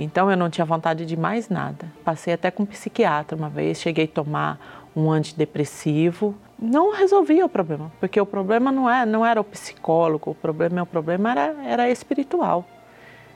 Então 0.00 0.30
eu 0.30 0.36
não 0.36 0.48
tinha 0.48 0.64
vontade 0.64 1.04
de 1.04 1.16
mais 1.16 1.48
nada. 1.48 1.86
Passei 2.04 2.32
até 2.32 2.52
com 2.52 2.62
um 2.62 2.66
psiquiatra 2.66 3.36
uma 3.36 3.48
vez, 3.48 3.80
cheguei 3.80 4.04
a 4.04 4.08
tomar 4.08 4.88
um 4.94 5.10
antidepressivo. 5.10 6.36
Não 6.56 6.92
resolvia 6.92 7.44
o 7.44 7.48
problema, 7.48 7.90
porque 7.98 8.20
o 8.20 8.26
problema 8.26 8.70
não, 8.70 8.88
é, 8.88 9.04
não 9.04 9.26
era 9.26 9.40
o 9.40 9.44
psicólogo, 9.44 10.30
o 10.30 10.34
problema, 10.34 10.82
o 10.82 10.86
problema 10.86 11.32
era, 11.32 11.54
era 11.64 11.90
espiritual. 11.90 12.64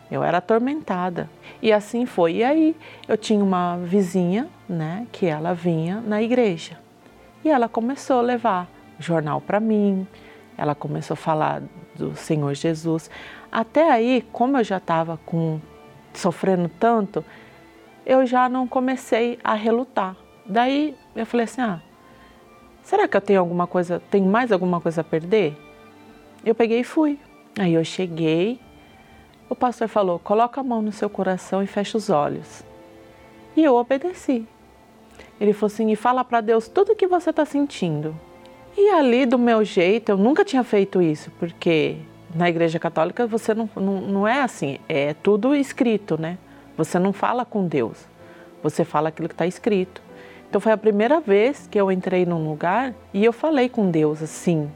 Eu 0.09 0.23
era 0.23 0.39
atormentada. 0.39 1.29
E 1.61 1.73
assim 1.73 2.07
foi. 2.07 2.37
E 2.37 2.45
aí 2.45 2.77
eu 3.09 3.17
tinha 3.17 3.43
uma 3.43 3.79
vizinha, 3.79 4.49
né, 4.69 5.07
que 5.11 5.27
ela 5.27 5.55
vinha 5.55 6.01
na 6.01 6.23
igreja. 6.23 6.79
E 7.45 7.49
ela 7.49 7.69
começou 7.69 8.19
a 8.19 8.23
levar 8.23 8.69
jornal 9.01 9.41
para 9.41 9.59
mim, 9.59 10.07
ela 10.57 10.77
começou 10.77 11.15
a 11.15 11.17
falar 11.17 11.63
do 11.97 12.15
Senhor 12.15 12.55
Jesus. 12.55 13.11
Até 13.51 13.91
aí, 13.91 14.25
como 14.33 14.59
eu 14.59 14.65
já 14.65 14.77
estava 14.77 15.19
com 15.27 15.61
sofrendo 16.15 16.69
tanto, 16.79 17.25
eu 18.05 18.27
já 18.27 18.49
não 18.49 18.67
comecei 18.67 19.39
a 19.43 19.55
relutar. 19.55 20.17
Daí 20.45 20.97
eu 21.15 21.25
falei 21.27 21.45
assim: 21.45 21.61
ah, 21.61 21.81
será 22.83 23.07
que 23.07 23.17
eu 23.17 23.21
tenho 23.21 23.41
alguma 23.41 23.67
coisa, 23.67 24.03
tenho 24.11 24.27
mais 24.27 24.53
alguma 24.53 24.81
coisa 24.81 25.01
a 25.01 25.05
perder? 25.05 25.57
Eu 26.45 26.55
peguei 26.55 26.81
e 26.81 26.85
fui. 26.85 27.19
Aí 27.59 27.75
eu 27.75 27.85
cheguei, 27.85 28.59
o 29.49 29.55
pastor 29.55 29.89
falou: 29.89 30.19
coloca 30.19 30.61
a 30.61 30.65
mão 30.65 30.83
no 30.83 30.93
seu 30.93 31.09
coração 31.09 31.63
e 31.63 31.67
fecha 31.67 31.97
os 31.97 32.11
olhos. 32.11 32.65
E 33.57 33.63
eu 33.63 33.75
obedeci. 33.75 34.47
Ele 35.41 35.53
falou 35.53 35.73
assim: 35.73 35.91
e 35.91 35.97
fala 35.97 36.25
para 36.25 36.41
Deus 36.41 36.69
tudo 36.69 36.93
o 36.93 36.97
que 36.97 37.07
você 37.07 37.31
está 37.31 37.45
sentindo. 37.45 38.17
E 38.77 38.89
ali, 38.91 39.27
do 39.27 39.39
meu 39.39 39.63
jeito, 39.63 40.09
eu 40.09 40.17
nunca 40.17 40.45
tinha 40.45 40.65
feito 40.65 41.03
isso, 41.03 41.31
porque 41.39 41.99
na 42.35 42.49
igreja 42.49 42.79
católica 42.79 43.27
você 43.27 43.55
não, 43.55 43.69
não, 43.77 44.01
não 44.01 44.29
é 44.29 44.41
assim, 44.41 44.79
é 44.89 45.15
tudo 45.15 45.55
escrito, 45.55 46.21
né? 46.21 46.39
Você 46.77 46.99
não 46.99 47.13
fala 47.13 47.45
com 47.45 47.67
Deus, 47.67 48.07
você 48.63 48.85
fala 48.85 49.09
aquilo 49.09 49.29
que 49.29 49.35
está 49.35 49.47
escrito. 49.47 50.03
Então 50.49 50.61
foi 50.61 50.73
a 50.73 50.77
primeira 50.77 51.21
vez 51.21 51.67
que 51.71 51.81
eu 51.81 51.91
entrei 51.91 52.27
num 52.27 52.49
lugar 52.49 52.95
e 53.13 53.25
eu 53.25 53.33
falei 53.33 53.69
com 53.69 53.91
Deus 53.91 54.23
assim, 54.23 54.71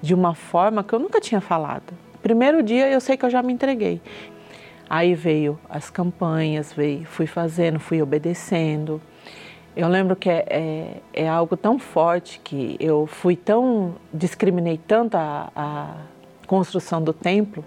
de 0.00 0.14
uma 0.14 0.34
forma 0.34 0.82
que 0.82 0.92
eu 0.94 0.98
nunca 0.98 1.20
tinha 1.20 1.40
falado. 1.40 1.92
Primeiro 2.22 2.62
dia 2.62 2.88
eu 2.88 3.00
sei 3.00 3.16
que 3.16 3.24
eu 3.24 3.30
já 3.30 3.42
me 3.42 3.52
entreguei. 3.52 4.00
Aí 4.88 5.14
veio 5.14 5.58
as 5.68 5.90
campanhas, 5.90 6.72
veio, 6.72 7.04
fui 7.04 7.26
fazendo, 7.26 7.80
fui 7.80 8.00
obedecendo. 8.00 9.00
Eu 9.76 9.88
lembro 9.88 10.14
que 10.14 10.30
é, 10.30 10.44
é, 10.48 11.24
é 11.24 11.28
algo 11.28 11.56
tão 11.56 11.78
forte 11.78 12.40
que 12.44 12.76
eu 12.78 13.06
fui 13.06 13.34
tão, 13.34 13.96
discriminei 14.12 14.78
tanto 14.78 15.16
a, 15.16 15.50
a 15.54 15.94
construção 16.54 17.02
do 17.02 17.12
templo, 17.12 17.64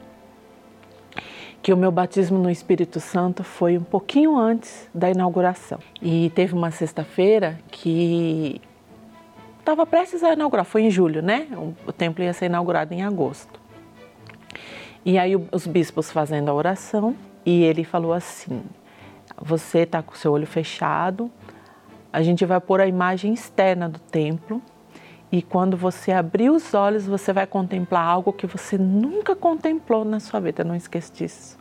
que 1.62 1.74
o 1.74 1.78
meu 1.78 1.92
batismo 1.92 2.40
no 2.40 2.50
Espírito 2.50 3.02
Santo 3.02 3.44
foi 3.44 3.78
um 3.78 3.84
pouquinho 3.84 4.38
antes 4.38 4.90
da 4.96 5.10
inauguração. 5.10 5.80
E 6.02 6.30
teve 6.30 6.54
uma 6.54 6.72
sexta-feira 6.72 7.60
que 7.70 8.62
estava 9.60 9.86
prestes 9.86 10.24
a 10.24 10.32
inaugurar, 10.32 10.64
foi 10.64 10.84
em 10.84 10.90
julho, 10.90 11.22
né? 11.22 11.50
O 11.86 11.92
templo 11.92 12.24
ia 12.24 12.32
ser 12.32 12.46
inaugurado 12.46 12.94
em 12.94 13.04
agosto. 13.04 13.60
E 15.04 15.20
aí 15.20 15.36
os 15.52 15.68
bispos 15.68 16.10
fazendo 16.10 16.48
a 16.48 16.54
oração 16.54 17.14
e 17.46 17.64
ele 17.64 17.84
falou 17.84 18.14
assim: 18.14 18.64
Você 19.42 19.80
está 19.80 20.02
com 20.02 20.14
o 20.14 20.18
seu 20.18 20.32
olho 20.32 20.48
fechado, 20.48 21.30
a 22.14 22.22
gente 22.22 22.46
vai 22.46 22.62
pôr 22.62 22.80
a 22.80 22.88
imagem 22.88 23.34
externa 23.34 23.90
do 23.90 24.00
templo 24.00 24.62
E 25.32 25.42
quando 25.42 25.76
você 25.76 26.12
abrir 26.12 26.50
os 26.50 26.74
olhos, 26.74 27.06
você 27.06 27.34
vai 27.34 27.46
contemplar 27.46 28.06
algo 28.06 28.32
que 28.32 28.48
você 28.48 28.78
nunca 28.78 29.36
contemplou 29.36 30.06
na 30.06 30.20
sua 30.20 30.40
vida. 30.40 30.64
Não 30.64 30.76
esqueça 30.76 31.14
disso. 31.14 31.58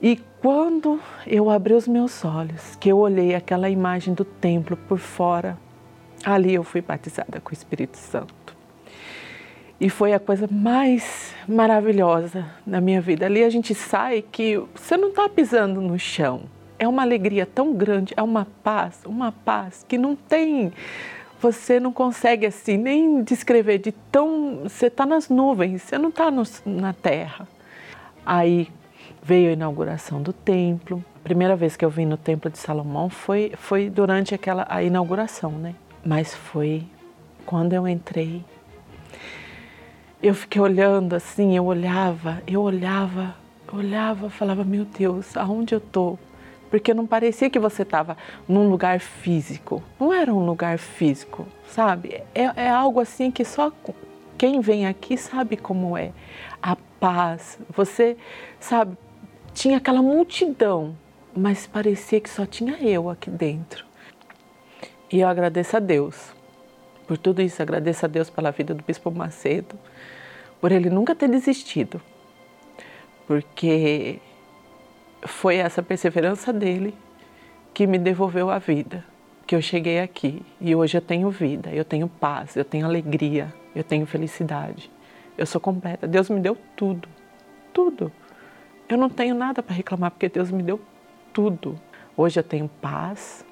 E 0.00 0.16
quando 0.40 1.00
eu 1.26 1.50
abri 1.50 1.74
os 1.74 1.88
meus 1.88 2.24
olhos, 2.24 2.76
que 2.76 2.90
eu 2.90 2.98
olhei 2.98 3.34
aquela 3.34 3.70
imagem 3.70 4.14
do 4.14 4.24
templo 4.24 4.76
por 4.76 4.98
fora, 4.98 5.56
ali 6.24 6.54
eu 6.54 6.62
fui 6.62 6.80
batizada 6.80 7.40
com 7.40 7.50
o 7.50 7.54
Espírito 7.54 7.96
Santo. 7.96 8.54
E 9.80 9.90
foi 9.90 10.12
a 10.12 10.20
coisa 10.20 10.48
mais 10.50 11.34
maravilhosa 11.48 12.46
na 12.66 12.80
minha 12.80 13.00
vida. 13.00 13.26
Ali 13.26 13.42
a 13.42 13.50
gente 13.50 13.74
sai 13.74 14.22
que 14.22 14.62
você 14.74 14.96
não 14.96 15.08
está 15.08 15.28
pisando 15.28 15.80
no 15.80 15.98
chão. 15.98 16.42
É 16.78 16.86
uma 16.86 17.02
alegria 17.02 17.46
tão 17.46 17.72
grande, 17.74 18.14
é 18.16 18.22
uma 18.22 18.46
paz, 18.62 19.00
uma 19.04 19.32
paz 19.32 19.84
que 19.88 19.98
não 19.98 20.14
tem 20.14 20.72
você 21.40 21.78
não 21.78 21.92
consegue 21.92 22.46
assim 22.46 22.76
nem 22.76 23.22
descrever 23.22 23.78
de 23.78 23.92
tão. 23.92 24.60
Você 24.64 24.86
está 24.86 25.04
nas 25.04 25.28
nuvens, 25.28 25.82
você 25.82 25.98
não 25.98 26.08
está 26.08 26.30
na 26.64 26.92
terra. 26.92 27.46
Aí 28.24 28.68
veio 29.22 29.50
a 29.50 29.52
inauguração 29.52 30.22
do 30.22 30.32
templo. 30.32 31.04
A 31.16 31.24
primeira 31.24 31.56
vez 31.56 31.76
que 31.76 31.84
eu 31.84 31.90
vim 31.90 32.06
no 32.06 32.16
templo 32.16 32.50
de 32.50 32.58
Salomão 32.58 33.08
foi, 33.08 33.52
foi 33.56 33.88
durante 33.88 34.34
aquela 34.34 34.66
a 34.68 34.82
inauguração, 34.82 35.52
né? 35.52 35.74
Mas 36.04 36.34
foi 36.34 36.84
quando 37.46 37.72
eu 37.72 37.88
entrei. 37.88 38.44
Eu 40.22 40.34
fiquei 40.34 40.60
olhando 40.60 41.14
assim, 41.14 41.56
eu 41.56 41.64
olhava, 41.66 42.42
eu 42.46 42.62
olhava, 42.62 43.34
olhava, 43.72 44.30
falava, 44.30 44.64
meu 44.64 44.84
Deus, 44.84 45.36
aonde 45.36 45.74
eu 45.74 45.78
estou? 45.78 46.18
Porque 46.74 46.92
não 46.92 47.06
parecia 47.06 47.48
que 47.48 47.60
você 47.60 47.82
estava 47.82 48.16
num 48.48 48.68
lugar 48.68 48.98
físico. 48.98 49.80
Não 50.00 50.12
era 50.12 50.34
um 50.34 50.44
lugar 50.44 50.76
físico, 50.76 51.46
sabe? 51.68 52.20
É, 52.34 52.64
é 52.64 52.68
algo 52.68 52.98
assim 52.98 53.30
que 53.30 53.44
só 53.44 53.72
quem 54.36 54.60
vem 54.60 54.84
aqui 54.84 55.16
sabe 55.16 55.56
como 55.56 55.96
é. 55.96 56.10
A 56.60 56.74
paz. 56.98 57.60
Você, 57.76 58.16
sabe, 58.58 58.98
tinha 59.52 59.76
aquela 59.76 60.02
multidão, 60.02 60.96
mas 61.32 61.64
parecia 61.64 62.20
que 62.20 62.28
só 62.28 62.44
tinha 62.44 62.76
eu 62.80 63.08
aqui 63.08 63.30
dentro. 63.30 63.84
E 65.12 65.20
eu 65.20 65.28
agradeço 65.28 65.76
a 65.76 65.80
Deus 65.80 66.34
por 67.06 67.16
tudo 67.16 67.40
isso. 67.40 67.62
Agradeço 67.62 68.04
a 68.04 68.08
Deus 68.08 68.28
pela 68.28 68.50
vida 68.50 68.74
do 68.74 68.82
Bispo 68.82 69.12
Macedo, 69.12 69.78
por 70.60 70.72
ele 70.72 70.90
nunca 70.90 71.14
ter 71.14 71.28
desistido. 71.28 72.02
Porque 73.28 74.18
foi 75.24 75.56
essa 75.56 75.82
perseverança 75.82 76.52
dele 76.52 76.94
que 77.72 77.86
me 77.86 77.98
devolveu 77.98 78.50
a 78.50 78.58
vida, 78.58 79.04
que 79.46 79.54
eu 79.54 79.62
cheguei 79.62 80.00
aqui 80.00 80.44
e 80.60 80.74
hoje 80.74 80.96
eu 80.96 81.02
tenho 81.02 81.30
vida, 81.30 81.70
eu 81.70 81.84
tenho 81.84 82.08
paz, 82.08 82.56
eu 82.56 82.64
tenho 82.64 82.86
alegria, 82.86 83.52
eu 83.74 83.82
tenho 83.82 84.06
felicidade. 84.06 84.90
Eu 85.36 85.46
sou 85.46 85.60
completa. 85.60 86.06
Deus 86.06 86.30
me 86.30 86.40
deu 86.40 86.56
tudo, 86.76 87.08
tudo. 87.72 88.12
Eu 88.88 88.96
não 88.96 89.10
tenho 89.10 89.34
nada 89.34 89.62
para 89.62 89.74
reclamar 89.74 90.10
porque 90.12 90.28
Deus 90.28 90.50
me 90.50 90.62
deu 90.62 90.80
tudo. 91.32 91.80
Hoje 92.16 92.38
eu 92.38 92.44
tenho 92.44 92.68
paz. 92.80 93.44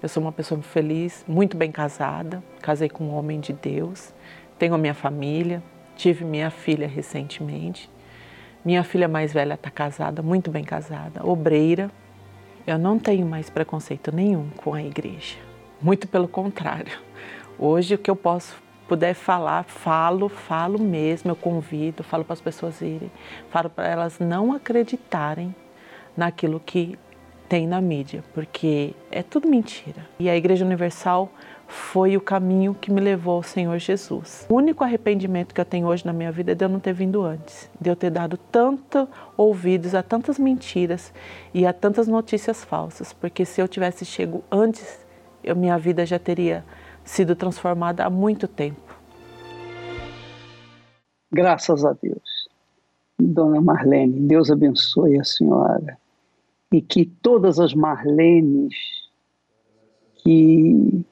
Eu 0.00 0.08
sou 0.08 0.22
uma 0.22 0.32
pessoa 0.32 0.60
feliz, 0.60 1.24
muito 1.26 1.56
bem 1.56 1.72
casada, 1.72 2.44
casei 2.60 2.90
com 2.90 3.04
um 3.04 3.14
homem 3.14 3.40
de 3.40 3.54
Deus, 3.54 4.12
tenho 4.58 4.74
a 4.74 4.78
minha 4.78 4.92
família, 4.92 5.62
tive 5.96 6.26
minha 6.26 6.50
filha 6.50 6.86
recentemente. 6.86 7.90
Minha 8.64 8.82
filha 8.82 9.06
mais 9.06 9.30
velha 9.30 9.54
está 9.54 9.70
casada, 9.70 10.22
muito 10.22 10.50
bem 10.50 10.64
casada, 10.64 11.20
obreira. 11.22 11.90
Eu 12.66 12.78
não 12.78 12.98
tenho 12.98 13.26
mais 13.26 13.50
preconceito 13.50 14.10
nenhum 14.10 14.48
com 14.56 14.72
a 14.72 14.82
igreja. 14.82 15.36
Muito 15.82 16.08
pelo 16.08 16.26
contrário. 16.26 16.98
Hoje 17.58 17.94
o 17.94 17.98
que 17.98 18.10
eu 18.10 18.16
posso 18.16 18.56
puder 18.88 19.12
falar, 19.12 19.64
falo, 19.64 20.30
falo 20.30 20.78
mesmo, 20.78 21.30
eu 21.30 21.36
convido, 21.36 22.02
falo 22.02 22.24
para 22.24 22.32
as 22.32 22.40
pessoas 22.40 22.80
irem, 22.80 23.12
falo 23.50 23.68
para 23.68 23.86
elas 23.86 24.18
não 24.18 24.54
acreditarem 24.54 25.54
naquilo 26.16 26.58
que 26.58 26.98
tem 27.46 27.66
na 27.66 27.82
mídia, 27.82 28.24
porque 28.32 28.94
é 29.10 29.22
tudo 29.22 29.46
mentira. 29.46 30.06
E 30.18 30.30
a 30.30 30.36
Igreja 30.36 30.64
Universal 30.64 31.30
foi 31.66 32.16
o 32.16 32.20
caminho 32.20 32.74
que 32.74 32.90
me 32.90 33.00
levou 33.00 33.36
ao 33.36 33.42
Senhor 33.42 33.78
Jesus. 33.78 34.46
O 34.48 34.54
único 34.54 34.84
arrependimento 34.84 35.54
que 35.54 35.60
eu 35.60 35.64
tenho 35.64 35.86
hoje 35.86 36.04
na 36.04 36.12
minha 36.12 36.30
vida 36.30 36.52
é 36.52 36.54
de 36.54 36.64
eu 36.64 36.68
não 36.68 36.80
ter 36.80 36.92
vindo 36.92 37.22
antes, 37.22 37.70
de 37.80 37.90
eu 37.90 37.96
ter 37.96 38.10
dado 38.10 38.36
tanto 38.36 39.08
ouvidos 39.36 39.94
a 39.94 40.02
tantas 40.02 40.38
mentiras 40.38 41.12
e 41.52 41.66
a 41.66 41.72
tantas 41.72 42.08
notícias 42.08 42.64
falsas, 42.64 43.12
porque 43.12 43.44
se 43.44 43.60
eu 43.60 43.68
tivesse 43.68 44.04
chego 44.04 44.44
antes, 44.50 45.04
eu, 45.42 45.56
minha 45.56 45.78
vida 45.78 46.04
já 46.06 46.18
teria 46.18 46.64
sido 47.04 47.34
transformada 47.36 48.04
há 48.04 48.10
muito 48.10 48.48
tempo. 48.48 48.94
Graças 51.32 51.84
a 51.84 51.92
Deus. 52.00 52.48
Dona 53.18 53.60
Marlene, 53.60 54.20
Deus 54.20 54.50
abençoe 54.50 55.18
a 55.18 55.24
senhora 55.24 55.98
e 56.72 56.80
que 56.80 57.04
todas 57.04 57.60
as 57.60 57.72
Marlenes 57.72 58.74
que 60.16 61.04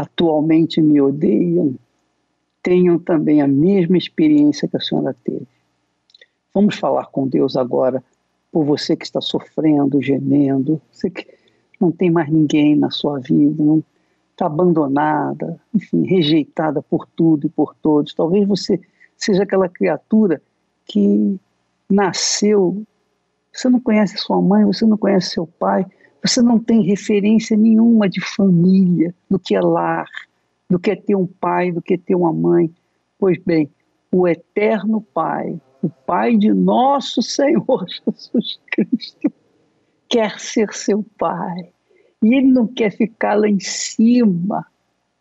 atualmente 0.00 0.80
me 0.80 1.00
odeiam 1.00 1.74
tenham 2.62 2.98
também 2.98 3.40
a 3.40 3.48
mesma 3.48 3.96
experiência 3.96 4.68
que 4.68 4.76
a 4.76 4.80
senhora 4.80 5.16
teve. 5.24 5.46
Vamos 6.52 6.76
falar 6.76 7.06
com 7.06 7.26
Deus 7.26 7.56
agora 7.56 8.02
por 8.52 8.64
você 8.64 8.96
que 8.96 9.04
está 9.04 9.20
sofrendo, 9.20 10.02
gemendo, 10.02 10.80
você 10.90 11.08
que 11.08 11.26
não 11.80 11.90
tem 11.90 12.10
mais 12.10 12.28
ninguém 12.28 12.76
na 12.76 12.90
sua 12.90 13.18
vida, 13.18 13.62
não 13.62 13.82
está 14.32 14.46
abandonada, 14.46 15.58
enfim, 15.74 16.04
rejeitada 16.04 16.82
por 16.82 17.06
tudo 17.06 17.46
e 17.46 17.50
por 17.50 17.74
todos. 17.74 18.12
Talvez 18.12 18.46
você 18.46 18.80
seja 19.16 19.44
aquela 19.44 19.68
criatura 19.68 20.42
que 20.84 21.38
nasceu, 21.88 22.82
você 23.52 23.68
não 23.68 23.80
conhece 23.80 24.16
sua 24.18 24.40
mãe, 24.42 24.64
você 24.64 24.84
não 24.84 24.98
conhece 24.98 25.30
seu 25.30 25.46
pai, 25.46 25.86
você 26.22 26.42
não 26.42 26.58
tem 26.58 26.82
referência 26.82 27.56
nenhuma 27.56 28.08
de 28.08 28.20
família, 28.20 29.14
do 29.28 29.38
que 29.38 29.54
é 29.54 29.60
lar, 29.60 30.06
do 30.68 30.78
que 30.78 30.90
é 30.90 30.96
ter 30.96 31.16
um 31.16 31.26
pai, 31.26 31.72
do 31.72 31.80
que 31.80 31.94
é 31.94 31.98
ter 31.98 32.14
uma 32.14 32.32
mãe. 32.32 32.70
Pois 33.18 33.38
bem, 33.38 33.70
o 34.12 34.28
eterno 34.28 35.00
Pai, 35.00 35.60
o 35.82 35.88
Pai 35.88 36.36
de 36.36 36.52
nosso 36.52 37.22
Senhor 37.22 37.86
Jesus 37.88 38.60
Cristo, 38.70 39.32
quer 40.08 40.38
ser 40.38 40.72
seu 40.72 41.04
Pai. 41.18 41.70
E 42.22 42.34
Ele 42.34 42.52
não 42.52 42.66
quer 42.66 42.90
ficar 42.90 43.34
lá 43.34 43.48
em 43.48 43.60
cima 43.60 44.66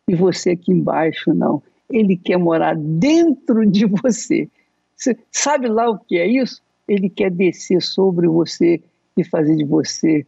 e 0.08 0.16
você 0.16 0.52
aqui 0.52 0.72
embaixo, 0.72 1.34
não. 1.34 1.62
Ele 1.90 2.18
quer 2.18 2.38
morar 2.38 2.76
dentro 2.76 3.66
de 3.66 3.86
você. 3.86 4.50
Você 4.96 5.18
sabe 5.32 5.68
lá 5.68 5.90
o 5.90 5.98
que 5.98 6.18
é 6.18 6.28
isso? 6.28 6.62
Ele 6.88 7.10
quer 7.10 7.32
descer 7.32 7.82
sobre 7.82 8.28
você 8.28 8.82
e 9.16 9.24
fazer 9.24 9.56
de 9.56 9.64
você 9.64 10.26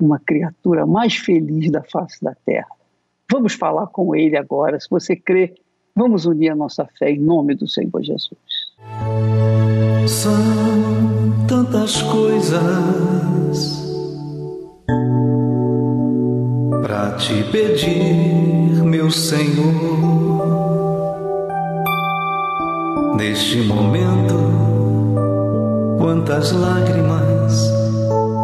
uma 0.00 0.18
criatura 0.18 0.86
mais 0.86 1.16
feliz 1.16 1.70
da 1.70 1.82
face 1.82 2.22
da 2.22 2.34
terra. 2.44 2.68
Vamos 3.30 3.54
falar 3.54 3.86
com 3.88 4.14
ele 4.14 4.36
agora. 4.36 4.78
Se 4.78 4.88
você 4.88 5.16
crê, 5.16 5.54
vamos 5.94 6.26
unir 6.26 6.50
a 6.50 6.56
nossa 6.56 6.86
fé 6.98 7.10
em 7.10 7.18
nome 7.18 7.54
do 7.54 7.66
Senhor 7.66 8.02
Jesus. 8.02 8.38
São 10.06 11.46
tantas 11.48 12.02
coisas 12.02 13.84
para 16.82 17.12
te 17.16 17.42
pedir, 17.50 18.84
meu 18.84 19.10
Senhor. 19.10 20.04
Neste 23.16 23.62
momento, 23.62 24.34
quantas 25.98 26.52
lágrimas 26.52 27.33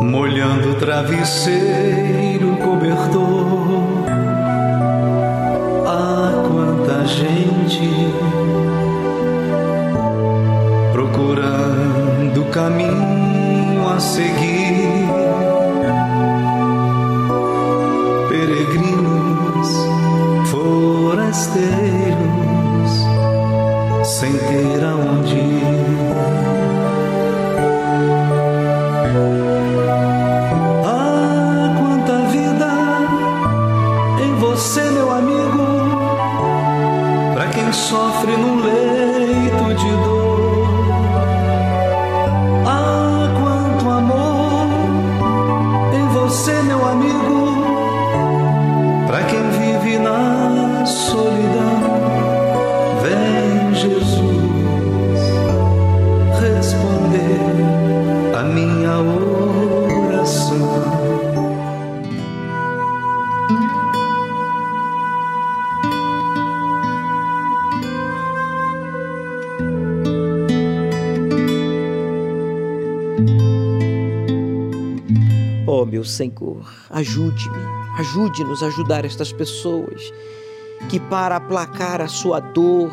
molhando 0.00 0.70
o 0.70 0.74
travesseiro 0.74 2.56
cobertor. 2.56 3.68
Ah, 5.86 6.42
quanta 6.48 7.06
gente 7.06 7.90
procurando 10.92 12.44
caminho 12.50 13.88
a 13.88 14.00
seguir. 14.00 15.08
Peregrinos, 18.28 19.68
forasteiros, 20.50 21.60
sem 24.04 24.32
ter 24.32 24.79
ajude-me, 77.00 77.58
ajude-nos 77.98 78.62
a 78.62 78.66
ajudar 78.66 79.04
estas 79.04 79.32
pessoas 79.32 80.12
que, 80.88 81.00
para 81.00 81.36
aplacar 81.36 82.00
a 82.00 82.08
sua 82.08 82.40
dor, 82.40 82.90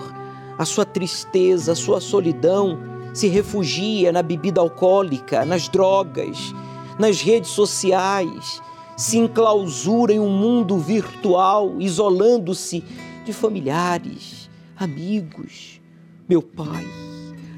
a 0.58 0.66
sua 0.66 0.86
tristeza, 0.86 1.74
a 1.74 1.76
sua 1.76 2.02
solidão, 2.02 2.80
se 3.14 3.28
refugia 3.28 4.12
na 4.12 4.22
bebida 4.22 4.60
alcoólica, 4.60 5.46
nas 5.46 5.68
drogas, 5.70 6.54
nas 7.00 7.22
redes 7.22 7.52
sociais, 7.52 8.62
se 8.96 9.18
enclausura 9.18 10.14
em 10.14 10.20
um 10.20 10.30
mundo 10.30 10.78
virtual, 10.78 11.76
isolando-se 11.80 12.84
de 13.26 13.34
familiares, 13.34 14.50
amigos. 14.76 15.80
Meu 16.28 16.42
Pai, 16.42 16.86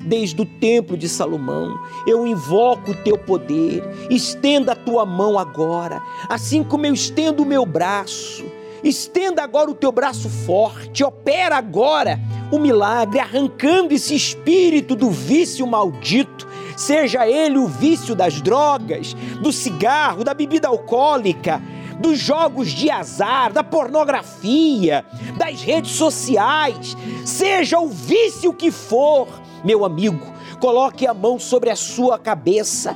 desde 0.02 0.42
o 0.42 0.46
templo 0.46 0.98
de 0.98 1.10
Salomão. 1.10 1.78
Eu 2.08 2.26
invoco 2.26 2.92
o 2.92 2.96
teu 2.96 3.18
poder. 3.18 3.84
Estenda 4.10 4.72
a 4.72 4.76
tua 4.76 5.06
mão 5.06 5.38
agora, 5.38 6.02
assim 6.28 6.64
como 6.64 6.86
eu 6.86 6.94
estendo 6.94 7.44
o 7.44 7.46
meu 7.46 7.66
braço. 7.66 8.46
Estenda 8.84 9.44
agora 9.44 9.70
o 9.70 9.76
teu 9.76 9.92
braço 9.92 10.30
forte, 10.30 11.04
opera 11.04 11.58
agora 11.58 12.20
o 12.52 12.58
milagre, 12.58 13.20
arrancando 13.20 13.94
esse 13.94 14.16
espírito 14.16 14.96
do 14.96 15.10
vício 15.12 15.68
maldito, 15.68 16.48
seja 16.78 17.28
ele 17.28 17.58
o 17.58 17.68
vício 17.68 18.16
das 18.16 18.42
drogas, 18.42 19.14
do 19.42 19.52
cigarro, 19.52 20.24
da 20.24 20.34
bebida 20.34 20.70
alcoólica, 20.70 21.62
dos 22.00 22.18
jogos 22.18 22.70
de 22.70 22.90
azar, 22.90 23.52
da 23.52 23.64
pornografia, 23.64 25.06
das 25.38 25.62
redes 25.62 25.92
sociais, 25.92 26.96
seja 27.26 27.80
o 27.80 27.90
vício 27.90 28.54
que 28.54 28.72
for, 28.72 29.28
meu 29.64 29.86
amigo, 29.86 30.34
coloque 30.60 31.06
a 31.08 31.14
mão 31.14 31.40
sobre 31.40 31.70
a 31.70 31.76
sua 31.76 32.18
cabeça 32.18 32.96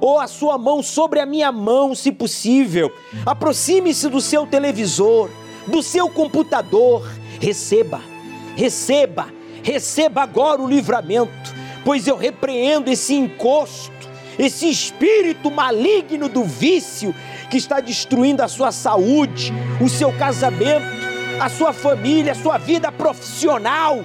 ou 0.00 0.18
a 0.18 0.26
sua 0.26 0.58
mão 0.58 0.82
sobre 0.82 1.20
a 1.20 1.26
minha 1.26 1.50
mão, 1.50 1.94
se 1.94 2.12
possível. 2.12 2.92
Aproxime-se 3.24 4.08
do 4.08 4.20
seu 4.20 4.46
televisor, 4.46 5.30
do 5.66 5.82
seu 5.82 6.08
computador. 6.08 7.08
Receba, 7.40 8.00
receba, 8.56 9.28
receba 9.62 10.22
agora 10.22 10.60
o 10.60 10.68
livramento, 10.68 11.54
pois 11.84 12.06
eu 12.06 12.16
repreendo 12.16 12.90
esse 12.90 13.14
encosto, 13.14 13.92
esse 14.38 14.68
espírito 14.68 15.50
maligno 15.50 16.28
do 16.28 16.44
vício 16.44 17.14
que 17.50 17.56
está 17.56 17.80
destruindo 17.80 18.42
a 18.42 18.48
sua 18.48 18.72
saúde, 18.72 19.52
o 19.80 19.88
seu 19.88 20.12
casamento, 20.12 21.04
a 21.40 21.48
sua 21.48 21.72
família, 21.72 22.32
a 22.32 22.36
sua 22.36 22.58
vida 22.58 22.90
profissional 22.90 24.04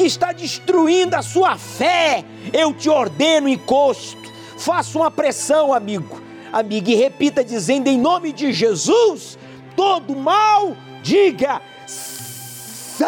que 0.00 0.06
está 0.06 0.32
destruindo 0.32 1.14
a 1.14 1.20
sua 1.20 1.58
fé, 1.58 2.24
eu 2.54 2.72
te 2.72 2.88
ordeno 2.88 3.46
encosto. 3.46 4.16
Faça 4.56 4.96
uma 4.96 5.10
pressão, 5.10 5.74
amigo, 5.74 6.22
amiga, 6.50 6.90
e 6.90 6.94
repita 6.94 7.44
dizendo 7.44 7.86
em 7.86 7.98
nome 7.98 8.32
de 8.32 8.50
Jesus: 8.50 9.38
todo 9.76 10.16
mal, 10.16 10.74
diga, 11.02 11.60
saia! 12.96 13.04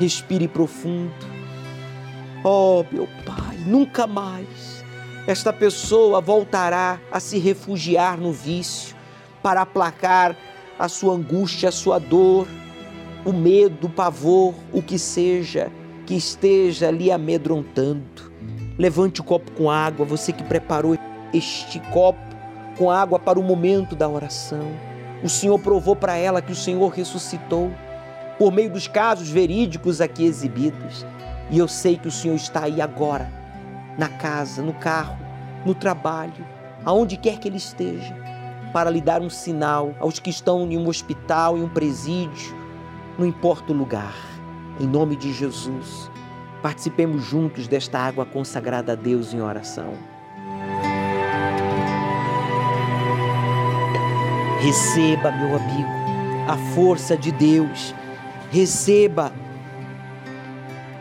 Respire 0.00 0.48
profundo. 0.48 1.14
Oh, 2.42 2.84
meu 2.90 3.08
Pai, 3.24 3.56
nunca 3.66 4.04
mais 4.08 4.84
esta 5.28 5.52
pessoa 5.52 6.20
voltará 6.20 7.00
a 7.12 7.20
se 7.20 7.38
refugiar 7.38 8.18
no 8.18 8.32
vício 8.32 8.96
para 9.40 9.60
aplacar 9.60 10.36
a 10.76 10.88
sua 10.88 11.14
angústia, 11.14 11.68
a 11.68 11.72
sua 11.72 12.00
dor 12.00 12.48
o 13.26 13.32
medo, 13.32 13.88
o 13.88 13.90
pavor, 13.90 14.54
o 14.72 14.80
que 14.80 14.98
seja 14.98 15.70
que 16.06 16.14
esteja 16.14 16.88
lhe 16.90 17.10
amedrontando. 17.10 18.32
Levante 18.78 19.20
o 19.20 19.24
copo 19.24 19.50
com 19.50 19.68
água, 19.68 20.06
você 20.06 20.32
que 20.32 20.44
preparou 20.44 20.96
este 21.34 21.80
copo 21.90 22.20
com 22.78 22.88
água 22.88 23.18
para 23.18 23.40
o 23.40 23.42
momento 23.42 23.96
da 23.96 24.08
oração. 24.08 24.70
O 25.24 25.28
Senhor 25.28 25.58
provou 25.58 25.96
para 25.96 26.16
ela 26.16 26.40
que 26.40 26.52
o 26.52 26.56
Senhor 26.56 26.88
ressuscitou 26.88 27.72
por 28.38 28.52
meio 28.52 28.70
dos 28.70 28.86
casos 28.86 29.28
verídicos 29.28 30.00
aqui 30.00 30.24
exibidos. 30.24 31.04
E 31.50 31.58
eu 31.58 31.66
sei 31.66 31.96
que 31.96 32.06
o 32.06 32.12
Senhor 32.12 32.36
está 32.36 32.64
aí 32.64 32.80
agora, 32.80 33.28
na 33.98 34.08
casa, 34.08 34.62
no 34.62 34.74
carro, 34.74 35.18
no 35.64 35.74
trabalho, 35.74 36.46
aonde 36.84 37.16
quer 37.16 37.38
que 37.38 37.48
ele 37.48 37.56
esteja, 37.56 38.14
para 38.72 38.90
lhe 38.90 39.00
dar 39.00 39.20
um 39.20 39.30
sinal 39.30 39.94
aos 39.98 40.20
que 40.20 40.30
estão 40.30 40.70
em 40.70 40.76
um 40.76 40.86
hospital, 40.86 41.56
em 41.56 41.62
um 41.62 41.68
presídio, 41.68 42.65
não 43.18 43.24
importa 43.24 43.72
o 43.72 43.76
lugar, 43.76 44.14
em 44.78 44.86
nome 44.86 45.16
de 45.16 45.32
Jesus, 45.32 46.10
participemos 46.62 47.22
juntos 47.24 47.66
desta 47.66 47.98
água 47.98 48.26
consagrada 48.26 48.92
a 48.92 48.94
Deus 48.94 49.32
em 49.32 49.40
oração. 49.40 49.94
Receba, 54.60 55.30
meu 55.32 55.56
amigo, 55.56 55.88
a 56.46 56.56
força 56.74 57.16
de 57.16 57.32
Deus, 57.32 57.94
receba 58.50 59.32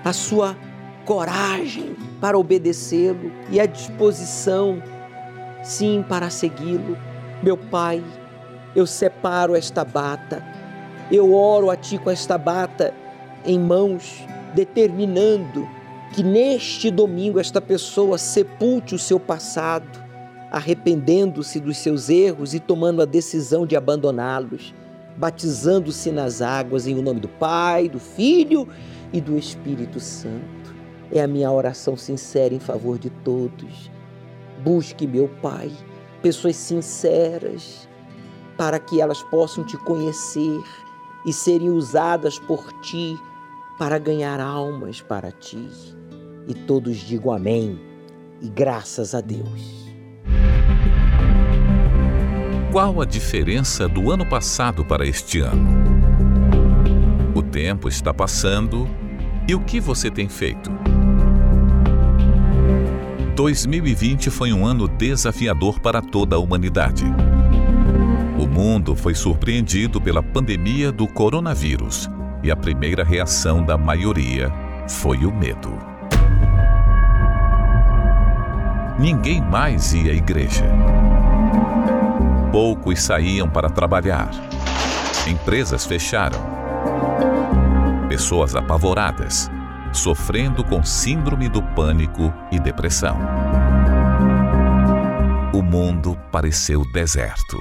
a 0.03 0.13
sua 0.13 0.55
coragem 1.03 1.95
para 2.22 2.38
obedecê-lo 2.38 3.32
e 3.49 3.59
a 3.59 3.66
disposição, 3.66 4.82
sim, 5.63 6.05
para 6.07 6.30
segui-lo. 6.30 6.97
Meu 7.43 7.57
Pai, 7.57 8.01
eu 8.76 8.88
separo 8.88 9.55
esta 9.55 9.84
bata 9.84 10.43
eu 11.12 11.34
oro 11.34 11.70
a 11.70 11.76
Ti 11.76 11.97
com 11.97 12.10
esta 12.10 12.38
bata 12.38 12.93
em 13.45 13.60
mãos, 13.60 14.24
determinando 14.53 15.68
que 16.14 16.24
neste 16.24 16.89
domingo 16.89 17.39
esta 17.39 17.62
pessoa 17.62 18.18
sepulte 18.18 18.95
o 18.95 18.99
seu 18.99 19.20
passado, 19.20 20.03
arrependendo-se 20.51 21.60
dos 21.60 21.78
seus 21.78 22.10
erros 22.10 22.53
e 22.53 22.60
tomando 22.60 23.01
a 23.01 23.06
decisão 23.06 23.66
de 23.66 23.76
abandoná-los, 23.76 24.74
batizando-se 25.18 26.12
nas 26.12 26.41
águas 26.41 26.88
em 26.88 26.97
o 26.97 27.01
nome 27.01 27.20
do 27.20 27.28
Pai, 27.28 27.89
do 27.89 27.99
Filho 27.99 28.68
e 29.12 29.22
do 29.22 29.38
Espírito 29.38 29.99
Santo. 29.99 30.74
É 31.12 31.22
a 31.22 31.28
minha 31.28 31.51
oração 31.51 31.95
sincera 31.95 32.53
em 32.53 32.60
favor 32.60 32.97
de 32.97 33.10
todos. 33.10 33.91
Busque, 34.64 35.06
meu 35.06 35.30
Pai, 35.41 35.72
pessoas 36.22 36.56
sinceras 36.56 37.88
para 38.58 38.80
que 38.80 39.01
elas 39.01 39.22
possam 39.24 39.64
te 39.64 39.78
conhecer 39.78 40.60
e 41.26 41.34
serem 41.34 41.70
usadas 41.70 42.38
por 42.38 42.72
ti 42.82 43.18
para 43.78 43.98
ganhar 43.98 44.40
almas 44.40 45.02
para 45.02 45.32
ti. 45.32 45.68
E 46.48 46.54
todos 46.54 46.98
digam 46.98 47.32
amém 47.32 47.80
e 48.42 48.48
graças 48.48 49.16
a 49.16 49.22
Deus. 49.22 49.86
Qual 52.72 53.02
a 53.02 53.06
diferença 53.06 53.88
do 53.88 54.12
ano 54.12 54.26
passado 54.26 54.86
para 54.86 55.08
este 55.08 55.40
ano? 55.40 55.86
O 57.34 57.42
tempo 57.42 57.88
está 57.88 58.14
passando 58.14 58.88
e 59.48 59.56
o 59.56 59.62
que 59.62 59.80
você 59.80 60.12
tem 60.12 60.28
feito? 60.28 60.70
2020 63.36 64.30
foi 64.30 64.54
um 64.54 64.66
ano 64.66 64.88
desafiador 64.88 65.80
para 65.80 66.02
toda 66.02 66.36
a 66.36 66.40
humanidade. 66.40 67.04
O 68.46 68.48
mundo 68.48 68.96
foi 68.96 69.16
surpreendido 69.16 70.00
pela 70.00 70.22
pandemia 70.22 70.91
do 70.91 71.08
coronavírus 71.08 72.08
e 72.43 72.52
a 72.52 72.56
primeira 72.56 73.04
reação 73.04 73.66
da 73.66 73.76
maioria 73.76 74.54
foi 74.88 75.26
o 75.26 75.34
medo. 75.34 75.76
Ninguém 79.00 79.41
mais 79.41 79.96
ia 79.96 80.12
à 80.12 80.16
igreja. 80.16 80.64
Poucos 82.52 83.02
saíam 83.02 83.50
para 83.50 83.68
trabalhar. 83.68 84.30
Empresas 85.28 85.84
fecharam. 85.84 86.39
Pessoas 88.08 88.56
apavoradas, 88.56 89.50
sofrendo 89.91 90.64
com 90.64 90.84
síndrome 90.84 91.50
do 91.50 91.64
pânico 91.64 92.32
e 92.52 92.60
depressão. 92.60 93.18
O 95.52 95.64
mundo 95.64 96.16
pareceu 96.32 96.84
deserto. 96.93 97.58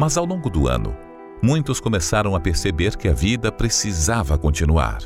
Mas 0.00 0.16
ao 0.16 0.24
longo 0.24 0.48
do 0.48 0.66
ano, 0.66 0.96
muitos 1.42 1.78
começaram 1.78 2.34
a 2.34 2.40
perceber 2.40 2.96
que 2.96 3.06
a 3.06 3.12
vida 3.12 3.52
precisava 3.52 4.38
continuar, 4.38 5.00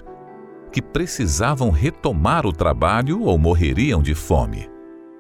que 0.70 0.80
precisavam 0.80 1.68
retomar 1.70 2.47
o 2.47 2.53
trabalho 2.53 3.22
ou 3.22 3.36
morreriam 3.36 4.01
de 4.01 4.14
fome, 4.14 4.70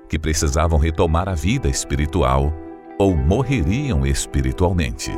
que 0.08 0.16
precisavam 0.16 0.78
retomar 0.78 1.28
a 1.28 1.34
vida 1.34 1.68
espiritual 1.68 2.54
ou 3.00 3.16
morreriam 3.16 4.06
espiritualmente. 4.06 5.10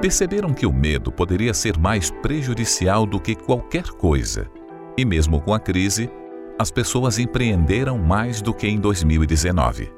Perceberam 0.00 0.54
que 0.54 0.64
o 0.64 0.72
medo 0.72 1.12
poderia 1.12 1.52
ser 1.52 1.78
mais 1.78 2.10
prejudicial 2.10 3.04
do 3.04 3.20
que 3.20 3.34
qualquer 3.34 3.88
coisa, 3.88 4.50
e 4.96 5.04
mesmo 5.04 5.38
com 5.42 5.52
a 5.52 5.60
crise, 5.60 6.10
as 6.58 6.70
pessoas 6.70 7.18
empreenderam 7.18 7.98
mais 7.98 8.40
do 8.40 8.54
que 8.54 8.66
em 8.66 8.80
2019 8.80 9.95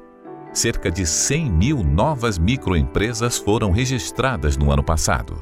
cerca 0.53 0.89
de 0.91 1.05
100 1.05 1.51
mil 1.51 1.83
novas 1.83 2.37
microempresas 2.37 3.37
foram 3.37 3.71
registradas 3.71 4.57
no 4.57 4.71
ano 4.71 4.83
passado. 4.83 5.37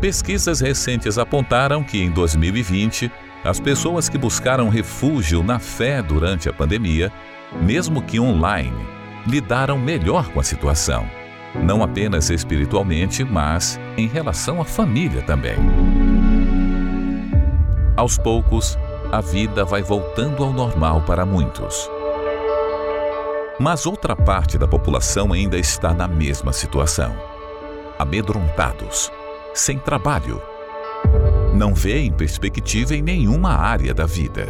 Pesquisas 0.00 0.60
recentes 0.60 1.18
apontaram 1.18 1.82
que 1.82 1.98
em 1.98 2.10
2020 2.10 3.10
As 3.46 3.60
pessoas 3.60 4.08
que 4.08 4.18
buscaram 4.18 4.68
refúgio 4.68 5.40
na 5.40 5.60
fé 5.60 6.02
durante 6.02 6.48
a 6.48 6.52
pandemia, 6.52 7.12
mesmo 7.62 8.02
que 8.02 8.18
online, 8.18 8.76
lidaram 9.24 9.78
melhor 9.78 10.28
com 10.32 10.40
a 10.40 10.42
situação, 10.42 11.08
não 11.62 11.80
apenas 11.80 12.28
espiritualmente, 12.28 13.22
mas 13.22 13.78
em 13.96 14.08
relação 14.08 14.60
à 14.60 14.64
família 14.64 15.22
também. 15.22 15.54
Aos 17.96 18.18
poucos, 18.18 18.76
a 19.12 19.20
vida 19.20 19.64
vai 19.64 19.80
voltando 19.80 20.42
ao 20.42 20.52
normal 20.52 21.02
para 21.02 21.24
muitos. 21.24 21.88
Mas 23.58 23.86
outra 23.86 24.14
parte 24.14 24.58
da 24.58 24.68
população 24.68 25.32
ainda 25.32 25.56
está 25.56 25.94
na 25.94 26.06
mesma 26.06 26.52
situação. 26.52 27.16
Amedrontados, 27.98 29.10
sem 29.54 29.78
trabalho. 29.78 30.42
Não 31.54 31.74
vêem 31.74 32.12
perspectiva 32.12 32.94
em 32.94 33.00
nenhuma 33.00 33.54
área 33.54 33.94
da 33.94 34.04
vida. 34.04 34.46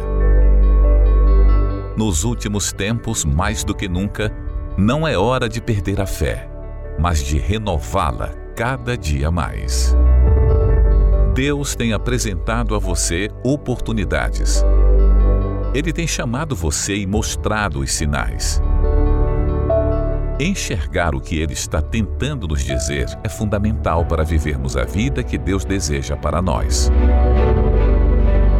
Nos 1.95 2.25
últimos 2.25 2.73
tempos, 2.73 3.23
mais 3.23 3.63
do 3.63 3.73
que 3.73 3.87
nunca, 3.87 4.31
não 4.77 5.07
é 5.07 5.17
hora 5.17 5.47
de 5.47 5.61
perder 5.61 6.01
a 6.01 6.05
fé, 6.05 6.49
mas 6.99 7.23
de 7.23 7.39
renová-la 7.39 8.29
cada 8.55 8.97
dia 8.97 9.31
mais. 9.31 9.95
Deus 11.33 11.75
tem 11.75 11.93
apresentado 11.93 12.75
a 12.75 12.79
você 12.79 13.29
oportunidades. 13.43 14.65
Ele 15.73 15.93
tem 15.93 16.05
chamado 16.05 16.55
você 16.55 16.95
e 16.95 17.07
mostrado 17.07 17.79
os 17.79 17.93
sinais. 17.93 18.61
Enxergar 20.39 21.15
o 21.15 21.19
que 21.19 21.39
ele 21.39 21.53
está 21.53 21.81
tentando 21.81 22.47
nos 22.47 22.63
dizer 22.63 23.07
é 23.23 23.29
fundamental 23.29 24.05
para 24.05 24.23
vivermos 24.23 24.77
a 24.77 24.83
vida 24.83 25.23
que 25.23 25.35
Deus 25.35 25.65
deseja 25.65 26.15
para 26.15 26.43
nós. 26.43 26.91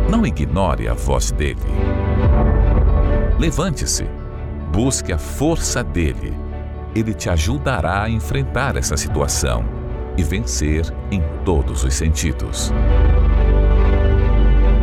Não 0.09 0.25
ignore 0.25 0.87
a 0.87 0.95
voz 0.95 1.31
dele. 1.31 1.61
Levante-se, 3.37 4.09
busque 4.71 5.13
a 5.13 5.19
força 5.19 5.83
dele. 5.83 6.33
Ele 6.95 7.13
te 7.13 7.29
ajudará 7.29 8.01
a 8.01 8.09
enfrentar 8.09 8.75
essa 8.75 8.97
situação 8.97 9.63
e 10.17 10.23
vencer 10.23 10.91
em 11.11 11.21
todos 11.45 11.83
os 11.83 11.93
sentidos. 11.93 12.73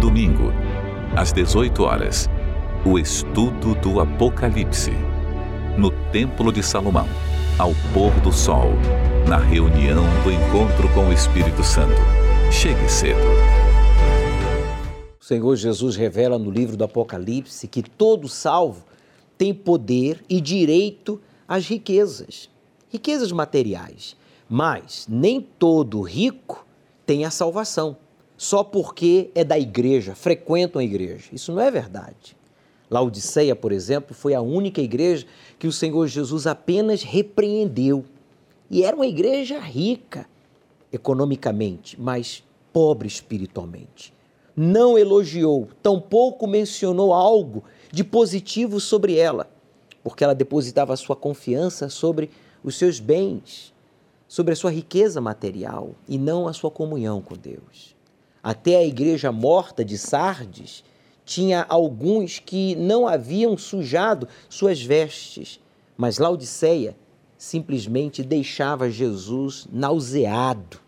Domingo, 0.00 0.52
às 1.16 1.32
18 1.32 1.82
horas, 1.82 2.30
o 2.84 3.00
estudo 3.00 3.74
do 3.74 3.98
Apocalipse 3.98 4.92
no 5.76 5.90
Templo 6.12 6.52
de 6.52 6.62
Salomão, 6.62 7.08
ao 7.58 7.72
pôr 7.92 8.12
do 8.20 8.32
sol, 8.32 8.68
na 9.28 9.38
reunião 9.38 10.04
do 10.22 10.30
encontro 10.30 10.88
com 10.94 11.08
o 11.08 11.12
Espírito 11.12 11.64
Santo. 11.64 12.00
Chegue 12.52 12.88
cedo. 12.88 13.18
O 15.20 15.24
Senhor 15.24 15.56
Jesus 15.56 15.96
revela 15.96 16.38
no 16.38 16.48
livro 16.48 16.76
do 16.76 16.84
Apocalipse 16.84 17.66
que 17.66 17.82
todo 17.82 18.28
salvo 18.28 18.84
tem 19.36 19.52
poder 19.52 20.24
e 20.28 20.40
direito 20.40 21.20
às 21.48 21.66
riquezas, 21.66 22.48
riquezas 22.88 23.32
materiais. 23.32 24.16
Mas 24.48 25.06
nem 25.08 25.40
todo 25.40 26.02
rico 26.02 26.64
tem 27.04 27.24
a 27.24 27.30
salvação, 27.30 27.96
só 28.36 28.62
porque 28.62 29.30
é 29.34 29.42
da 29.42 29.58
igreja, 29.58 30.14
frequentam 30.14 30.80
a 30.80 30.84
igreja. 30.84 31.24
Isso 31.32 31.52
não 31.52 31.60
é 31.60 31.70
verdade. 31.70 32.36
Laodiceia, 32.90 33.56
por 33.56 33.72
exemplo, 33.72 34.14
foi 34.14 34.34
a 34.34 34.40
única 34.40 34.80
igreja 34.80 35.26
que 35.64 35.68
o 35.68 35.72
Senhor 35.72 36.06
Jesus 36.06 36.46
apenas 36.46 37.02
repreendeu. 37.02 38.04
E 38.68 38.84
era 38.84 38.94
uma 38.94 39.06
igreja 39.06 39.58
rica 39.58 40.28
economicamente, 40.92 41.98
mas 41.98 42.44
pobre 42.70 43.08
espiritualmente. 43.08 44.12
Não 44.54 44.98
elogiou, 44.98 45.66
tampouco 45.82 46.46
mencionou 46.46 47.14
algo 47.14 47.64
de 47.90 48.04
positivo 48.04 48.78
sobre 48.78 49.16
ela, 49.16 49.48
porque 50.02 50.22
ela 50.22 50.34
depositava 50.34 50.94
sua 50.98 51.16
confiança 51.16 51.88
sobre 51.88 52.28
os 52.62 52.76
seus 52.76 53.00
bens, 53.00 53.72
sobre 54.28 54.52
a 54.52 54.56
sua 54.56 54.70
riqueza 54.70 55.18
material 55.18 55.94
e 56.06 56.18
não 56.18 56.46
a 56.46 56.52
sua 56.52 56.70
comunhão 56.70 57.22
com 57.22 57.38
Deus. 57.38 57.96
Até 58.42 58.76
a 58.76 58.84
igreja 58.84 59.32
morta 59.32 59.82
de 59.82 59.96
Sardes 59.96 60.84
tinha 61.24 61.64
alguns 61.68 62.38
que 62.38 62.74
não 62.76 63.06
haviam 63.06 63.56
sujado 63.56 64.28
suas 64.48 64.82
vestes, 64.82 65.60
mas 65.96 66.18
Laodiceia 66.18 66.96
simplesmente 67.38 68.22
deixava 68.22 68.90
Jesus 68.90 69.66
nauseado. 69.72 70.78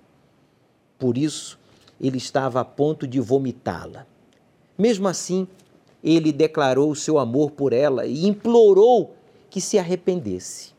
Por 0.98 1.18
isso, 1.18 1.58
ele 2.00 2.18
estava 2.18 2.60
a 2.60 2.64
ponto 2.64 3.06
de 3.06 3.20
vomitá-la. 3.20 4.06
Mesmo 4.78 5.08
assim, 5.08 5.46
ele 6.02 6.32
declarou 6.32 6.94
seu 6.94 7.18
amor 7.18 7.50
por 7.50 7.72
ela 7.72 8.06
e 8.06 8.26
implorou 8.26 9.14
que 9.50 9.60
se 9.60 9.78
arrependesse. 9.78 10.74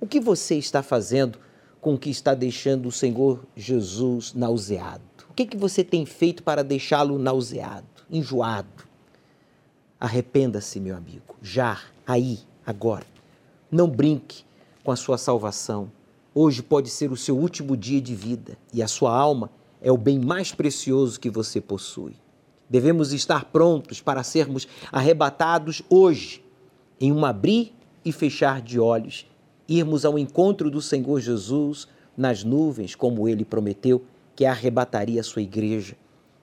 O 0.00 0.06
que 0.06 0.20
você 0.20 0.56
está 0.56 0.82
fazendo 0.82 1.38
com 1.80 1.96
que 1.96 2.10
está 2.10 2.34
deixando 2.34 2.88
o 2.88 2.92
Senhor 2.92 3.44
Jesus 3.54 4.32
nauseado? 4.34 5.02
O 5.30 5.34
que, 5.34 5.46
que 5.46 5.56
você 5.56 5.82
tem 5.82 6.06
feito 6.06 6.42
para 6.42 6.62
deixá-lo 6.62 7.18
nauseado, 7.18 7.86
enjoado? 8.10 8.93
Arrependa-se, 9.98 10.80
meu 10.80 10.96
amigo, 10.96 11.36
já, 11.40 11.80
aí, 12.06 12.40
agora. 12.66 13.06
Não 13.70 13.88
brinque 13.88 14.44
com 14.82 14.90
a 14.90 14.96
sua 14.96 15.16
salvação. 15.16 15.90
Hoje 16.34 16.62
pode 16.62 16.90
ser 16.90 17.10
o 17.12 17.16
seu 17.16 17.38
último 17.38 17.76
dia 17.76 18.00
de 18.00 18.14
vida 18.14 18.58
e 18.72 18.82
a 18.82 18.88
sua 18.88 19.16
alma 19.16 19.50
é 19.80 19.92
o 19.92 19.96
bem 19.96 20.18
mais 20.18 20.52
precioso 20.52 21.20
que 21.20 21.30
você 21.30 21.60
possui. 21.60 22.14
Devemos 22.68 23.12
estar 23.12 23.44
prontos 23.46 24.00
para 24.00 24.22
sermos 24.22 24.66
arrebatados 24.90 25.82
hoje, 25.88 26.44
em 27.00 27.12
um 27.12 27.24
abrir 27.24 27.72
e 28.04 28.10
fechar 28.10 28.60
de 28.60 28.80
olhos, 28.80 29.26
irmos 29.68 30.04
ao 30.04 30.18
encontro 30.18 30.70
do 30.70 30.82
Senhor 30.82 31.20
Jesus 31.20 31.86
nas 32.16 32.42
nuvens, 32.42 32.94
como 32.94 33.28
ele 33.28 33.44
prometeu 33.44 34.02
que 34.34 34.44
arrebataria 34.44 35.20
a 35.20 35.24
sua 35.24 35.42
igreja, 35.42 35.96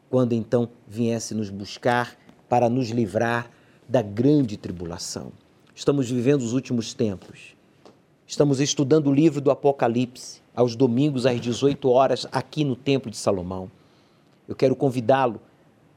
quando 0.10 0.34
então 0.34 0.70
viesse 0.88 1.34
nos 1.34 1.49
buscar 1.49 2.18
para 2.52 2.68
nos 2.68 2.89
livrar 2.89 3.49
da 3.88 4.02
grande 4.02 4.58
tribulação. 4.58 5.32
Estamos 5.74 6.12
vivendo 6.12 6.41
os 6.41 6.52
últimos 6.52 6.93
tempos. 6.93 7.56
Estamos 8.28 8.60
estudando 8.60 9.08
o 9.08 9.14
livro 9.14 9.39
do 9.39 9.49
Apocalipse 9.49 10.41
aos 10.54 10.76
domingos 10.76 11.26
às 11.26 11.39
18 11.39 11.89
horas 11.89 12.28
aqui 12.30 12.66
no 12.66 12.76
Templo 12.76 13.10
de 13.10 13.16
Salomão. 13.16 13.72
Eu 14.49 14.54
quero 14.54 14.76
convidá-lo 14.76 15.39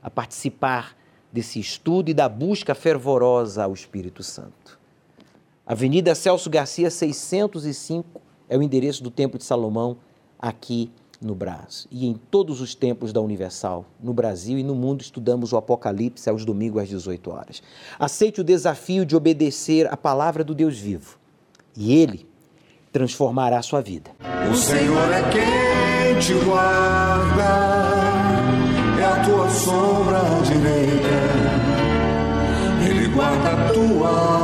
a 0.01 0.09
participar 0.09 0.97
desse 1.33 1.59
estudo 1.59 2.09
e 2.11 2.15
da 2.15 2.29
busca 2.29 2.73
fervorosa 2.73 3.65
ao 3.65 3.73
Espírito 3.73 4.23
Santo. 4.23 4.79
Avenida 5.67 6.15
Celso 6.15 6.49
Garcia 6.49 6.89
605 6.89 8.23
é 8.49 8.57
o 8.57 8.63
endereço 8.63 9.03
do 9.03 9.11
Templo 9.11 9.39
de 9.39 9.45
Salomão 9.45 9.97
aqui 10.39 10.89
no 11.21 11.35
Brás. 11.35 11.87
E 11.91 12.07
em 12.07 12.15
todos 12.15 12.61
os 12.61 12.75
templos 12.75 13.13
da 13.13 13.21
Universal, 13.21 13.85
no 14.03 14.13
Brasil 14.13 14.59
e 14.59 14.63
no 14.63 14.75
mundo, 14.75 15.01
estudamos 15.01 15.53
o 15.53 15.57
Apocalipse 15.57 16.29
aos 16.29 16.45
domingos 16.45 16.83
às 16.83 16.89
18 16.89 17.31
horas. 17.31 17.63
Aceite 17.99 18.41
o 18.41 18.45
desafio 18.45 19.05
de 19.05 19.17
obedecer 19.17 19.87
a 19.93 19.97
palavra 19.97 20.45
do 20.45 20.55
Deus 20.55 20.79
vivo 20.79 21.19
e 21.77 21.95
ele 21.95 22.27
transformará 22.93 23.59
a 23.59 23.63
sua 23.63 23.81
vida. 23.81 24.11
O 24.51 24.55
Senhor 24.55 25.13
é 25.13 25.23
quem 25.31 26.19
te 26.21 26.35
guarda, 26.45 27.43
é 29.01 29.05
a 29.05 29.25
tua 29.25 29.51
sombra 29.51 30.21
direita. 30.45 31.25
Ele 32.89 33.09
guarda 33.09 33.51
a 33.51 33.73
tua 33.73 34.44